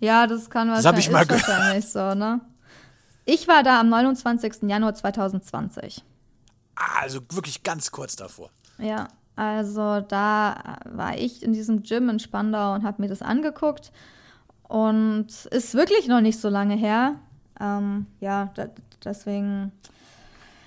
ja, 0.00 0.26
das 0.26 0.50
kann 0.50 0.68
Das 0.68 0.82
wahrscheinlich, 0.84 1.06
ich 1.06 1.12
mal 1.12 1.26
gehört. 1.26 1.46
wahrscheinlich 1.48 1.86
so, 1.86 2.14
ne? 2.14 2.40
Ich 3.24 3.46
war 3.46 3.62
da 3.62 3.78
am 3.80 3.88
29. 3.88 4.68
Januar 4.68 4.94
2020. 4.94 6.02
Ah, 6.74 7.02
also 7.02 7.20
wirklich 7.30 7.62
ganz 7.62 7.90
kurz 7.92 8.16
davor. 8.16 8.50
Ja, 8.78 9.06
also 9.40 10.02
da 10.02 10.76
war 10.84 11.16
ich 11.16 11.42
in 11.42 11.54
diesem 11.54 11.82
Gym 11.82 12.10
in 12.10 12.18
Spandau 12.18 12.74
und 12.74 12.82
habe 12.82 13.00
mir 13.00 13.08
das 13.08 13.22
angeguckt. 13.22 13.90
Und 14.68 15.28
ist 15.50 15.74
wirklich 15.74 16.08
noch 16.08 16.20
nicht 16.20 16.38
so 16.38 16.50
lange 16.50 16.74
her. 16.74 17.14
Ähm, 17.58 18.04
ja, 18.20 18.50
da, 18.54 18.66
deswegen. 19.02 19.72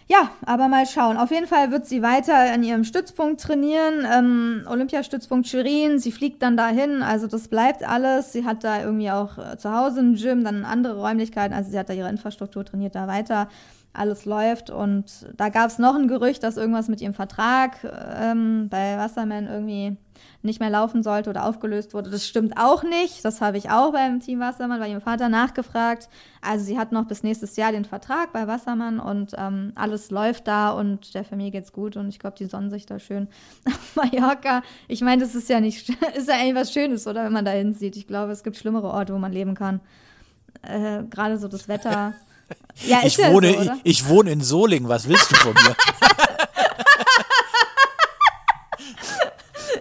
Ja, 0.08 0.32
aber 0.44 0.70
mal 0.70 0.88
schauen. 0.88 1.18
Auf 1.18 1.30
jeden 1.30 1.46
Fall 1.46 1.70
wird 1.70 1.86
sie 1.86 2.02
weiter 2.02 2.52
in 2.56 2.64
ihrem 2.64 2.84
Stützpunkt 2.84 3.42
trainieren, 3.42 4.08
ähm, 4.12 4.64
Olympiastützpunkt 4.68 5.48
Schwerin. 5.48 6.00
Sie 6.00 6.12
fliegt 6.12 6.42
dann 6.42 6.58
dahin, 6.58 7.04
also 7.04 7.28
das 7.28 7.50
bleibt 7.50 7.88
alles. 7.88 8.34
Sie 8.34 8.44
hat 8.44 8.64
da 8.64 8.82
irgendwie 8.82 9.12
auch 9.12 9.38
äh, 9.38 9.56
zu 9.60 9.72
Hause 9.72 10.00
ein 10.00 10.16
Gym, 10.16 10.44
dann 10.44 10.66
andere 10.66 11.00
Räumlichkeiten. 11.00 11.56
Also 11.56 11.70
sie 11.70 11.78
hat 11.78 11.90
da 11.90 11.94
ihre 11.94 12.10
Infrastruktur, 12.10 12.66
trainiert 12.66 12.96
da 12.96 13.08
weiter 13.08 13.50
alles 13.94 14.26
läuft. 14.26 14.70
Und 14.70 15.06
da 15.38 15.50
gab 15.50 15.70
es 15.70 15.80
noch 15.80 15.96
ein 15.96 16.08
Gerücht, 16.08 16.44
dass 16.44 16.58
irgendwas 16.58 16.88
mit 16.88 17.02
ihrem 17.02 17.14
Vertrag 17.14 17.78
ähm, 18.20 18.68
bei 18.70 18.98
Wasserman 18.98 19.48
irgendwie 19.48 19.98
nicht 20.42 20.60
mehr 20.60 20.70
laufen 20.70 21.04
sollte 21.04 21.30
oder 21.30 21.46
aufgelöst 21.46 21.94
wurde. 21.94 22.10
Das 22.10 22.28
stimmt 22.28 22.58
auch 22.58 22.84
nicht. 22.84 23.24
Das 23.24 23.40
habe 23.42 23.58
ich 23.58 23.70
auch 23.70 23.94
beim 23.94 24.20
Team 24.20 24.40
Wassermann 24.40 24.80
bei 24.80 24.90
ihrem 24.90 25.02
Vater 25.02 25.30
nachgefragt. 25.30 26.10
Also 26.42 26.66
sie 26.66 26.78
hat 26.78 26.92
noch 26.92 27.06
bis 27.06 27.24
nächstes 27.24 27.56
Jahr 27.56 27.72
den 27.72 27.86
Vertrag 27.86 28.34
bei 28.34 28.48
Wassermann 28.48 29.00
und 29.00 29.34
ähm, 29.38 29.72
alles 29.76 30.12
läuft 30.12 30.48
da 30.48 30.72
und 30.72 31.14
der 31.14 31.24
Familie 31.24 31.52
geht's 31.52 31.72
gut 31.72 31.96
und 31.96 32.10
ich 32.10 32.20
glaube, 32.20 32.38
die 32.38 32.46
sonnen 32.46 32.70
sich 32.70 32.86
da 32.86 33.00
schön 33.00 33.28
auf 33.66 33.96
Mallorca. 33.96 34.64
Ich 34.88 35.02
meine, 35.02 35.22
das 35.22 35.36
ist 35.36 35.50
ja 35.50 35.62
nicht, 35.62 35.90
ist 36.16 36.28
ja 36.28 36.36
eigentlich 36.36 36.56
was 36.56 36.74
Schönes, 36.74 37.08
oder 37.08 37.24
wenn 37.24 37.34
man 37.34 37.46
da 37.46 37.52
hinsieht. 37.52 37.96
Ich 37.96 38.08
glaube, 38.08 38.32
es 38.32 38.44
gibt 38.44 38.58
schlimmere 38.58 38.88
Orte, 38.88 39.14
wo 39.14 39.20
man 39.20 39.32
leben 39.32 39.56
kann. 39.56 39.80
Äh, 40.62 41.04
Gerade 41.10 41.38
so 41.38 41.48
das 41.48 41.68
Wetter. 41.68 42.14
Ja, 42.86 43.00
Ich 43.04 43.18
ja 43.18 43.32
wohne, 43.32 43.54
so, 43.54 43.62
ich, 43.62 43.70
ich 43.84 44.10
wohne 44.10 44.32
in 44.32 44.42
Solingen, 44.42 44.90
was 44.90 45.08
willst 45.08 45.32
du 45.32 45.36
von 45.36 45.54
mir? 45.54 45.76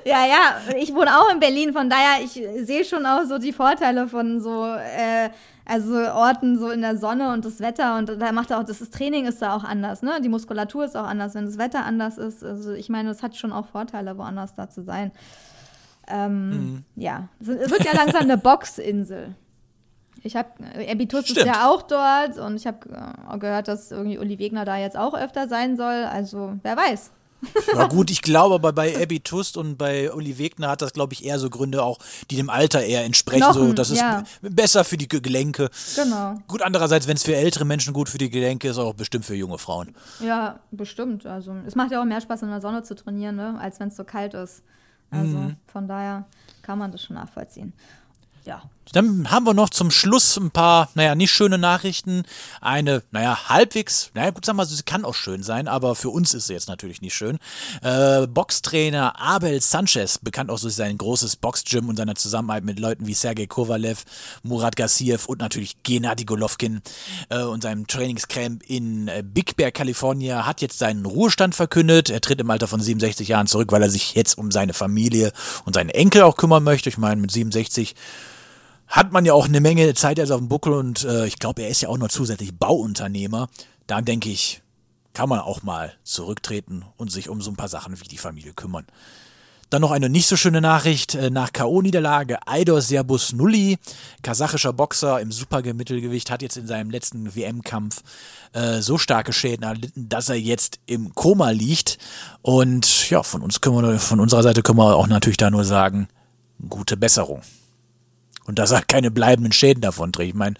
Ja, 0.04 0.26
ja, 0.26 0.74
ich 0.76 0.92
wohne 0.94 1.16
auch 1.16 1.32
in 1.32 1.38
Berlin, 1.38 1.72
von 1.72 1.88
daher, 1.88 2.22
ich 2.24 2.32
sehe 2.66 2.84
schon 2.84 3.06
auch 3.06 3.24
so 3.24 3.38
die 3.38 3.52
Vorteile 3.52 4.08
von 4.08 4.40
so, 4.40 4.64
äh, 4.64 5.30
also 5.64 5.94
Orten 5.94 6.58
so 6.58 6.70
in 6.70 6.82
der 6.82 6.96
Sonne 6.96 7.32
und 7.32 7.44
das 7.44 7.60
Wetter 7.60 7.96
und 7.98 8.08
da 8.20 8.32
macht 8.32 8.52
auch, 8.52 8.64
das, 8.64 8.80
das 8.80 8.90
Training 8.90 9.26
ist 9.26 9.40
da 9.40 9.54
auch 9.54 9.62
anders, 9.62 10.02
ne? 10.02 10.20
Die 10.20 10.28
Muskulatur 10.28 10.84
ist 10.84 10.96
auch 10.96 11.06
anders, 11.06 11.34
wenn 11.34 11.46
das 11.46 11.56
Wetter 11.56 11.84
anders 11.84 12.18
ist. 12.18 12.42
Also 12.42 12.72
ich 12.72 12.88
meine, 12.88 13.10
es 13.10 13.22
hat 13.22 13.36
schon 13.36 13.52
auch 13.52 13.66
Vorteile, 13.68 14.18
woanders 14.18 14.54
da 14.56 14.68
zu 14.68 14.82
sein. 14.82 15.12
Ähm, 16.08 16.84
Ja, 16.96 17.28
es 17.40 17.46
es 17.48 17.70
wird 17.70 17.84
ja 17.84 17.94
langsam 17.94 18.22
eine 18.22 18.36
Boxinsel. 18.38 19.36
Ich 20.24 20.36
habe, 20.36 20.48
Ebitus 20.86 21.24
ist 21.24 21.30
Stimmt. 21.30 21.46
ja 21.46 21.68
auch 21.68 21.82
dort 21.82 22.38
und 22.38 22.56
ich 22.56 22.66
habe 22.66 22.78
äh, 23.32 23.38
gehört, 23.38 23.66
dass 23.68 23.90
irgendwie 23.90 24.18
Uli 24.18 24.38
Wegner 24.38 24.64
da 24.64 24.76
jetzt 24.76 24.96
auch 24.96 25.14
öfter 25.14 25.48
sein 25.48 25.76
soll. 25.76 26.04
Also 26.04 26.54
wer 26.62 26.76
weiß. 26.76 27.10
Na 27.74 27.88
gut, 27.88 28.08
ich 28.12 28.22
glaube 28.22 28.54
aber 28.54 28.72
bei 28.72 28.94
Abby 29.02 29.18
Tust 29.18 29.56
und 29.56 29.76
bei 29.76 30.12
Uli 30.12 30.38
Wegner 30.38 30.68
hat 30.68 30.80
das, 30.80 30.92
glaube 30.92 31.12
ich, 31.14 31.24
eher 31.24 31.40
so 31.40 31.50
Gründe 31.50 31.82
auch, 31.82 31.98
die 32.30 32.36
dem 32.36 32.48
Alter 32.48 32.84
eher 32.84 33.02
entsprechen. 33.04 33.42
so, 33.52 33.58
Knochen, 33.58 33.74
das 33.74 33.90
ist 33.90 33.98
ja. 33.98 34.22
besser 34.42 34.84
für 34.84 34.96
die 34.96 35.08
Ge- 35.08 35.20
Gelenke. 35.20 35.68
Genau. 35.96 36.36
Gut, 36.46 36.62
andererseits, 36.62 37.08
wenn 37.08 37.16
es 37.16 37.24
für 37.24 37.34
ältere 37.34 37.64
Menschen 37.64 37.92
gut 37.94 38.08
für 38.08 38.18
die 38.18 38.30
Gelenke 38.30 38.68
ist, 38.68 38.78
auch 38.78 38.94
bestimmt 38.94 39.24
für 39.24 39.34
junge 39.34 39.58
Frauen. 39.58 39.92
Ja, 40.20 40.60
bestimmt. 40.70 41.26
Also 41.26 41.52
es 41.66 41.74
macht 41.74 41.90
ja 41.90 42.00
auch 42.00 42.04
mehr 42.04 42.20
Spaß 42.20 42.42
in 42.42 42.48
der 42.50 42.60
Sonne 42.60 42.84
zu 42.84 42.94
trainieren, 42.94 43.34
ne? 43.34 43.58
als 43.60 43.80
wenn 43.80 43.88
es 43.88 43.96
so 43.96 44.04
kalt 44.04 44.34
ist. 44.34 44.62
Also 45.10 45.36
Mhm. 45.36 45.56
von 45.66 45.88
daher 45.88 46.26
kann 46.62 46.78
man 46.78 46.92
das 46.92 47.02
schon 47.02 47.16
nachvollziehen. 47.16 47.72
Ja. 48.44 48.62
Dann 48.92 49.30
haben 49.30 49.46
wir 49.46 49.54
noch 49.54 49.70
zum 49.70 49.90
Schluss 49.90 50.36
ein 50.36 50.50
paar, 50.50 50.88
naja, 50.94 51.14
nicht 51.14 51.30
schöne 51.30 51.56
Nachrichten. 51.56 52.24
Eine, 52.60 53.02
naja, 53.10 53.48
halbwegs, 53.48 54.10
naja, 54.14 54.30
gut, 54.30 54.44
sagen 54.44 54.56
wir 54.56 54.64
mal, 54.64 54.68
sie 54.68 54.82
kann 54.82 55.04
auch 55.04 55.14
schön 55.14 55.42
sein, 55.42 55.68
aber 55.68 55.94
für 55.94 56.10
uns 56.10 56.34
ist 56.34 56.48
sie 56.48 56.52
jetzt 56.52 56.68
natürlich 56.68 57.00
nicht 57.00 57.14
schön. 57.14 57.38
Äh, 57.82 58.26
Boxtrainer 58.26 59.18
Abel 59.20 59.60
Sanchez, 59.60 60.18
bekannt 60.18 60.50
auch 60.50 60.60
durch 60.60 60.74
sein 60.74 60.98
großes 60.98 61.36
Boxgym 61.36 61.88
und 61.88 61.96
seiner 61.96 62.16
Zusammenarbeit 62.16 62.64
mit 62.64 62.78
Leuten 62.78 63.06
wie 63.06 63.14
Sergei 63.14 63.46
Kovalev, 63.46 64.04
Murat 64.42 64.76
Gassiev 64.76 65.26
und 65.26 65.40
natürlich 65.40 65.82
Gennady 65.82 66.24
Golovkin 66.24 66.82
äh, 67.30 67.42
und 67.42 67.62
seinem 67.62 67.86
Trainingscamp 67.86 68.62
in 68.64 69.08
äh, 69.08 69.22
Big 69.24 69.56
Bear, 69.56 69.70
Kalifornien, 69.70 70.44
hat 70.44 70.60
jetzt 70.60 70.78
seinen 70.78 71.06
Ruhestand 71.06 71.54
verkündet. 71.54 72.10
Er 72.10 72.20
tritt 72.20 72.40
im 72.40 72.50
Alter 72.50 72.68
von 72.68 72.80
67 72.80 73.28
Jahren 73.28 73.46
zurück, 73.46 73.72
weil 73.72 73.82
er 73.82 73.90
sich 73.90 74.14
jetzt 74.14 74.36
um 74.36 74.50
seine 74.50 74.74
Familie 74.74 75.32
und 75.64 75.74
seinen 75.74 75.90
Enkel 75.90 76.22
auch 76.22 76.36
kümmern 76.36 76.64
möchte. 76.64 76.88
Ich 76.88 76.98
meine, 76.98 77.20
mit 77.20 77.30
67 77.30 77.94
hat 78.92 79.10
man 79.10 79.24
ja 79.24 79.32
auch 79.32 79.46
eine 79.46 79.60
Menge 79.60 79.94
Zeit 79.94 80.18
jetzt 80.18 80.30
auf 80.30 80.38
dem 80.38 80.48
Buckel 80.48 80.74
und 80.74 81.02
äh, 81.04 81.26
ich 81.26 81.38
glaube, 81.38 81.62
er 81.62 81.70
ist 81.70 81.80
ja 81.80 81.88
auch 81.88 81.96
noch 81.96 82.08
zusätzlich 82.08 82.54
Bauunternehmer. 82.54 83.48
Da 83.86 84.02
denke 84.02 84.28
ich, 84.28 84.60
kann 85.14 85.30
man 85.30 85.40
auch 85.40 85.62
mal 85.62 85.94
zurücktreten 86.04 86.84
und 86.98 87.10
sich 87.10 87.30
um 87.30 87.40
so 87.40 87.50
ein 87.50 87.56
paar 87.56 87.68
Sachen 87.68 87.98
wie 87.98 88.08
die 88.08 88.18
Familie 88.18 88.52
kümmern. 88.52 88.84
Dann 89.70 89.80
noch 89.80 89.92
eine 89.92 90.10
nicht 90.10 90.26
so 90.26 90.36
schöne 90.36 90.60
Nachricht. 90.60 91.14
äh, 91.14 91.30
Nach 91.30 91.54
K.O.-Niederlage 91.54 92.36
Aidos 92.44 92.88
Serbus 92.88 93.32
Nulli, 93.32 93.78
kasachischer 94.20 94.74
Boxer 94.74 95.18
im 95.22 95.32
Supermittelgewicht, 95.32 96.30
hat 96.30 96.42
jetzt 96.42 96.58
in 96.58 96.66
seinem 96.66 96.90
letzten 96.90 97.34
WM-Kampf 97.34 98.02
äh, 98.52 98.82
so 98.82 98.98
starke 98.98 99.32
Schäden 99.32 99.62
erlitten, 99.62 100.10
dass 100.10 100.28
er 100.28 100.36
jetzt 100.38 100.80
im 100.84 101.14
Koma 101.14 101.48
liegt. 101.48 101.96
Und 102.42 103.08
ja, 103.08 103.22
von 103.22 103.40
uns 103.40 103.62
können 103.62 103.82
wir, 103.82 103.98
von 103.98 104.20
unserer 104.20 104.42
Seite 104.42 104.62
können 104.62 104.80
wir 104.80 104.94
auch 104.94 105.06
natürlich 105.06 105.38
da 105.38 105.50
nur 105.50 105.64
sagen, 105.64 106.08
gute 106.68 106.98
Besserung. 106.98 107.40
Und 108.44 108.58
dass 108.58 108.70
er 108.70 108.82
keine 108.82 109.10
bleibenden 109.10 109.52
Schäden 109.52 109.80
davon 109.80 110.12
trägt. 110.12 110.30
Ich 110.30 110.34
meine, 110.34 110.56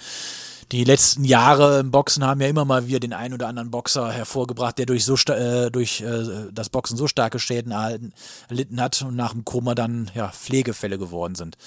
die 0.72 0.84
letzten 0.84 1.24
Jahre 1.24 1.80
im 1.80 1.90
Boxen 1.90 2.24
haben 2.24 2.40
ja 2.40 2.48
immer 2.48 2.64
mal 2.64 2.86
wieder 2.86 2.98
den 2.98 3.12
einen 3.12 3.34
oder 3.34 3.46
anderen 3.46 3.70
Boxer 3.70 4.10
hervorgebracht, 4.10 4.78
der 4.78 4.86
durch, 4.86 5.04
so 5.04 5.14
äh, 5.30 5.70
durch 5.70 6.00
äh, 6.00 6.50
das 6.50 6.70
Boxen 6.70 6.96
so 6.96 7.06
starke 7.06 7.38
Schäden 7.38 7.72
erhalten, 7.72 8.14
erlitten 8.48 8.80
hat 8.80 9.02
und 9.02 9.14
nach 9.14 9.32
dem 9.32 9.44
Koma 9.44 9.74
dann 9.74 10.10
ja, 10.14 10.28
Pflegefälle 10.28 10.98
geworden 10.98 11.34
sind. 11.34 11.58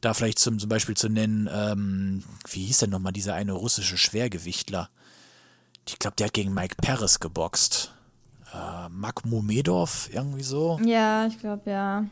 Da 0.00 0.14
vielleicht 0.14 0.38
zum, 0.38 0.58
zum 0.58 0.70
Beispiel 0.70 0.96
zu 0.96 1.10
nennen, 1.10 1.50
ähm, 1.52 2.22
wie 2.48 2.64
hieß 2.64 2.78
denn 2.78 2.90
nochmal 2.90 3.12
dieser 3.12 3.34
eine 3.34 3.52
russische 3.52 3.98
Schwergewichtler? 3.98 4.88
Ich 5.86 5.98
glaube, 5.98 6.16
der 6.16 6.28
hat 6.28 6.34
gegen 6.34 6.54
Mike 6.54 6.76
Perez 6.80 7.20
geboxt. 7.20 7.92
Äh, 8.54 8.88
Magmomedov, 8.88 10.08
irgendwie 10.12 10.42
so. 10.42 10.80
Ja, 10.82 11.26
ich 11.26 11.38
glaube 11.38 11.70
ja. 11.70 12.04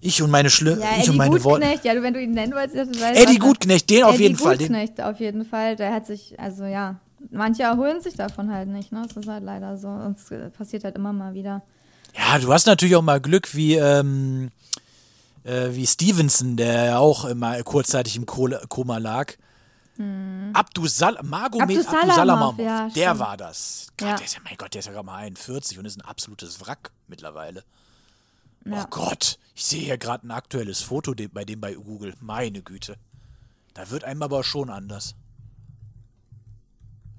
Ich 0.00 0.22
und 0.22 0.30
meine 0.30 0.48
Schli 0.50 0.70
Ja, 0.70 0.76
ich 0.96 1.00
Eddie 1.02 1.10
und 1.10 1.16
meine 1.18 1.44
Worte. 1.44 1.60
Gutknecht, 1.60 1.84
ja, 1.84 2.02
wenn 2.02 2.14
du 2.14 2.22
ihn 2.22 2.32
nennen 2.32 2.54
wolltest, 2.54 2.76
dann 2.76 2.88
weißt 3.00 3.20
Eddie 3.20 3.38
Gutknecht, 3.38 3.90
den 3.90 4.04
auf 4.04 4.14
Eddie 4.14 4.22
jeden 4.24 4.36
Fall. 4.36 4.56
Den, 4.56 4.68
Gutknecht 4.68 5.00
auf 5.00 5.20
jeden 5.20 5.44
Fall. 5.44 5.76
Der 5.76 5.92
hat 5.92 6.06
sich, 6.06 6.38
also 6.40 6.64
ja, 6.64 7.00
manche 7.30 7.64
erholen 7.64 8.00
sich 8.00 8.14
davon 8.14 8.50
halt 8.52 8.68
nicht, 8.68 8.92
ne? 8.92 9.02
Das 9.06 9.16
ist 9.16 9.28
halt 9.28 9.44
leider 9.44 9.76
so. 9.76 9.88
Und 9.88 10.18
es 10.18 10.30
äh, 10.30 10.48
passiert 10.50 10.84
halt 10.84 10.96
immer 10.96 11.12
mal 11.12 11.34
wieder. 11.34 11.62
Ja, 12.16 12.38
du 12.38 12.52
hast 12.52 12.66
natürlich 12.66 12.96
auch 12.96 13.02
mal 13.02 13.20
Glück 13.20 13.54
wie, 13.54 13.74
ähm, 13.74 14.50
äh, 15.44 15.68
wie 15.72 15.86
Stevenson, 15.86 16.56
der 16.56 16.84
ja 16.86 16.98
auch 16.98 17.24
immer 17.26 17.62
kurzzeitig 17.62 18.16
im 18.16 18.24
Kohle- 18.26 18.62
Koma 18.68 18.96
lag. 18.98 19.34
Abdusal 20.54 21.18
Magomed 21.22 21.62
Abdusalamov, 21.76 22.02
Abdusalamov, 22.02 22.56
Hm. 22.58 22.64
ja, 22.64 22.88
der 22.88 22.90
stimmt. 23.08 23.18
war 23.20 23.36
das. 23.36 23.86
Gott, 23.98 24.08
Ja. 24.08 24.16
der 24.16 24.24
ist 24.24 24.34
ja, 24.34 24.40
mein 24.44 24.56
Gott, 24.56 24.72
der 24.74 24.78
ist 24.78 24.86
ja 24.86 24.92
gerade 24.92 25.04
mal 25.06 25.16
41 25.16 25.78
und 25.78 25.84
ist 25.84 25.98
ein 25.98 26.06
absolutes 26.08 26.58
Wrack 26.60 26.90
mittlerweile. 27.06 27.64
Ja. 28.64 28.82
Oh 28.82 28.86
Gott, 28.90 29.38
ich 29.60 29.66
sehe 29.66 29.82
hier 29.82 29.98
gerade 29.98 30.26
ein 30.26 30.30
aktuelles 30.30 30.80
Foto 30.80 31.14
bei 31.34 31.44
dem 31.44 31.60
bei 31.60 31.74
Google. 31.74 32.14
Meine 32.18 32.62
Güte. 32.62 32.96
Da 33.74 33.90
wird 33.90 34.04
einem 34.04 34.22
aber 34.22 34.42
schon 34.42 34.70
anders. 34.70 35.14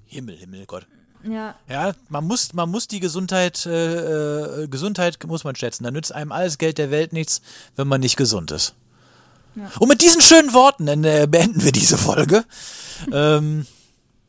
Himmel, 0.06 0.36
Himmel, 0.36 0.66
Gott. 0.66 0.88
Ja, 1.22 1.54
Ja, 1.68 1.94
man 2.08 2.26
muss, 2.26 2.52
man 2.52 2.68
muss 2.68 2.88
die 2.88 2.98
Gesundheit, 2.98 3.64
äh, 3.64 4.64
äh, 4.64 4.66
Gesundheit 4.66 5.24
muss 5.24 5.44
man 5.44 5.54
schätzen. 5.54 5.84
Da 5.84 5.92
nützt 5.92 6.10
einem 6.10 6.32
alles 6.32 6.58
Geld 6.58 6.78
der 6.78 6.90
Welt 6.90 7.12
nichts, 7.12 7.42
wenn 7.76 7.86
man 7.86 8.00
nicht 8.00 8.16
gesund 8.16 8.50
ist. 8.50 8.74
Und 9.78 9.88
mit 9.88 10.02
diesen 10.02 10.20
schönen 10.20 10.52
Worten 10.52 10.88
äh, 10.88 11.28
beenden 11.30 11.62
wir 11.62 11.70
diese 11.70 11.96
Folge. 11.96 12.44
ähm, 13.12 13.68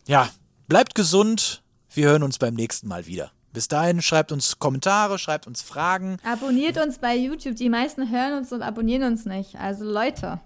ja, 0.06 0.30
bleibt 0.68 0.94
gesund. 0.94 1.64
Wir 1.90 2.10
hören 2.10 2.22
uns 2.22 2.38
beim 2.38 2.54
nächsten 2.54 2.88
Mal 2.88 3.08
wieder. 3.08 3.32
Bis 3.54 3.68
dahin, 3.68 4.02
schreibt 4.02 4.32
uns 4.32 4.58
Kommentare, 4.60 5.20
schreibt 5.20 5.46
uns 5.48 5.62
Fragen. 5.62 6.18
abonniert 6.26 6.78
uns 6.78 6.98
bei 6.98 7.16
YouTube. 7.16 7.56
Die 7.56 7.70
meisten 7.70 8.10
hören 8.10 8.34
uns 8.34 8.52
und 8.52 8.64
abonnieren 8.64 9.04
uns 9.04 9.26
nicht. 9.26 9.56
Also 9.56 9.86
Leute, 9.86 10.40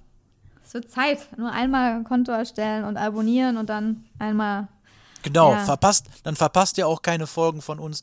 es 0.65 0.73
wird 0.73 0.91
Zeit. 0.91 1.19
Nur 1.37 1.51
einmal 1.51 1.93
ein 1.93 2.03
Konto 2.03 2.31
erstellen 2.33 2.83
und 2.83 2.97
abonnieren 2.97 3.55
und 3.57 3.69
dann 3.69 4.03
einmal. 4.19 4.67
Genau, 5.23 5.53
Ja. 5.53 5.59
verpasst, 5.65 6.05
dann 6.23 6.35
verpasst 6.35 6.77
ihr 6.77 6.87
auch 6.87 7.01
keine 7.01 7.27
Folgen 7.27 7.61
von 7.61 7.79
uns. 7.79 8.01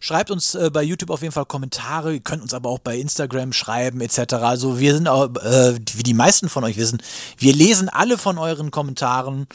Schreibt 0.00 0.30
uns 0.30 0.54
äh, 0.54 0.70
bei 0.72 0.82
YouTube 0.82 1.10
auf 1.10 1.22
jeden 1.22 1.32
Fall 1.32 1.46
Kommentare. 1.46 2.14
Ihr 2.14 2.20
könnt 2.20 2.42
uns 2.42 2.54
aber 2.54 2.68
auch 2.70 2.78
bei 2.78 2.96
Instagram 2.96 3.52
schreiben 3.52 4.00
etc. 4.00 4.34
Also 4.34 4.78
wir 4.80 4.94
sind 4.94 5.06
auch, 5.08 5.34
äh, 5.36 5.78
wie 5.94 6.02
die 6.02 6.14
meisten 6.14 6.48
von 6.48 6.64
euch 6.64 6.76
wissen, 6.76 7.02
wir 7.38 7.52
lesen 7.54 7.88
alle 7.88 8.18
von 8.18 8.38
euren 8.38 8.70
Kommentaren 8.70 9.46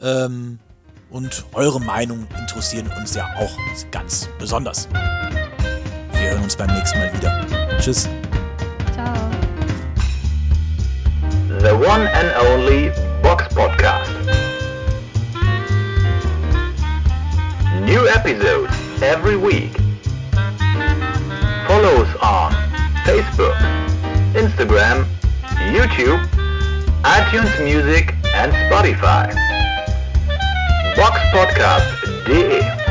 ähm, 0.00 0.58
und 1.14 1.44
eure 1.54 1.80
Meinung 1.80 2.26
interessieren 2.40 2.90
uns 2.98 3.14
ja 3.14 3.24
auch 3.38 3.56
ganz 3.92 4.28
besonders. 4.40 4.88
Wir 6.12 6.30
hören 6.30 6.42
uns 6.42 6.56
beim 6.56 6.74
nächsten 6.74 6.98
Mal 6.98 7.14
wieder. 7.14 7.46
Tschüss. 7.78 8.08
Ciao. 8.92 9.14
The 11.60 11.70
one 11.70 12.10
and 12.10 12.34
only 12.50 12.90
Box 13.22 13.44
Podcast. 13.54 14.10
episodes 18.26 18.74
every 19.02 19.36
week. 19.36 19.76
Follow 21.68 22.00
us 22.00 22.16
on 22.22 22.52
Facebook, 23.04 23.54
Instagram, 24.34 25.06
YouTube, 25.72 26.20
iTunes 27.04 27.52
Music 27.60 28.14
and 28.34 28.52
Spotify. 28.52 29.53
boxpodcast.de 30.96 32.83